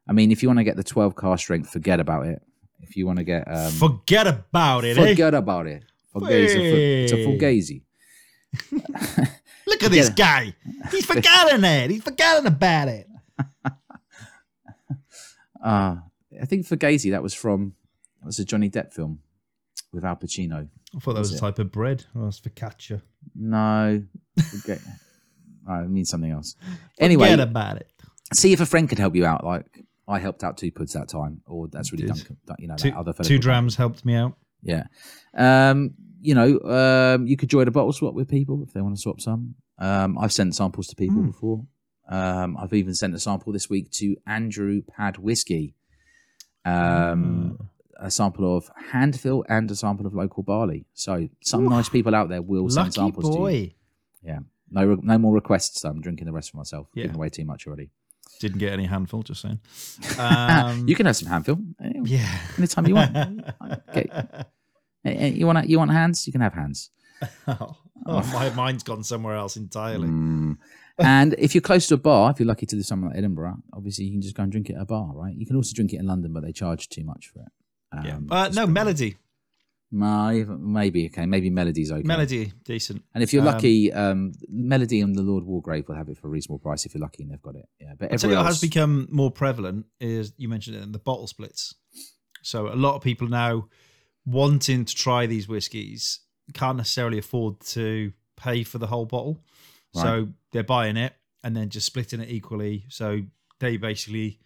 I 0.07 0.13
mean, 0.13 0.31
if 0.33 0.43
you 0.43 0.49
want 0.49 0.59
to 0.59 0.65
get 0.65 0.77
the 0.77 0.85
12 0.85 1.17
cask 1.17 1.41
strength, 1.45 1.71
forget 1.71 2.01
about 2.01 2.27
it. 2.27 2.43
If 2.83 2.97
you 2.97 3.07
want 3.07 3.19
to 3.19 3.25
get 3.25 3.45
um, 3.51 3.71
Forget 3.73 4.27
about 4.27 4.85
it. 4.85 4.99
eh? 4.99 5.09
Forget 5.09 5.35
about 5.35 5.67
it. 5.67 5.85
Fugazi. 6.15 7.05
It's 7.05 7.13
a 7.13 7.17
fugazi. 7.17 7.83
Look 9.67 9.83
at 9.83 9.91
this 9.91 10.11
guy. 10.11 10.55
He's 10.91 11.07
forgotten 11.07 11.65
it. 11.65 11.91
He's 11.91 12.03
forgotten 12.03 12.47
about 12.47 12.89
it. 12.89 13.09
Uh, 15.63 15.97
I 16.41 16.45
think 16.47 16.67
fugazi. 16.67 17.13
That 17.13 17.23
was 17.23 17.35
from 17.35 17.75
that 18.21 18.27
was 18.27 18.39
a 18.41 18.45
Johnny 18.45 18.69
Depp 18.69 18.93
film 18.93 19.21
with 19.93 20.05
Al 20.05 20.17
Pacino. 20.17 20.69
I 20.95 20.99
thought 20.99 21.13
that 21.15 21.21
Was 21.21 21.31
was 21.31 21.39
a 21.39 21.41
type 21.41 21.59
of 21.61 21.71
bread. 21.71 22.05
Oh, 22.17 22.27
it's 22.27 22.41
focaccia. 22.41 23.01
No, 23.35 24.03
forget. 24.51 24.81
oh, 25.69 25.85
it 25.85 25.89
means 25.89 26.11
something 26.11 26.33
else. 26.33 26.57
Anyway, 26.99 27.31
Forget 27.31 27.41
about 27.49 27.77
it. 27.77 27.91
see 28.35 28.53
if 28.53 28.61
a 28.61 28.67
friend 28.67 28.89
could 28.89 28.99
help 28.99 29.15
you 29.15 29.25
out. 29.25 29.45
Like 29.45 29.85
I 30.13 30.19
helped 30.21 30.45
out 30.45 30.57
two 30.57 30.71
puds 30.71 30.93
that 30.93 31.09
time, 31.09 31.41
or 31.47 31.69
that's 31.69 31.93
really. 31.93 32.07
Duncan. 32.07 32.37
You 32.59 32.69
know, 32.69 32.77
Two, 32.77 32.91
that 32.91 32.97
other 32.99 33.13
fellow 33.13 33.27
two 33.29 33.39
drams 33.39 33.75
helped 33.77 34.05
me 34.05 34.15
out. 34.15 34.37
Yeah. 34.63 34.85
Um, 35.37 35.95
you 36.21 36.35
know, 36.35 36.61
um, 36.61 37.27
you 37.27 37.37
could 37.37 37.49
join 37.51 37.67
a 37.67 37.71
bottle 37.73 37.93
swap 37.93 38.15
with 38.15 38.29
people 38.29 38.63
if 38.67 38.73
they 38.73 38.81
want 38.81 38.95
to 38.95 39.01
swap 39.01 39.21
some. 39.21 39.57
Um, 39.79 40.17
I've 40.19 40.33
sent 40.33 40.55
samples 40.55 40.87
to 40.89 40.97
people 40.97 41.17
Hmm. 41.23 41.27
before. 41.27 41.67
Um, 42.09 42.57
I've 42.59 42.73
even 42.75 42.95
sent 42.95 43.15
a 43.15 43.19
sample 43.19 43.53
this 43.53 43.69
week 43.71 43.91
to 43.93 44.17
Andrew 44.27 44.83
Pad 44.83 45.19
Whiskey. 45.19 45.75
Um, 46.65 47.59
Ah. 47.61 48.07
a 48.07 48.11
sample 48.11 48.57
of 48.57 48.71
handfill 48.91 49.45
and 49.49 49.71
a 49.71 49.75
sample 49.77 50.07
of 50.07 50.15
local 50.15 50.43
barley. 50.43 50.87
So 50.95 51.29
some 51.43 51.65
nice 51.67 51.89
people 51.89 52.15
out 52.15 52.29
there 52.29 52.43
will 52.43 52.69
send 52.69 52.87
Lucky 52.89 52.93
samples 53.01 53.27
to 53.27 53.33
you. 53.33 53.39
boy. 53.39 53.75
No, 54.75 54.87
re- 54.87 54.99
no 55.03 55.19
more 55.19 55.35
requests. 55.35 55.83
So 55.83 55.91
I'm 55.91 56.01
drinking 56.01 56.25
the 56.27 56.33
rest 56.33 56.51
for 56.53 56.57
myself. 56.57 56.89
Yeah. 56.95 57.03
Giving 57.03 57.17
away 57.17 57.29
too 57.29 57.45
much 57.45 57.67
already. 57.67 57.91
Didn't 58.43 58.59
get 58.59 58.73
any 58.73 58.87
handful, 58.87 59.23
just 59.23 59.41
saying. 59.41 59.61
Um, 60.19 60.89
you 60.89 60.97
can 60.97 61.07
have 61.07 61.17
some 61.17 61.29
handfill 61.29 61.59
eh, 61.81 61.93
yeah. 62.03 62.29
anytime 62.59 62.87
you 62.89 62.97
want. 62.97 63.17
Okay. 63.89 64.09
Eh, 64.11 64.45
eh, 65.05 65.27
You 65.29 65.47
want 65.47 65.69
you 65.69 65.79
want 65.79 65.93
hands? 65.93 66.27
You 66.27 66.33
can 66.33 66.41
have 66.41 66.53
hands. 66.53 66.91
oh, 67.47 67.77
oh, 68.07 68.23
my 68.33 68.51
mind's 68.51 68.83
gone 68.83 69.05
somewhere 69.05 69.37
else 69.37 69.57
entirely. 69.57 70.09
Mm. 70.09 70.59
and 70.99 71.37
if 71.39 71.55
you're 71.55 71.63
close 71.63 71.87
to 71.87 71.95
a 71.95 71.99
bar, 71.99 72.33
if 72.33 72.41
you're 72.41 72.49
lucky 72.49 72.67
to 72.67 72.75
live 72.75 72.85
somewhere 72.85 73.11
like 73.11 73.19
Edinburgh, 73.19 73.59
obviously 73.73 74.07
you 74.07 74.11
can 74.11 74.23
just 74.23 74.35
go 74.35 74.43
and 74.43 74.51
drink 74.51 74.69
it 74.71 74.75
at 74.75 74.83
a 74.83 74.87
bar, 74.87 75.13
right? 75.15 75.35
You 75.37 75.47
can 75.47 75.55
also 75.55 75.73
drink 75.73 75.93
it 75.93 76.01
in 76.01 76.07
London, 76.07 76.33
but 76.33 76.43
they 76.43 76.51
charge 76.53 76.89
too 76.89 77.05
much 77.05 77.29
for 77.33 77.43
it. 77.47 77.53
Yeah. 78.07 78.17
Um, 78.17 78.27
Uh, 78.29 78.49
no, 78.49 78.67
Melody. 78.67 79.19
My, 79.95 80.45
maybe 80.49 81.07
okay, 81.07 81.27
maybe 81.27 81.51
Melody's 81.51 81.93
okay. 81.93 82.03
Melody, 82.03 82.53
decent. 82.65 83.03
and 83.15 83.23
if 83.23 83.33
you're 83.33 83.43
Um, 83.47 83.53
lucky, 83.53 83.93
um, 83.93 84.33
Melody 84.49 85.01
and 85.03 85.15
the 85.15 85.23
Lord 85.23 85.45
Wargrave 85.45 85.87
will 85.87 85.97
have 85.97 86.09
it 86.09 86.17
for 86.17 86.29
a 86.29 86.31
reasonable 86.31 86.59
price 86.61 86.87
if 86.87 86.95
you're 86.95 87.03
lucky 87.03 87.23
and 87.23 87.31
they've 87.31 87.43
got 87.43 87.57
it. 87.57 87.67
Yeah, 87.79 87.93
but 87.99 88.11
I'll 88.11 88.19
tell 88.19 88.31
you 88.31 88.37
everywhere 88.37 88.45
what 88.45 88.47
else, 88.47 88.61
has 88.63 88.69
become 88.71 89.07
more 89.11 89.31
prevalent 89.31 89.87
is 90.01 90.33
you 90.39 90.49
mentioned 90.49 90.77
it 90.77 90.83
in 90.83 90.93
the 90.93 90.99
bottle 90.99 91.27
splits. 91.27 91.75
So 92.43 92.69
a 92.69 92.75
lot 92.75 92.97
of 92.97 93.03
people 93.03 93.29
now 93.29 93.69
wanting 94.25 94.85
to 94.85 94.95
try 94.95 95.27
these 95.27 95.47
whiskies 95.47 96.21
can't 96.55 96.77
necessarily 96.77 97.19
afford 97.19 97.61
to 97.61 98.13
pay 98.37 98.65
for 98.65 98.79
the 98.79 98.87
whole 98.87 99.05
bottle. 99.07 99.45
right. 99.95 100.03
So 100.03 100.29
they're 100.53 100.65
buying 100.65 100.97
it 100.97 101.13
and 101.45 101.57
then 101.57 101.69
just 101.69 101.87
splitting 101.87 102.21
it 102.21 102.31
equally. 102.31 102.87
So 102.89 103.21
they 103.61 103.77
basically 103.77 104.41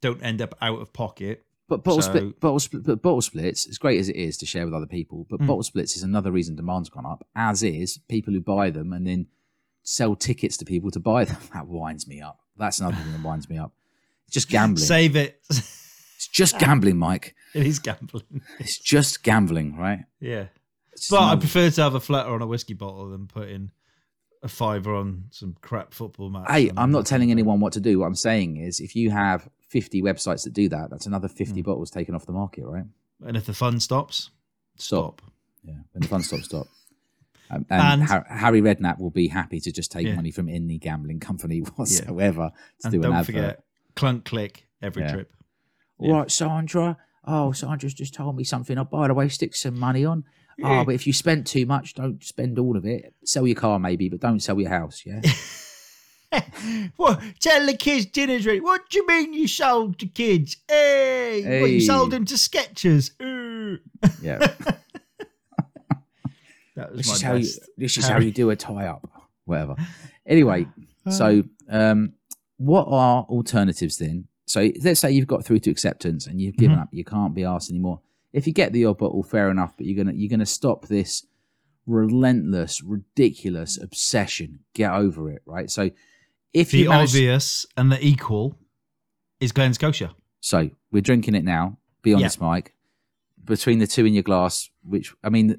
don't 0.00 0.22
end 0.22 0.40
up 0.42 0.54
out 0.60 0.80
of 0.80 0.92
pocket. 0.92 1.44
But 1.68 1.82
bottle 1.82 2.00
So- 2.02 2.10
split, 2.10 2.38
bottle 2.40 2.60
split, 2.60 2.84
but 2.84 3.02
bottle 3.02 3.20
splits, 3.22 3.66
as 3.68 3.76
great 3.78 3.98
as 3.98 4.08
it 4.08 4.16
is 4.16 4.36
to 4.38 4.46
share 4.46 4.64
with 4.64 4.74
other 4.74 4.86
people, 4.86 5.26
but 5.28 5.40
Mm. 5.40 5.46
bottle 5.48 5.62
splits 5.64 5.96
is 5.96 6.02
another 6.04 6.30
reason 6.30 6.54
demand's 6.54 6.88
gone 6.88 7.06
up. 7.06 7.26
As 7.34 7.62
is 7.62 7.98
people 8.08 8.32
who 8.34 8.40
buy 8.40 8.70
them 8.70 8.92
and 8.92 9.06
then 9.06 9.26
sell 9.82 10.14
tickets 10.16 10.56
to 10.58 10.64
people 10.64 10.90
to 10.92 11.00
buy 11.00 11.24
them. 11.24 11.36
That 11.52 11.66
winds 11.66 12.06
me 12.06 12.20
up. 12.20 12.38
That's 12.56 12.78
another 12.80 12.96
thing 12.96 13.12
that 13.12 13.22
winds 13.22 13.48
me 13.48 13.58
up. 13.58 13.72
It's 14.26 14.34
just 14.34 14.48
gambling. 14.48 14.84
Save 14.86 15.16
it. 15.16 15.40
it's 15.50 16.28
just 16.32 16.58
gambling, 16.60 16.96
Mike. 16.98 17.34
it 17.54 17.66
is 17.66 17.78
gambling. 17.80 18.42
It's 18.60 18.78
just 18.78 19.22
gambling, 19.22 19.76
right? 19.76 20.04
Yeah. 20.20 20.46
But 21.10 21.20
I 21.22 21.36
prefer 21.36 21.68
to 21.70 21.82
have 21.82 21.94
a 21.94 22.00
flutter 22.00 22.30
on 22.30 22.42
a 22.42 22.46
whiskey 22.46 22.74
bottle 22.74 23.10
than 23.10 23.26
putting 23.26 23.70
a 24.42 24.48
fiver 24.48 24.94
on 24.94 25.24
some 25.30 25.56
crap 25.60 25.92
football 25.94 26.30
match. 26.30 26.46
Hey, 26.50 26.70
I'm 26.76 26.90
not 26.92 27.06
telling 27.06 27.30
anyone 27.30 27.60
what 27.60 27.72
to 27.74 27.80
do. 27.80 27.98
What 27.98 28.06
I'm 28.06 28.14
saying 28.14 28.58
is, 28.58 28.80
if 28.80 28.94
you 28.94 29.10
have 29.10 29.48
50 29.68 30.02
websites 30.02 30.44
that 30.44 30.52
do 30.52 30.68
that, 30.68 30.90
that's 30.90 31.06
another 31.06 31.28
50 31.28 31.60
Mm. 31.62 31.64
bottles 31.64 31.90
taken 31.90 32.14
off 32.14 32.26
the 32.26 32.32
market, 32.32 32.64
right? 32.66 32.84
And 33.24 33.36
if 33.36 33.46
the 33.46 33.54
fun 33.54 33.80
stops, 33.80 34.30
Stop. 34.76 35.20
stop. 35.20 35.32
Yeah, 35.64 35.74
when 35.92 36.02
the 36.02 36.08
fun 36.08 36.22
stops, 36.22 36.44
stop. 36.44 36.66
Um, 37.48 37.64
and 37.70 37.80
And- 37.80 38.02
Har- 38.02 38.26
Harry 38.28 38.60
Redknapp 38.60 38.98
will 38.98 39.10
be 39.12 39.28
happy 39.28 39.60
to 39.60 39.70
just 39.70 39.92
take 39.92 40.04
Yeah. 40.04 40.16
money 40.16 40.32
from 40.32 40.48
any 40.48 40.78
gambling 40.78 41.20
company 41.20 41.60
whatsoever 41.76 42.50
to 42.80 42.86
And 42.88 42.90
do 42.92 42.96
an 42.98 43.02
don't 43.02 43.12
advert. 43.12 43.26
forget, 43.26 43.64
clunk 43.94 44.24
click 44.24 44.66
every 44.82 45.02
Yeah. 45.04 45.12
trip. 45.12 45.32
All 45.98 46.12
right, 46.12 46.30
Sandra. 46.30 46.96
Oh, 47.24 47.52
Sandra's 47.52 47.94
just 47.94 48.14
told 48.14 48.36
me 48.36 48.42
something. 48.42 48.76
Oh, 48.78 48.84
by 48.84 49.06
the 49.06 49.14
way, 49.14 49.28
stick 49.28 49.54
some 49.54 49.78
money 49.78 50.04
on. 50.04 50.24
Oh, 50.62 50.84
but 50.84 50.94
if 50.94 51.06
you 51.06 51.12
spent 51.12 51.46
too 51.46 51.66
much, 51.66 51.94
don't 51.94 52.22
spend 52.24 52.58
all 52.58 52.76
of 52.76 52.86
it. 52.86 53.14
Sell 53.24 53.46
your 53.46 53.56
car 53.56 53.78
maybe, 53.78 54.08
but 54.08 54.20
don't 54.20 54.40
sell 54.40 54.58
your 54.60 54.70
house. 54.70 55.02
Yeah. 55.04 55.20
what? 56.96 57.20
Tell 57.40 57.66
the 57.66 57.76
kids 57.76 58.06
dinner's 58.06 58.46
ready. 58.46 58.60
What 58.60 58.88
do 58.88 58.98
you 58.98 59.06
mean 59.06 59.34
you 59.34 59.48
sold 59.48 59.98
to 59.98 60.06
kids? 60.06 60.56
Hey, 60.68 61.60
what, 61.60 61.70
you 61.70 61.80
sold 61.80 62.10
them 62.10 62.24
to 62.26 62.38
sketchers? 62.38 63.10
Yeah. 63.20 64.38
That 66.74 66.92
was 66.92 67.06
this 67.06 67.16
is 67.16 67.22
how 67.22 67.34
you. 67.34 67.48
This 67.78 67.96
is 67.96 68.06
how 68.06 68.18
you 68.18 68.30
do 68.30 68.50
a 68.50 68.56
tie 68.56 68.86
up. 68.86 69.08
Whatever. 69.44 69.76
Anyway, 70.28 70.66
so 71.08 71.44
um, 71.70 72.12
what 72.56 72.82
are 72.88 73.22
alternatives 73.28 73.96
then? 73.96 74.26
So 74.46 74.68
let's 74.82 74.98
say 74.98 75.12
you've 75.12 75.28
got 75.28 75.44
through 75.44 75.60
to 75.60 75.70
acceptance 75.70 76.26
and 76.26 76.40
you've 76.40 76.56
given 76.56 76.76
Mhm. 76.76 76.82
up. 76.82 76.88
You 76.90 77.04
can't 77.04 77.32
be 77.32 77.44
asked 77.44 77.70
anymore. 77.70 78.00
If 78.36 78.46
you 78.46 78.52
get 78.52 78.74
the 78.74 78.84
odd 78.84 78.98
bottle, 78.98 79.22
fair 79.22 79.50
enough. 79.50 79.72
But 79.76 79.86
you're 79.86 79.96
gonna 79.96 80.14
you're 80.14 80.28
gonna 80.28 80.44
stop 80.44 80.86
this 80.88 81.26
relentless, 81.86 82.82
ridiculous 82.82 83.80
obsession. 83.80 84.60
Get 84.74 84.92
over 84.92 85.30
it, 85.30 85.40
right? 85.46 85.70
So 85.70 85.90
if 86.52 86.70
the 86.70 86.80
you 86.80 86.88
manage, 86.90 87.10
obvious 87.10 87.64
and 87.78 87.90
the 87.90 88.04
equal 88.04 88.58
is 89.40 89.52
Glen 89.52 89.72
Scotia. 89.72 90.14
so 90.40 90.70
we're 90.92 91.00
drinking 91.00 91.34
it 91.34 91.44
now. 91.44 91.78
Be 92.02 92.12
honest, 92.12 92.38
Mike. 92.40 92.74
Between 93.42 93.78
the 93.78 93.86
two 93.86 94.04
in 94.04 94.12
your 94.12 94.22
glass, 94.22 94.68
which 94.82 95.14
I 95.24 95.30
mean, 95.30 95.58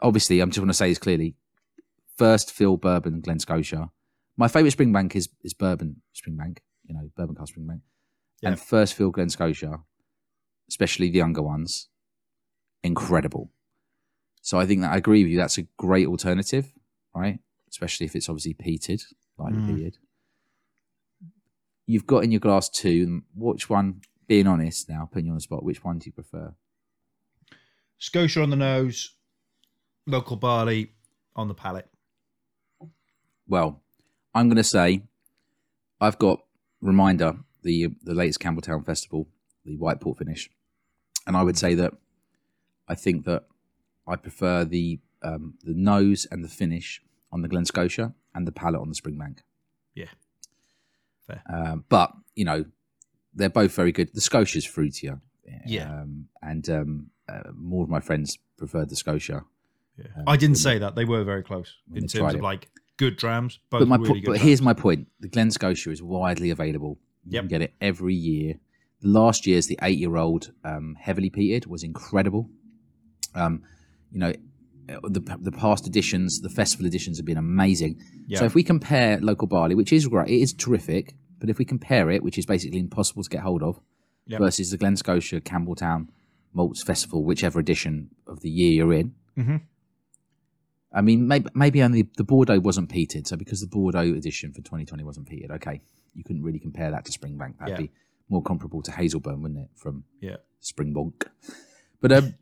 obviously, 0.00 0.40
I'm 0.40 0.50
just 0.50 0.58
going 0.58 0.68
to 0.68 0.74
say 0.74 0.88
this 0.88 0.98
clearly. 0.98 1.36
First, 2.16 2.50
fill 2.50 2.76
Bourbon, 2.76 3.20
Glen 3.20 3.38
Scotia. 3.38 3.90
My 4.36 4.48
favourite 4.48 4.76
Springbank 4.76 5.14
is 5.14 5.28
is 5.44 5.54
Bourbon 5.54 6.02
Springbank. 6.16 6.58
You 6.84 6.94
know, 6.94 7.10
Bourbon 7.16 7.36
Cask 7.36 7.54
Springbank. 7.54 7.82
Yeah. 8.42 8.50
And 8.50 8.60
first, 8.60 8.94
fill 8.94 9.10
Glen 9.10 9.28
Scotia, 9.28 9.80
especially 10.68 11.10
the 11.10 11.18
younger 11.18 11.42
ones, 11.42 11.88
incredible. 12.82 13.50
So 14.40 14.58
I 14.58 14.66
think 14.66 14.80
that 14.82 14.92
I 14.92 14.96
agree 14.96 15.22
with 15.24 15.32
you. 15.32 15.38
That's 15.38 15.58
a 15.58 15.62
great 15.76 16.06
alternative, 16.06 16.72
right? 17.14 17.38
Especially 17.68 18.06
if 18.06 18.16
it's 18.16 18.28
obviously 18.28 18.54
peated, 18.54 19.02
lightly 19.36 19.58
Mm. 19.60 19.68
peated. 19.68 19.94
You've 21.86 22.06
got 22.06 22.24
in 22.24 22.30
your 22.30 22.40
glass 22.40 22.68
two. 22.68 23.22
Which 23.34 23.68
one? 23.70 24.02
Being 24.26 24.46
honest 24.46 24.90
now, 24.90 25.08
putting 25.10 25.24
you 25.26 25.32
on 25.32 25.38
the 25.38 25.40
spot. 25.42 25.62
Which 25.64 25.82
one 25.82 25.98
do 25.98 26.06
you 26.06 26.12
prefer? 26.12 26.54
Scotia 27.98 28.42
on 28.42 28.50
the 28.50 28.56
nose, 28.56 29.14
local 30.06 30.36
barley 30.36 30.92
on 31.34 31.48
the 31.48 31.54
palate. 31.54 31.88
Well, 33.46 33.82
I'm 34.34 34.48
going 34.48 34.56
to 34.58 34.64
say 34.64 35.02
I've 35.98 36.18
got 36.18 36.44
reminder 36.82 37.38
the 37.62 37.88
the 38.02 38.14
latest 38.14 38.40
Campbeltown 38.40 38.84
Festival, 38.84 39.28
the 39.64 39.76
white 39.76 40.00
port 40.00 40.18
finish, 40.18 40.50
and 41.26 41.36
I 41.36 41.42
would 41.42 41.56
say 41.56 41.74
that 41.74 41.94
I 42.88 42.94
think 42.94 43.24
that 43.26 43.44
I 44.06 44.16
prefer 44.16 44.64
the 44.64 45.00
um, 45.22 45.54
the 45.62 45.74
nose 45.74 46.26
and 46.30 46.42
the 46.44 46.48
finish 46.48 47.02
on 47.32 47.42
the 47.42 47.48
Glen 47.48 47.64
Scotia 47.64 48.14
and 48.34 48.46
the 48.46 48.52
palate 48.52 48.80
on 48.80 48.88
the 48.88 48.94
Springbank. 48.94 49.38
Yeah. 49.94 50.06
Fair. 51.26 51.42
Um, 51.52 51.84
but 51.88 52.12
you 52.34 52.44
know, 52.44 52.64
they're 53.34 53.50
both 53.50 53.72
very 53.74 53.92
good. 53.92 54.10
The 54.14 54.20
Scotia's 54.20 54.66
fruitier. 54.66 55.20
Yeah. 55.66 55.90
Um, 56.02 56.28
and 56.42 56.68
um, 56.70 57.10
uh, 57.28 57.50
more 57.54 57.82
of 57.84 57.90
my 57.90 58.00
friends 58.00 58.38
preferred 58.56 58.88
the 58.90 58.96
Scotia. 58.96 59.44
Yeah. 59.96 60.06
Um, 60.16 60.24
I 60.26 60.36
didn't 60.36 60.56
say 60.56 60.78
that. 60.78 60.94
They 60.94 61.04
were 61.04 61.24
very 61.24 61.42
close 61.42 61.74
in 61.94 62.06
terms 62.06 62.34
of 62.34 62.40
like 62.40 62.68
good 62.96 63.16
drams. 63.16 63.58
Both 63.70 63.80
but 63.80 63.88
my 63.88 63.96
really 63.96 64.08
po- 64.08 64.14
good 64.14 64.24
but 64.24 64.30
drams. 64.32 64.42
here's 64.42 64.62
my 64.62 64.72
point: 64.74 65.08
the 65.20 65.28
Glen 65.28 65.50
Scotia 65.50 65.90
is 65.90 66.02
widely 66.02 66.50
available. 66.50 66.98
You 67.26 67.32
Yep. 67.34 67.42
can 67.42 67.48
get 67.48 67.62
it 67.62 67.74
every 67.80 68.14
year. 68.14 68.54
Last 69.02 69.46
year's 69.46 69.66
the 69.66 69.78
eight-year-old 69.82 70.52
um, 70.64 70.96
heavily 70.98 71.30
peated 71.30 71.66
was 71.66 71.82
incredible. 71.82 72.48
Um, 73.34 73.62
you 74.12 74.18
know, 74.18 74.32
the 74.86 75.20
the 75.40 75.52
past 75.52 75.86
editions, 75.86 76.40
the 76.40 76.48
festival 76.48 76.86
editions 76.86 77.18
have 77.18 77.26
been 77.26 77.36
amazing. 77.38 78.00
Yeah. 78.26 78.38
So 78.40 78.44
if 78.46 78.54
we 78.54 78.62
compare 78.62 79.20
local 79.20 79.46
barley, 79.46 79.74
which 79.74 79.92
is 79.92 80.06
great, 80.08 80.28
it 80.30 80.40
is 80.40 80.52
terrific, 80.52 81.14
but 81.38 81.50
if 81.50 81.58
we 81.58 81.64
compare 81.64 82.10
it, 82.10 82.22
which 82.22 82.38
is 82.38 82.46
basically 82.46 82.78
impossible 82.80 83.22
to 83.22 83.28
get 83.30 83.40
hold 83.42 83.62
of, 83.62 83.80
Yep. 84.26 84.40
versus 84.40 84.70
the 84.70 84.76
Glen 84.76 84.96
Scotia 84.96 85.40
Campbeltown 85.40 86.08
Malts 86.52 86.82
Festival, 86.82 87.24
whichever 87.24 87.58
edition 87.60 88.10
of 88.26 88.40
the 88.40 88.50
year 88.50 88.72
you're 88.72 88.92
in, 88.92 89.14
Mhm. 89.36 89.62
I 90.92 91.00
mean, 91.02 91.26
maybe 91.28 91.48
maybe 91.54 91.82
only 91.82 92.02
the 92.16 92.24
Bordeaux 92.24 92.60
wasn't 92.60 92.88
peated. 92.90 93.26
So 93.26 93.36
because 93.36 93.60
the 93.60 93.66
Bordeaux 93.66 94.14
edition 94.14 94.52
for 94.52 94.62
2020 94.62 95.04
wasn't 95.04 95.28
peated, 95.28 95.50
okay, 95.50 95.80
you 96.14 96.24
couldn't 96.24 96.42
really 96.42 96.58
compare 96.58 96.90
that 96.90 97.04
to 97.04 97.12
Springbank. 97.12 97.58
That'd 97.58 97.74
Yeah. 97.74 97.86
be 97.86 97.90
more 98.28 98.42
comparable 98.42 98.82
to 98.82 98.90
Hazelburn, 98.90 99.40
wouldn't 99.42 99.60
it, 99.60 99.70
from 99.74 100.04
Yeah. 100.20 100.36
Springbank? 100.62 101.26
But 102.00 102.12
um, 102.12 102.34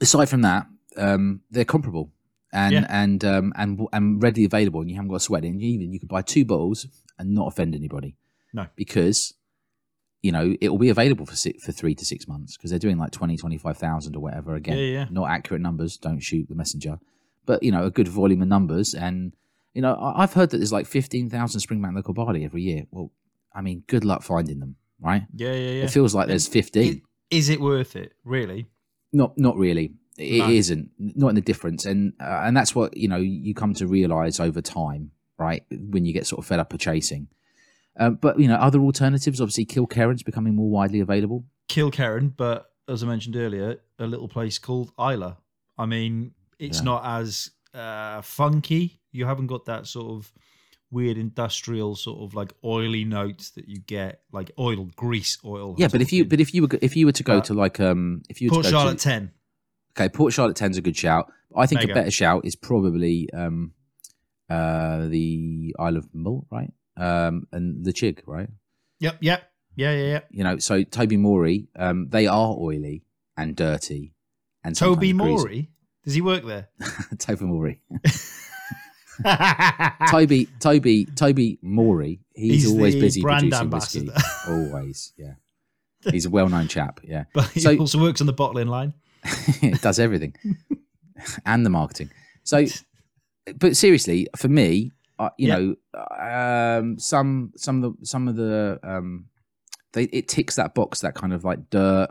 aside 0.00 0.28
from 0.28 0.42
that, 0.42 0.66
um, 0.96 1.40
they're 1.50 1.64
comparable 1.64 2.10
and 2.52 2.72
Yeah. 2.72 2.86
and 2.88 3.24
um, 3.24 3.52
and 3.56 3.86
and 3.92 4.22
readily 4.22 4.44
available, 4.44 4.80
and 4.80 4.90
you 4.90 4.96
haven't 4.96 5.08
got 5.10 5.16
to 5.16 5.20
sweat. 5.24 5.44
And 5.44 5.60
even 5.62 5.92
you 5.92 6.00
could 6.00 6.08
buy 6.08 6.22
two 6.22 6.44
bottles 6.44 6.86
and 7.18 7.34
not 7.34 7.46
offend 7.48 7.74
anybody. 7.74 8.16
No. 8.52 8.66
because 8.74 9.34
you 10.22 10.32
know 10.32 10.56
it 10.60 10.70
will 10.70 10.78
be 10.78 10.88
available 10.88 11.24
for 11.24 11.36
six, 11.36 11.62
for 11.64 11.70
three 11.70 11.94
to 11.94 12.04
six 12.04 12.26
months 12.26 12.56
because 12.56 12.70
they're 12.70 12.80
doing 12.80 12.98
like 12.98 13.12
20, 13.12 13.36
25,000 13.36 14.16
or 14.16 14.20
whatever. 14.20 14.56
Again, 14.56 14.76
Yeah, 14.76 14.84
yeah. 14.84 15.06
not 15.10 15.30
accurate 15.30 15.62
numbers. 15.62 15.96
Don't 15.96 16.18
shoot 16.18 16.48
the 16.48 16.56
messenger, 16.56 16.98
but 17.46 17.62
you 17.62 17.70
know 17.70 17.84
a 17.84 17.90
good 17.92 18.08
volume 18.08 18.42
of 18.42 18.48
numbers. 18.48 18.92
And 18.94 19.34
you 19.72 19.80
know 19.82 19.94
I- 19.94 20.22
I've 20.24 20.32
heard 20.32 20.50
that 20.50 20.56
there's 20.58 20.72
like 20.72 20.86
fifteen 20.86 21.30
thousand 21.30 21.60
Springbank 21.60 21.94
local 21.94 22.12
barley 22.12 22.44
every 22.44 22.62
year. 22.62 22.86
Well, 22.90 23.12
I 23.54 23.60
mean, 23.62 23.84
good 23.86 24.04
luck 24.04 24.22
finding 24.24 24.58
them, 24.58 24.74
right? 25.00 25.22
Yeah, 25.34 25.52
yeah, 25.52 25.70
yeah. 25.78 25.84
It 25.84 25.90
feels 25.90 26.12
like 26.14 26.26
there's 26.26 26.48
fifteen. 26.48 27.02
Is 27.30 27.48
it 27.48 27.60
worth 27.60 27.94
it? 27.94 28.12
Really? 28.24 28.66
Not 29.12 29.36
not 29.38 29.56
really. 29.56 29.94
It 30.18 30.38
No. 30.38 30.48
not 30.48 31.16
not 31.16 31.28
in 31.30 31.34
the 31.34 31.40
difference, 31.40 31.84
and 31.86 32.12
uh, 32.20 32.42
and 32.44 32.56
that's 32.56 32.74
what 32.74 32.96
you 32.96 33.08
know 33.08 33.16
you 33.16 33.54
come 33.54 33.74
to 33.74 33.86
realize 33.86 34.38
over 34.40 34.60
time, 34.60 35.12
right? 35.38 35.64
When 35.70 36.04
you 36.04 36.12
get 36.12 36.26
sort 36.26 36.38
of 36.40 36.46
fed 36.46 36.58
up 36.60 36.72
of 36.72 36.80
chasing. 36.80 37.28
Um, 37.98 38.14
but 38.16 38.38
you 38.38 38.46
know, 38.48 38.54
other 38.56 38.80
alternatives. 38.80 39.40
Obviously, 39.40 39.66
Kilkerran's 39.66 40.22
becoming 40.22 40.54
more 40.54 40.70
widely 40.70 41.00
available. 41.00 41.44
Kilkerran, 41.68 42.32
but 42.36 42.70
as 42.88 43.02
I 43.02 43.06
mentioned 43.06 43.36
earlier, 43.36 43.80
a 43.98 44.06
little 44.06 44.28
place 44.28 44.58
called 44.58 44.92
Islay. 44.98 45.34
I 45.78 45.86
mean, 45.86 46.32
it's 46.58 46.78
Yeah. 46.78 46.84
not 46.84 47.04
as 47.04 47.50
uh, 47.74 48.20
funky. 48.22 49.00
You 49.12 49.26
haven't 49.26 49.46
got 49.48 49.64
that 49.66 49.86
sort 49.86 50.12
of 50.12 50.32
weird 50.90 51.16
industrial 51.16 51.94
sort 51.96 52.20
of 52.20 52.34
like 52.34 52.52
oily 52.64 53.04
notes 53.04 53.50
that 53.50 53.68
you 53.68 53.80
get, 53.80 54.22
like 54.32 54.50
oil, 54.58 54.88
grease, 54.96 55.38
oil. 55.44 55.74
Yeah, 55.78 55.88
but 55.88 56.00
if 56.02 56.12
you 56.12 56.24
but 56.24 56.40
if 56.40 56.52
you 56.54 56.62
were 56.62 56.68
if 56.82 56.96
you 56.96 57.06
were 57.06 57.12
to 57.12 57.22
go 57.22 57.36
But- 57.38 57.44
to 57.46 57.54
like 57.54 57.80
um 57.80 58.22
if 58.28 58.40
you 58.40 58.48
were 58.48 58.54
Port 58.54 58.66
to 58.66 58.70
go 58.72 58.78
Charlotte 58.78 58.98
to, 58.98 59.04
ten, 59.04 59.30
okay 59.96 60.08
Port 60.08 60.32
Charlotte 60.32 60.56
10's 60.56 60.76
a 60.78 60.82
good 60.82 60.96
shout. 60.96 61.32
I 61.56 61.66
think 61.66 61.80
Mega. 61.80 61.92
a 61.92 61.94
better 61.94 62.10
shout 62.10 62.44
is 62.44 62.54
probably 62.56 63.28
um 63.32 63.72
uh, 64.48 65.06
the 65.06 65.74
Isle 65.78 65.96
of 65.96 66.08
Mull, 66.12 66.46
right? 66.50 66.72
Um, 66.96 67.46
and 67.52 67.84
the 67.84 67.92
Chig, 67.92 68.18
right? 68.26 68.48
Yep, 68.98 69.18
yep, 69.20 69.42
yeah, 69.76 69.92
yeah, 69.92 70.06
yeah. 70.06 70.20
You 70.30 70.42
know, 70.44 70.58
so 70.58 70.82
Tobermory, 70.82 71.68
um, 71.76 72.08
they 72.10 72.26
are 72.26 72.56
oily 72.58 73.04
and 73.36 73.54
dirty, 73.54 74.12
and 74.64 74.74
Toby. 74.76 75.12
Morey, 75.12 75.70
does 76.04 76.14
he 76.14 76.20
work 76.20 76.44
there? 76.44 76.68
Toby 77.18 77.44
Morey, 77.44 77.80
Toby, 80.10 80.46
Toby, 80.58 81.06
Toby 81.16 81.58
Morey. 81.62 82.20
He's, 82.34 82.62
He's 82.62 82.70
always 82.72 82.94
busy 82.96 83.20
producing 83.22 83.70
whiskey. 83.70 84.10
always, 84.48 85.12
yeah. 85.16 85.34
He's 86.10 86.26
a 86.26 86.30
well-known 86.30 86.68
chap. 86.68 87.00
Yeah, 87.04 87.24
but 87.34 87.48
he 87.50 87.60
So- 87.60 87.76
also 87.76 88.00
works 88.00 88.20
on 88.20 88.26
the 88.26 88.32
bottling 88.32 88.68
line. 88.68 88.94
it 89.62 89.80
does 89.82 89.98
everything 89.98 90.34
and 91.46 91.64
the 91.66 91.70
marketing. 91.70 92.10
So, 92.44 92.64
but 93.58 93.76
seriously, 93.76 94.26
for 94.36 94.48
me, 94.48 94.92
uh, 95.18 95.28
you 95.36 95.48
Yeah. 95.48 95.56
know, 95.58 96.78
um, 96.80 96.98
some 96.98 97.52
some 97.56 97.84
of 97.84 97.98
the 98.00 98.06
some 98.06 98.28
of 98.28 98.36
the 98.36 98.80
um, 98.82 99.26
they 99.92 100.04
it 100.04 100.28
ticks 100.28 100.54
that 100.56 100.74
box, 100.74 101.00
that 101.02 101.14
kind 101.14 101.34
of 101.34 101.44
like 101.44 101.68
dirt, 101.68 102.08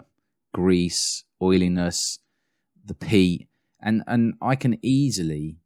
grease, 0.54 1.24
oiliness, 1.42 2.20
the 2.86 2.94
peat, 2.94 3.48
and 3.82 4.04
and 4.06 4.36
I 4.42 4.56
can 4.56 4.78
easily. 4.84 5.58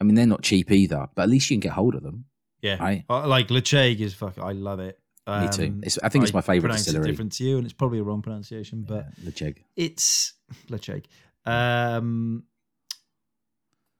I 0.00 0.04
mean, 0.04 0.14
they're 0.14 0.26
not 0.26 0.42
cheap 0.42 0.70
either, 0.70 1.08
but 1.14 1.22
at 1.22 1.28
least 1.28 1.50
you 1.50 1.56
can 1.56 1.60
get 1.60 1.72
hold 1.72 1.94
of 1.94 2.02
them, 2.02 2.24
Yeah, 2.62 2.76
right? 2.82 3.04
Like 3.08 3.48
Ledaig 3.48 4.00
is 4.00 4.14
fuck. 4.14 4.38
I 4.38 4.52
love 4.52 4.80
it. 4.80 4.98
Me 5.28 5.48
too. 5.52 5.64
Um, 5.66 5.80
It's, 5.84 5.98
I 6.02 6.08
think 6.08 6.24
it's 6.24 6.32
my 6.34 6.40
favorite 6.40 6.70
pronounce 6.70 6.88
it 6.88 7.02
different 7.02 7.32
to 7.32 7.44
you, 7.44 7.56
and 7.58 7.64
it's 7.66 7.74
probably 7.74 7.98
a 7.98 8.02
wrong 8.02 8.22
pronunciation, 8.22 8.82
but 8.82 9.06
Yeah, 9.22 9.30
Ledaig. 9.30 9.58
it's 9.76 10.32
Ledaig. 10.68 11.04
Um, 11.46 12.44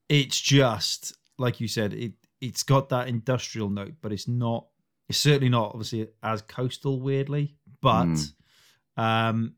it's 0.08 0.40
just 0.40 1.16
like 1.38 1.60
you 1.60 1.68
said. 1.68 1.92
It 1.92 2.12
it's 2.40 2.62
got 2.62 2.88
that 2.88 3.08
industrial 3.08 3.68
note, 3.68 3.94
but 4.00 4.12
it's 4.12 4.26
not. 4.26 4.66
It's 5.08 5.18
certainly 5.18 5.48
not 5.50 5.70
obviously 5.74 6.08
as 6.22 6.42
coastal. 6.42 7.00
Weirdly, 7.00 7.56
but 7.80 8.06
Mm. 8.06 8.32
um, 8.96 9.54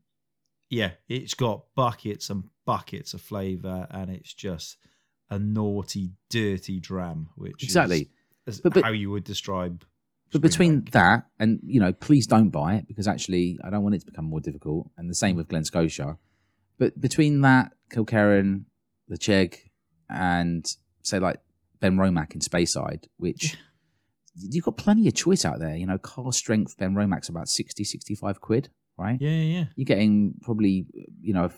yeah, 0.69 0.91
it's 1.07 1.33
got 1.33 1.65
buckets 1.75 2.29
and 2.29 2.43
buckets 2.65 3.13
of 3.13 3.21
flavour, 3.21 3.87
and 3.89 4.11
it's 4.11 4.33
just 4.33 4.77
a 5.33 5.39
naughty, 5.39 6.11
dirty 6.29 6.79
dram, 6.79 7.29
which 7.35 7.63
Exactly. 7.63 8.09
is, 8.47 8.55
is 8.55 8.61
But- 8.61 8.73
but- 8.75 8.83
how 8.83 8.91
you 8.91 9.09
would 9.11 9.23
describe. 9.23 9.83
But 10.31 10.41
between 10.41 10.81
Springbank. 10.81 10.91
that 10.91 11.29
and 11.39 11.59
you 11.63 11.79
know, 11.79 11.93
please 11.93 12.25
don't 12.25 12.49
buy 12.49 12.75
it 12.75 12.87
because 12.87 13.07
actually 13.07 13.59
I 13.63 13.69
don't 13.69 13.83
want 13.83 13.93
it 13.95 13.99
to 13.99 14.05
become 14.07 14.25
more 14.25 14.39
difficult. 14.41 14.89
And 14.97 15.07
the 15.09 15.13
same 15.15 15.35
with 15.35 15.47
Glen 15.47 15.63
Scotia. 15.63 16.17
But 16.79 16.99
between 16.99 17.41
that, 17.41 17.73
Kilkerran, 17.91 18.63
the 19.07 19.17
Cheg, 19.17 19.57
and 20.09 20.65
say 21.03 21.19
like 21.19 21.39
Benromach 21.81 22.33
in 22.33 22.39
Speyside, 22.41 23.05
which 23.17 23.55
you've 24.35 24.65
got 24.65 24.77
plenty 24.77 25.07
of 25.07 25.13
choice 25.13 25.45
out 25.45 25.59
there. 25.59 25.75
You 25.75 25.85
know, 25.85 25.99
cask 25.99 26.39
strength 26.39 26.77
Benromach's 26.77 27.29
about 27.29 27.47
60, 27.47 27.83
65 27.83 28.41
quid, 28.41 28.69
right? 28.97 29.19
yeah, 29.21 29.29
yeah, 29.29 29.57
yeah. 29.59 29.65
You're 29.75 29.85
getting 29.85 30.33
probably, 30.41 30.87
you 31.21 31.33
know, 31.35 31.51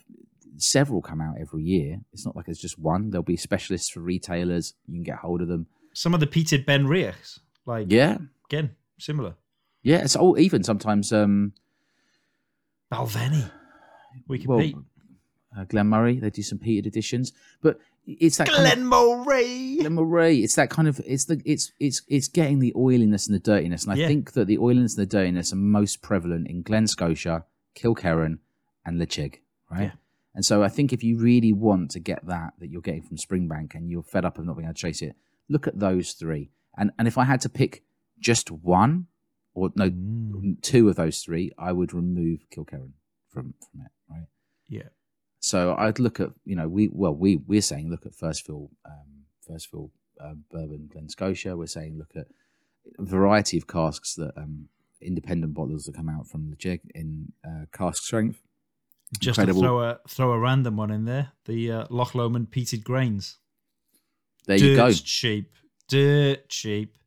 several 0.57 1.01
come 1.01 1.21
out 1.21 1.35
every 1.39 1.63
year. 1.63 1.99
It's 2.13 2.25
not 2.25 2.35
like 2.35 2.47
it's 2.47 2.59
just 2.61 2.77
one. 2.79 3.09
There'll 3.11 3.23
be 3.23 3.37
specialists 3.37 3.89
for 3.89 3.99
retailers. 3.99 4.73
You 4.87 4.95
can 4.95 5.03
get 5.03 5.17
hold 5.17 5.41
of 5.41 5.47
them. 5.47 5.67
Some 5.93 6.13
of 6.13 6.19
the 6.19 6.27
peated 6.27 6.65
BenRiachs, 6.65 7.39
like 7.65 7.87
Yeah. 7.91 8.17
again, 8.49 8.71
similar. 8.99 9.35
Yeah. 9.83 9.97
It's 10.03 10.15
all 10.15 10.37
even 10.39 10.63
sometimes, 10.63 11.11
um, 11.13 11.53
Balvenie. 12.91 13.49
We 14.27 14.39
can 14.39 14.47
well, 14.49 14.59
beat. 14.59 14.75
uh, 15.57 15.63
Glen 15.65 15.87
Moray. 15.87 16.19
They 16.19 16.29
do 16.29 16.41
some 16.41 16.59
peated 16.59 16.85
editions, 16.85 17.33
but 17.61 17.79
it's 18.07 18.37
that 18.37 18.47
kind 18.47 18.65
of, 18.67 18.77
Glenmorangie. 18.79 19.79
Glen 19.79 19.93
Moray. 19.93 20.37
It's 20.37 20.55
that 20.55 20.69
kind 20.69 20.87
of 20.87 21.01
it's 21.05 21.25
the 21.25 21.41
it's 21.43 21.71
it's 21.79 22.01
it's 22.07 22.27
getting 22.27 22.59
the 22.59 22.71
oiliness 22.75 23.27
and 23.27 23.35
the 23.35 23.39
dirtiness, 23.39 23.83
and 23.83 23.93
I 23.93 23.95
Yeah. 23.95 24.07
think 24.07 24.33
that 24.33 24.45
the 24.47 24.57
oiliness 24.57 24.95
and 24.97 25.01
the 25.01 25.09
dirtiness 25.09 25.51
are 25.51 25.57
most 25.57 26.01
prevalent 26.01 26.47
in 26.47 26.61
Glen 26.61 26.87
Scotia, 26.87 27.45
Kilkerran, 27.75 28.39
and 28.85 29.01
Ledaig, 29.01 29.35
right? 29.69 29.81
Yeah. 29.83 29.91
And 30.35 30.45
so 30.45 30.61
I 30.61 30.67
think 30.67 30.91
if 30.93 31.01
you 31.03 31.17
really 31.17 31.53
want 31.53 31.91
to 31.91 31.99
get 31.99 32.25
that 32.27 32.53
that 32.59 32.69
you're 32.69 32.81
getting 32.81 33.01
from 33.03 33.17
Springbank 33.17 33.73
and 33.73 33.89
you're 33.89 34.03
fed 34.03 34.25
up 34.25 34.37
of 34.37 34.45
not 34.45 34.57
being 34.57 34.65
able 34.67 34.73
to 34.75 34.79
chase 34.81 35.01
it, 35.01 35.15
look 35.49 35.65
at 35.67 35.79
those 35.79 36.11
three. 36.13 36.51
And 36.77 36.91
and 36.99 37.07
if 37.07 37.17
I 37.17 37.23
had 37.23 37.41
to 37.41 37.49
pick 37.49 37.83
just 38.19 38.51
one 38.51 39.07
or 39.53 39.71
no 39.75 39.89
Mm. 39.89 40.61
two 40.61 40.89
of 40.89 40.95
those 40.97 41.19
three, 41.23 41.51
I 41.57 41.71
would 41.71 41.93
remove 41.93 42.49
Kilkerran 42.49 42.91
from 43.29 43.53
from 43.71 43.81
it, 43.85 43.91
right? 44.09 44.27
Yeah. 44.67 44.89
So 45.39 45.75
I'd 45.77 45.99
look 45.99 46.19
at 46.19 46.31
you 46.43 46.55
know 46.55 46.67
we 46.67 46.89
well 46.91 47.15
we 47.15 47.37
we're 47.37 47.61
saying 47.61 47.89
look 47.89 48.05
at 48.05 48.13
first 48.13 48.45
fill 48.45 48.71
um, 48.85 49.25
first 49.47 49.69
fill 49.69 49.91
uh, 50.19 50.33
bourbon 50.51 50.89
Glen 50.91 51.07
Scotia. 51.09 51.55
We're 51.55 51.67
saying 51.67 51.97
look 51.97 52.11
at 52.15 52.27
a 52.99 53.03
variety 53.03 53.57
of 53.57 53.67
casks 53.67 54.15
that 54.15 54.33
um, 54.37 54.67
independent 55.01 55.53
bottlers 55.53 55.85
that 55.85 55.95
come 55.95 56.09
out 56.09 56.27
from 56.27 56.49
the 56.49 56.55
jig 56.55 56.81
in 56.93 57.31
uh, 57.47 57.65
cask 57.71 58.03
strength. 58.03 58.41
Just 59.19 59.39
Incredible. 59.39 59.61
to 59.61 59.67
throw 59.67 59.79
a 59.81 59.99
throw 60.07 60.31
a 60.31 60.39
random 60.39 60.77
one 60.77 60.91
in 60.91 61.05
there, 61.05 61.31
the 61.45 61.71
uh, 61.71 61.85
Loch 61.89 62.15
Lomond 62.15 62.51
peated 62.51 62.83
grains. 62.83 63.37
There 64.47 64.57
dirt 64.57 64.65
you 64.65 64.75
go. 64.75 64.91
cheap, 64.91 65.51
dirt 65.87 66.49
cheap, 66.49 66.97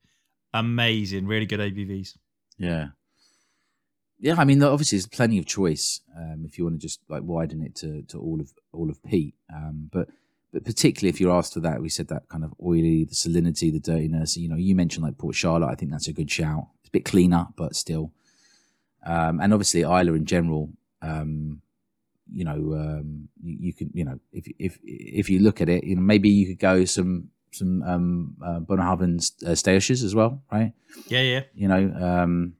amazing, 0.55 1.26
really 1.26 1.46
good 1.46 1.61
ABVs. 1.61 2.16
Yeah. 2.57 2.88
Yeah, 4.20 4.34
I 4.36 4.44
mean, 4.44 4.61
obviously, 4.62 4.96
there's 4.99 5.07
plenty 5.07 5.38
of 5.38 5.46
choice 5.46 6.01
um, 6.16 6.44
if 6.44 6.59
you 6.59 6.64
want 6.64 6.80
to 6.80 6.84
just 6.84 7.01
like 7.09 7.22
widen 7.22 7.62
it 7.62 7.76
to, 7.76 8.03
to 8.03 8.18
all 8.18 8.40
of 8.40 8.53
all 8.72 8.90
of 8.90 9.03
peat. 9.05 9.34
Um, 9.55 9.88
but 9.92 10.09
but 10.53 10.64
particularly 10.64 11.11
if 11.11 11.20
you're 11.20 11.36
asked 11.36 11.55
for 11.55 11.61
that, 11.61 11.80
we 11.80 11.88
said 11.88 12.09
that 12.09 12.28
kind 12.28 12.42
of 12.42 12.53
oily, 12.64 13.05
the 13.05 13.14
salinity, 13.14 13.72
the 13.72 13.78
dirtiness. 13.78 14.36
You 14.36 14.49
know, 14.49 14.57
you 14.57 14.74
mentioned 14.74 15.05
like 15.05 15.18
Port 15.18 15.36
Charlotte. 15.36 15.68
I 15.68 15.74
think 15.76 15.92
that's 15.92 16.09
a 16.09 16.12
good 16.12 16.30
shout. 16.30 16.66
It's 16.80 16.88
a 16.88 16.92
bit 16.92 17.05
cleaner, 17.05 17.46
but 17.57 17.76
still. 17.76 18.12
Um, 19.07 19.40
and 19.40 19.53
obviously, 19.53 19.82
Islay 19.82 20.16
in 20.16 20.24
general. 20.26 20.70
Um, 21.01 21.62
you 22.32 22.44
know, 22.44 22.74
um, 22.74 23.28
you, 23.42 23.56
you 23.60 23.72
can, 23.74 23.90
you 23.94 24.04
know, 24.04 24.18
if 24.32 24.46
if 24.58 24.78
if 24.82 25.30
you 25.30 25.40
look 25.40 25.60
at 25.60 25.68
it, 25.68 25.84
you 25.84 25.96
know, 25.96 26.02
maybe 26.02 26.28
you 26.28 26.46
could 26.46 26.58
go 26.58 26.84
some 26.84 27.28
some 27.52 27.82
um, 27.82 28.36
uh, 28.44 28.60
Bunnahabhain 28.60 29.18
uh, 29.46 30.04
as 30.04 30.14
well, 30.14 30.42
right? 30.52 30.72
Yeah, 31.08 31.22
yeah. 31.22 31.42
you 31.54 31.68
know 31.68 31.92
um 32.00 32.54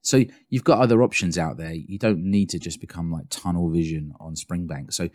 so 0.00 0.24
you've 0.48 0.64
got 0.64 0.78
other 0.80 1.02
options 1.02 1.36
out 1.36 1.56
there 1.58 1.72
you 1.72 1.98
don't 1.98 2.22
need 2.22 2.48
to 2.50 2.58
just 2.58 2.80
become 2.80 3.10
like 3.10 3.26
tunnel 3.28 3.68
vision 3.70 4.12
on 4.20 4.34
springbank 4.34 4.92
so 4.92 5.08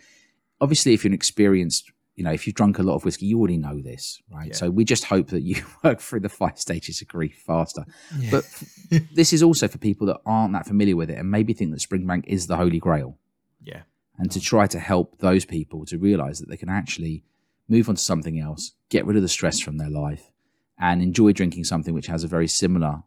obviously 0.59 0.93
if 0.93 1.03
you're 1.03 1.09
an 1.09 1.13
experienced 1.15 1.91
you 2.15 2.23
know 2.23 2.31
if 2.31 2.45
you've 2.45 2.55
drunk 2.55 2.77
a 2.77 2.83
lot 2.83 2.95
of 2.95 3.03
whiskey 3.05 3.25
you 3.25 3.39
already 3.39 3.57
know 3.57 3.81
this 3.81 4.21
right 4.31 4.49
Yeah. 4.49 4.55
so 4.55 4.69
we 4.69 4.83
just 4.85 5.05
hope 5.05 5.29
that 5.29 5.41
you 5.41 5.63
work 5.83 6.01
through 6.01 6.19
the 6.19 6.29
five 6.29 6.59
stages 6.59 7.01
of 7.01 7.07
grief 7.07 7.41
faster 7.45 7.85
yeah. 8.17 8.29
but 8.31 8.63
this 9.13 9.33
is 9.33 9.41
also 9.41 9.67
for 9.67 9.77
people 9.77 10.05
that 10.07 10.19
aren't 10.25 10.53
that 10.53 10.67
familiar 10.67 10.95
with 10.95 11.09
it 11.09 11.17
and 11.17 11.31
maybe 11.31 11.53
think 11.53 11.71
that 11.71 11.79
springbank 11.79 12.25
is 12.27 12.47
the 12.47 12.57
holy 12.57 12.79
grail 12.79 13.17
yeah, 13.63 13.81
and 14.22 14.30
to 14.30 14.39
try 14.39 14.67
to 14.67 14.78
help 14.78 15.17
those 15.17 15.45
people 15.45 15.84
to 15.84 15.97
realize 15.97 16.38
that 16.39 16.47
they 16.47 16.55
can 16.55 16.69
actually 16.69 17.24
move 17.67 17.89
on 17.89 17.95
to 17.95 18.01
something 18.01 18.39
else, 18.39 18.74
get 18.89 19.03
rid 19.03 19.17
of 19.17 19.24
the 19.24 19.28
stress 19.28 19.59
from 19.59 19.80
their 19.80 19.89
life, 19.89 20.32
and 20.78 21.01
enjoy 21.01 21.32
drinking 21.32 21.63
something 21.63 21.95
which 21.95 22.05
has 22.05 22.24
a 22.24 22.28
very 22.28 22.47
similar 22.47 23.01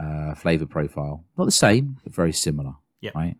uh, 0.00 0.34
flavor 0.34 0.66
profile. 0.66 1.24
Not 1.38 1.44
the 1.44 1.52
same, 1.52 1.98
but 2.02 2.12
very 2.12 2.32
similar. 2.32 2.72
Yeah. 3.00 3.12
Right. 3.14 3.36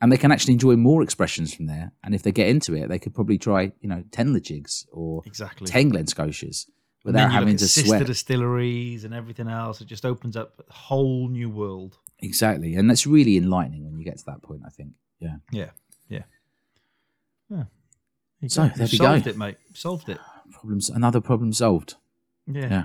And 0.00 0.10
they 0.10 0.16
can 0.16 0.32
actually 0.32 0.54
enjoy 0.54 0.74
more 0.74 1.00
expressions 1.00 1.54
from 1.54 1.66
there. 1.66 1.92
And 2.02 2.12
if 2.12 2.24
they 2.24 2.32
get 2.32 2.48
into 2.48 2.74
it, 2.74 2.88
they 2.88 2.98
could 2.98 3.14
probably 3.14 3.38
try, 3.38 3.70
you 3.80 3.88
know, 3.88 4.02
10 4.10 4.34
Ledaigs 4.34 4.86
or 4.90 5.22
exactly. 5.24 5.68
10 5.68 5.90
Glen 5.90 6.06
Scotias 6.06 6.66
without 7.04 7.30
having 7.30 7.56
to 7.56 7.68
sister 7.68 7.86
sweat. 7.86 8.06
distilleries 8.06 9.04
and 9.04 9.14
everything 9.14 9.46
else. 9.46 9.80
It 9.80 9.86
just 9.86 10.04
opens 10.04 10.36
up 10.36 10.60
a 10.68 10.72
whole 10.72 11.28
new 11.28 11.48
world. 11.48 11.98
Exactly. 12.18 12.74
And 12.74 12.90
that's 12.90 13.06
really 13.06 13.36
enlightening 13.36 13.84
when 13.84 13.96
you 13.96 14.04
get 14.04 14.18
to 14.18 14.24
that 14.26 14.42
point, 14.42 14.62
I 14.66 14.70
think. 14.70 14.94
Yeah. 15.20 15.36
Yeah, 15.52 15.70
yeah. 16.08 16.22
yeah. 17.50 17.64
You 18.40 18.48
So, 18.48 18.68
go. 18.68 18.74
there 18.76 18.86
we 18.90 18.96
solved 18.96 19.24
go. 19.24 19.30
it, 19.30 19.36
mate. 19.38 19.56
Solved 19.74 20.08
it. 20.08 20.18
Problems, 20.52 20.90
another 20.90 21.20
problem 21.20 21.52
solved. 21.52 21.94
Yeah. 22.46 22.68
Yeah. 22.68 22.84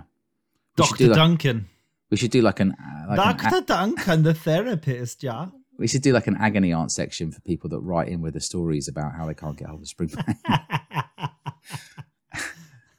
Doctor 0.75 1.07
like- 1.07 1.15
Duncan. 1.15 1.67
We 2.09 2.17
should 2.17 2.31
do 2.31 2.41
like 2.41 2.59
an, 2.59 2.71
uh, 2.71 3.15
like 3.15 3.19
an 3.19 3.37
Doctor 3.51 3.61
Duncan, 3.61 4.23
the 4.23 4.33
therapist. 4.33 5.21
Yeah. 5.21 5.47
We 5.77 5.87
should 5.87 6.01
do 6.01 6.11
like 6.11 6.25
an 6.27 6.35
agony 6.37 6.73
aunt 6.73 6.91
section 6.91 7.31
for 7.31 7.39
people 7.41 7.69
that 7.69 7.79
write 7.81 8.07
in 8.09 8.21
with 8.21 8.33
the 8.33 8.41
stories 8.41 8.87
about 8.87 9.13
how 9.15 9.27
they 9.27 9.35
can't 9.35 9.55
get 9.57 9.67
hold 9.69 9.81
of 9.81 9.87
spring 9.87 10.09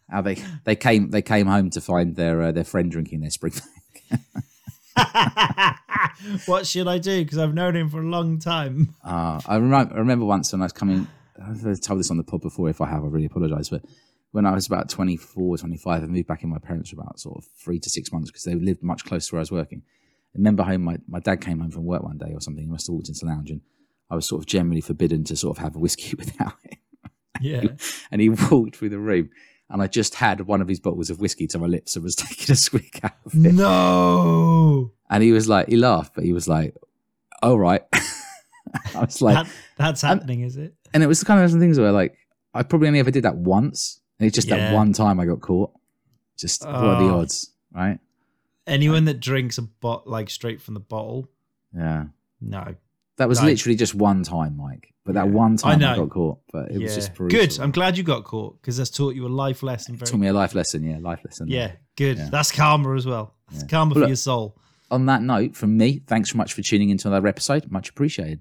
how 0.08 0.20
they 0.22 0.36
they 0.64 0.76
came 0.76 1.10
they 1.10 1.22
came 1.22 1.46
home 1.46 1.70
to 1.70 1.80
find 1.80 2.16
their 2.16 2.42
uh, 2.42 2.52
their 2.52 2.64
friend 2.64 2.90
drinking 2.90 3.20
their 3.20 3.30
Springbank. 3.30 3.62
what 6.46 6.66
should 6.66 6.88
I 6.88 6.98
do? 6.98 7.24
Because 7.24 7.38
I've 7.38 7.54
known 7.54 7.76
him 7.76 7.88
for 7.88 8.00
a 8.00 8.06
long 8.06 8.38
time. 8.38 8.94
Uh, 9.04 9.40
I 9.46 9.56
remember 9.56 9.94
I 9.94 9.98
remember 9.98 10.24
once 10.24 10.52
when 10.52 10.62
I 10.62 10.64
was 10.66 10.72
coming. 10.72 11.06
I've 11.42 11.80
told 11.80 12.00
this 12.00 12.10
on 12.10 12.16
the 12.16 12.24
pod 12.24 12.42
before. 12.42 12.68
If 12.68 12.80
I 12.80 12.88
have, 12.88 13.02
I 13.02 13.06
really 13.06 13.26
apologise. 13.26 13.70
But 13.70 13.84
when 14.32 14.46
I 14.46 14.52
was 14.52 14.66
about 14.66 14.88
24, 14.88 15.58
25, 15.58 16.02
I 16.02 16.06
moved 16.06 16.28
back 16.28 16.42
in 16.42 16.50
with 16.50 16.62
my 16.62 16.66
parents 16.66 16.90
for 16.90 17.00
about 17.00 17.18
sort 17.18 17.38
of 17.38 17.44
three 17.58 17.78
to 17.80 17.88
six 17.90 18.12
months 18.12 18.30
because 18.30 18.44
they 18.44 18.54
lived 18.54 18.82
much 18.82 19.04
closer 19.04 19.30
to 19.30 19.34
where 19.34 19.40
I 19.40 19.42
was 19.42 19.50
working. 19.50 19.82
I 20.34 20.38
remember 20.38 20.62
home, 20.62 20.82
my, 20.82 20.98
my 21.08 21.18
dad 21.18 21.40
came 21.40 21.58
home 21.60 21.70
from 21.70 21.84
work 21.84 22.02
one 22.02 22.18
day 22.18 22.32
or 22.32 22.40
something. 22.40 22.62
He 22.62 22.70
must 22.70 22.86
have 22.86 22.94
walked 22.94 23.08
into 23.08 23.20
the 23.24 23.26
lounge 23.26 23.50
and 23.50 23.62
I 24.10 24.14
was 24.14 24.26
sort 24.26 24.42
of 24.42 24.46
generally 24.46 24.80
forbidden 24.80 25.24
to 25.24 25.36
sort 25.36 25.56
of 25.56 25.62
have 25.64 25.74
a 25.74 25.78
whiskey 25.78 26.14
without 26.18 26.54
him. 26.62 26.78
Yeah. 27.40 27.62
and 28.10 28.20
he 28.20 28.28
walked 28.28 28.76
through 28.76 28.90
the 28.90 28.98
room. 28.98 29.30
and 29.70 29.80
I 29.80 29.86
just 29.86 30.16
had 30.16 30.42
one 30.42 30.60
of 30.60 30.68
his 30.68 30.78
bottles 30.78 31.10
of 31.10 31.20
whiskey 31.20 31.46
to 31.48 31.58
my 31.58 31.66
lips 31.66 31.96
and 31.96 32.04
was 32.04 32.14
taking 32.16 32.52
a 32.52 32.56
swig 32.56 33.00
out 33.02 33.12
of 33.24 33.34
it. 33.34 33.54
No. 33.54 34.92
And 35.10 35.22
he 35.22 35.32
was 35.32 35.48
like, 35.48 35.68
he 35.68 35.76
laughed, 35.76 36.14
but 36.14 36.24
he 36.24 36.32
was 36.32 36.46
like, 36.48 36.74
"All 37.42 37.58
right." 37.58 37.82
I 38.94 39.00
was 39.00 39.20
like, 39.20 39.34
That, 39.46 39.52
that's 39.76 40.04
um, 40.04 40.18
happening, 40.18 40.42
is 40.42 40.56
it? 40.56 40.74
and 40.94 41.02
it 41.02 41.06
was 41.06 41.18
the 41.20 41.26
kind 41.26 41.42
of 41.42 41.50
some 41.50 41.58
things 41.60 41.78
where 41.78 41.92
like 41.92 42.16
I 42.54 42.62
probably 42.62 42.86
only 42.88 43.00
ever 43.00 43.10
did 43.10 43.24
that 43.24 43.36
once, 43.36 44.00
and 44.18 44.26
it's 44.26 44.34
just 44.34 44.48
that 44.48 44.72
one 44.72 44.92
time 44.92 45.18
I 45.20 45.26
got 45.26 45.40
caught. 45.40 45.72
Just 46.38 46.64
what 46.64 46.74
are 46.74 47.02
the 47.02 47.10
Oh. 47.10 47.18
odds, 47.20 47.50
right? 47.72 47.98
Anyone 48.66 49.04
that 49.06 49.20
drinks 49.20 49.58
a 49.58 49.62
bot 49.62 50.06
like 50.06 50.30
straight 50.30 50.60
from 50.62 50.74
the 50.74 50.80
bottle, 50.80 51.28
Yeah, 51.76 52.04
no. 52.40 52.76
that 53.16 53.28
was 53.28 53.38
Like- 53.40 53.46
literally 53.46 53.76
just 53.76 53.94
one 53.94 54.22
time, 54.22 54.56
Mike. 54.56 54.94
But 55.04 55.14
that 55.14 55.26
Yeah. 55.26 55.32
one 55.32 55.56
time 55.56 55.72
I, 55.72 55.74
know. 55.76 55.96
got 56.06 56.10
caught, 56.10 56.38
but 56.52 56.70
it 56.70 56.78
was 56.78 56.94
just 56.94 57.14
brutal. 57.14 57.38
good. 57.40 57.58
I'm 57.58 57.72
glad 57.72 57.96
you 57.98 58.04
got 58.04 58.22
caught 58.24 58.60
because 58.60 58.76
that's 58.76 58.90
taught 58.90 59.14
you 59.16 59.26
a 59.26 59.28
life 59.28 59.62
lesson. 59.62 59.96
Very 59.96 60.08
taught 60.10 60.20
me 60.20 60.28
a 60.28 60.32
life 60.32 60.54
lesson. 60.54 60.84
Yeah, 60.84 60.98
life 61.00 61.20
lesson. 61.24 61.48
Yeah, 61.48 61.72
good. 61.96 62.18
Yeah. 62.18 62.28
That's 62.30 62.52
karma 62.52 62.94
as 62.94 63.06
well. 63.06 63.34
That's 63.50 63.62
Yeah. 63.64 63.68
karma 63.68 63.88
Well, 63.90 63.94
for 63.94 64.00
look- 64.00 64.08
your 64.10 64.16
soul. 64.16 64.56
On 64.90 65.06
that 65.06 65.22
note, 65.22 65.54
from 65.54 65.76
me, 65.76 66.02
thanks 66.06 66.30
so 66.30 66.36
much 66.38 66.52
for 66.52 66.62
tuning 66.62 66.90
into 66.90 67.08
another 67.08 67.28
episode. 67.28 67.70
Much 67.70 67.88
appreciated. 67.90 68.40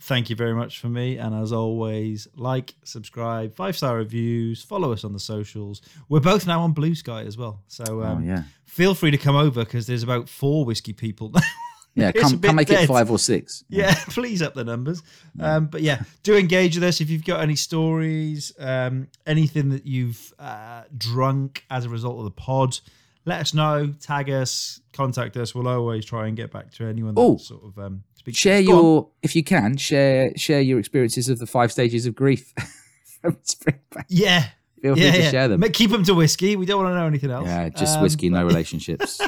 Thank 0.00 0.30
you 0.30 0.36
very 0.36 0.54
much 0.54 0.80
for 0.80 0.88
me. 0.88 1.16
And 1.16 1.32
as 1.34 1.52
always, 1.52 2.26
like, 2.34 2.74
subscribe, 2.84 3.54
five 3.54 3.76
star 3.76 3.96
reviews, 3.96 4.62
follow 4.62 4.92
us 4.92 5.04
on 5.04 5.12
the 5.12 5.20
socials. 5.20 5.80
We're 6.08 6.20
both 6.20 6.46
now 6.46 6.62
on 6.62 6.74
Bluesky 6.74 7.24
as 7.26 7.36
well. 7.36 7.62
So 7.68 8.02
um, 8.02 8.18
oh 8.18 8.26
yeah, 8.26 8.42
feel 8.64 8.94
free 8.94 9.12
to 9.12 9.18
come 9.18 9.36
over 9.36 9.64
because 9.64 9.86
there's 9.86 10.02
about 10.02 10.28
four 10.28 10.64
whiskey 10.64 10.92
people 10.92 11.30
now. 11.30 11.40
yeah. 11.94 12.10
It's 12.14 12.20
Come, 12.20 12.40
come 12.40 12.56
make 12.56 12.66
dead. 12.68 12.84
it 12.84 12.86
five 12.88 13.10
or 13.12 13.18
six. 13.18 13.62
yeah, 13.68 13.94
please 14.08 14.42
up 14.42 14.54
the 14.54 14.64
numbers. 14.64 15.02
Um, 15.38 15.66
but 15.66 15.82
yeah, 15.82 16.02
do 16.24 16.36
engage 16.36 16.74
with 16.74 16.84
us 16.84 17.00
if 17.00 17.08
you've 17.08 17.24
got 17.24 17.40
any 17.40 17.54
stories, 17.56 18.52
um, 18.58 19.06
anything 19.24 19.68
that 19.70 19.86
you've 19.86 20.32
uh, 20.38 20.82
drunk 20.96 21.64
as 21.70 21.84
a 21.84 21.88
result 21.88 22.18
of 22.18 22.24
the 22.24 22.30
pod. 22.32 22.78
Let 23.24 23.40
us 23.40 23.54
know, 23.54 23.92
tag 24.00 24.28
us, 24.30 24.80
contact 24.92 25.36
us. 25.36 25.54
We'll 25.54 25.68
always 25.68 26.04
try 26.04 26.26
and 26.26 26.36
get 26.36 26.50
back 26.50 26.72
to 26.72 26.86
anyone 26.86 27.14
that 27.14 27.20
Oh. 27.20 27.36
sort 27.36 27.62
of 27.64 27.78
um, 27.78 28.02
speaks. 28.14 28.38
Share 28.38 28.62
Go 28.62 28.70
on. 28.72 28.76
your, 28.84 29.08
if 29.22 29.36
you 29.36 29.44
can, 29.44 29.76
share 29.76 30.32
share 30.36 30.60
your 30.60 30.78
experiences 30.80 31.28
of 31.28 31.38
the 31.38 31.46
five 31.46 31.70
stages 31.70 32.04
of 32.06 32.14
grief 32.16 32.52
from 33.20 33.34
Springbank. 33.36 34.04
yeah, 34.08 34.46
Feel 34.80 34.94
free 34.96 35.04
yeah, 35.04 35.12
to 35.12 35.22
yeah. 35.22 35.30
share 35.30 35.46
them. 35.48 35.62
Keep 35.72 35.92
them 35.92 36.02
to 36.02 36.14
whiskey. 36.14 36.56
We 36.56 36.66
don't 36.66 36.82
want 36.82 36.92
to 36.94 36.98
know 36.98 37.06
anything 37.06 37.30
else. 37.30 37.46
Yeah, 37.46 37.68
just 37.68 37.96
Um, 37.98 38.02
whiskey, 38.02 38.28
no 38.28 38.42
but- 38.42 38.48
relationships. 38.52 39.20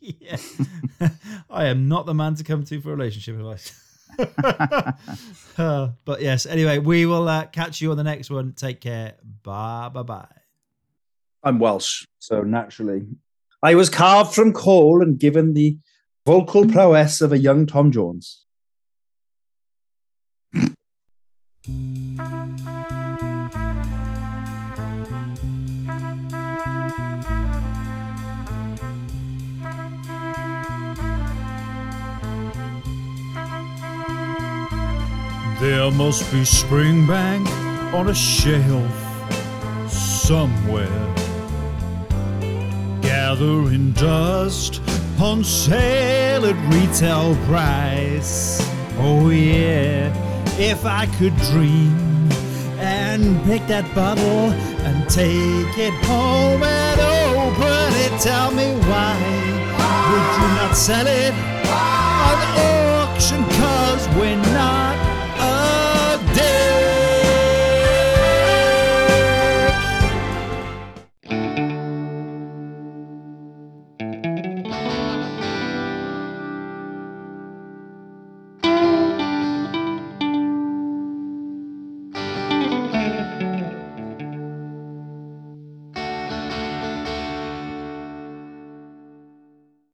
yeah. 0.00 0.38
I 1.50 1.66
am 1.66 1.88
not 1.88 2.06
the 2.06 2.14
man 2.14 2.36
to 2.36 2.44
come 2.44 2.64
to 2.64 2.80
for 2.80 2.88
relationship 2.96 3.36
advice. 3.36 3.82
Uh, 5.58 5.88
but 6.04 6.20
yes, 6.22 6.46
anyway, 6.46 6.78
we 6.78 7.04
will 7.06 7.28
uh, 7.28 7.46
catch 7.46 7.80
you 7.82 7.90
on 7.90 7.96
the 7.98 8.04
next 8.04 8.30
one. 8.30 8.52
Take 8.54 8.80
care. 8.80 9.14
Bye 9.42 9.90
bye 9.92 10.02
bye. 10.02 10.26
I'm 11.42 11.58
Welsh, 11.58 12.04
so 12.18 12.42
naturally. 12.42 13.06
I 13.62 13.74
was 13.74 13.88
carved 13.88 14.34
from 14.34 14.52
coal 14.52 15.02
and 15.02 15.18
given 15.18 15.54
the 15.54 15.78
vocal 16.26 16.66
prowess 16.66 17.20
of 17.20 17.32
a 17.32 17.38
young 17.38 17.66
Tom 17.66 17.90
Jones. 17.90 18.44
There 35.58 35.90
must 35.90 36.30
be 36.30 36.42
Springbank 36.42 37.48
on 37.94 38.08
a 38.08 38.14
shelf 38.14 39.90
somewhere. 39.90 41.25
Gathering 43.06 43.92
dust 43.92 44.82
on 45.20 45.44
sale 45.44 46.44
at 46.44 46.74
retail 46.74 47.36
price. 47.46 48.60
Oh, 48.98 49.30
yeah, 49.30 50.12
if 50.58 50.84
I 50.84 51.06
could 51.18 51.36
dream 51.52 51.94
and 52.80 53.40
pick 53.44 53.64
that 53.68 53.86
bottle 53.94 54.50
and 54.84 55.08
take 55.08 55.78
it 55.78 55.94
home 56.04 56.64
and 56.64 57.00
open 57.38 57.94
it, 58.04 58.20
tell 58.20 58.50
me 58.50 58.74
why 58.90 59.14
would 60.10 60.28
you 60.40 60.48
not 60.58 60.74
sell 60.76 61.06
it 61.06 61.32
on 61.70 62.36
auction? 63.06 63.44
Cause 63.60 64.08
we're 64.16 64.42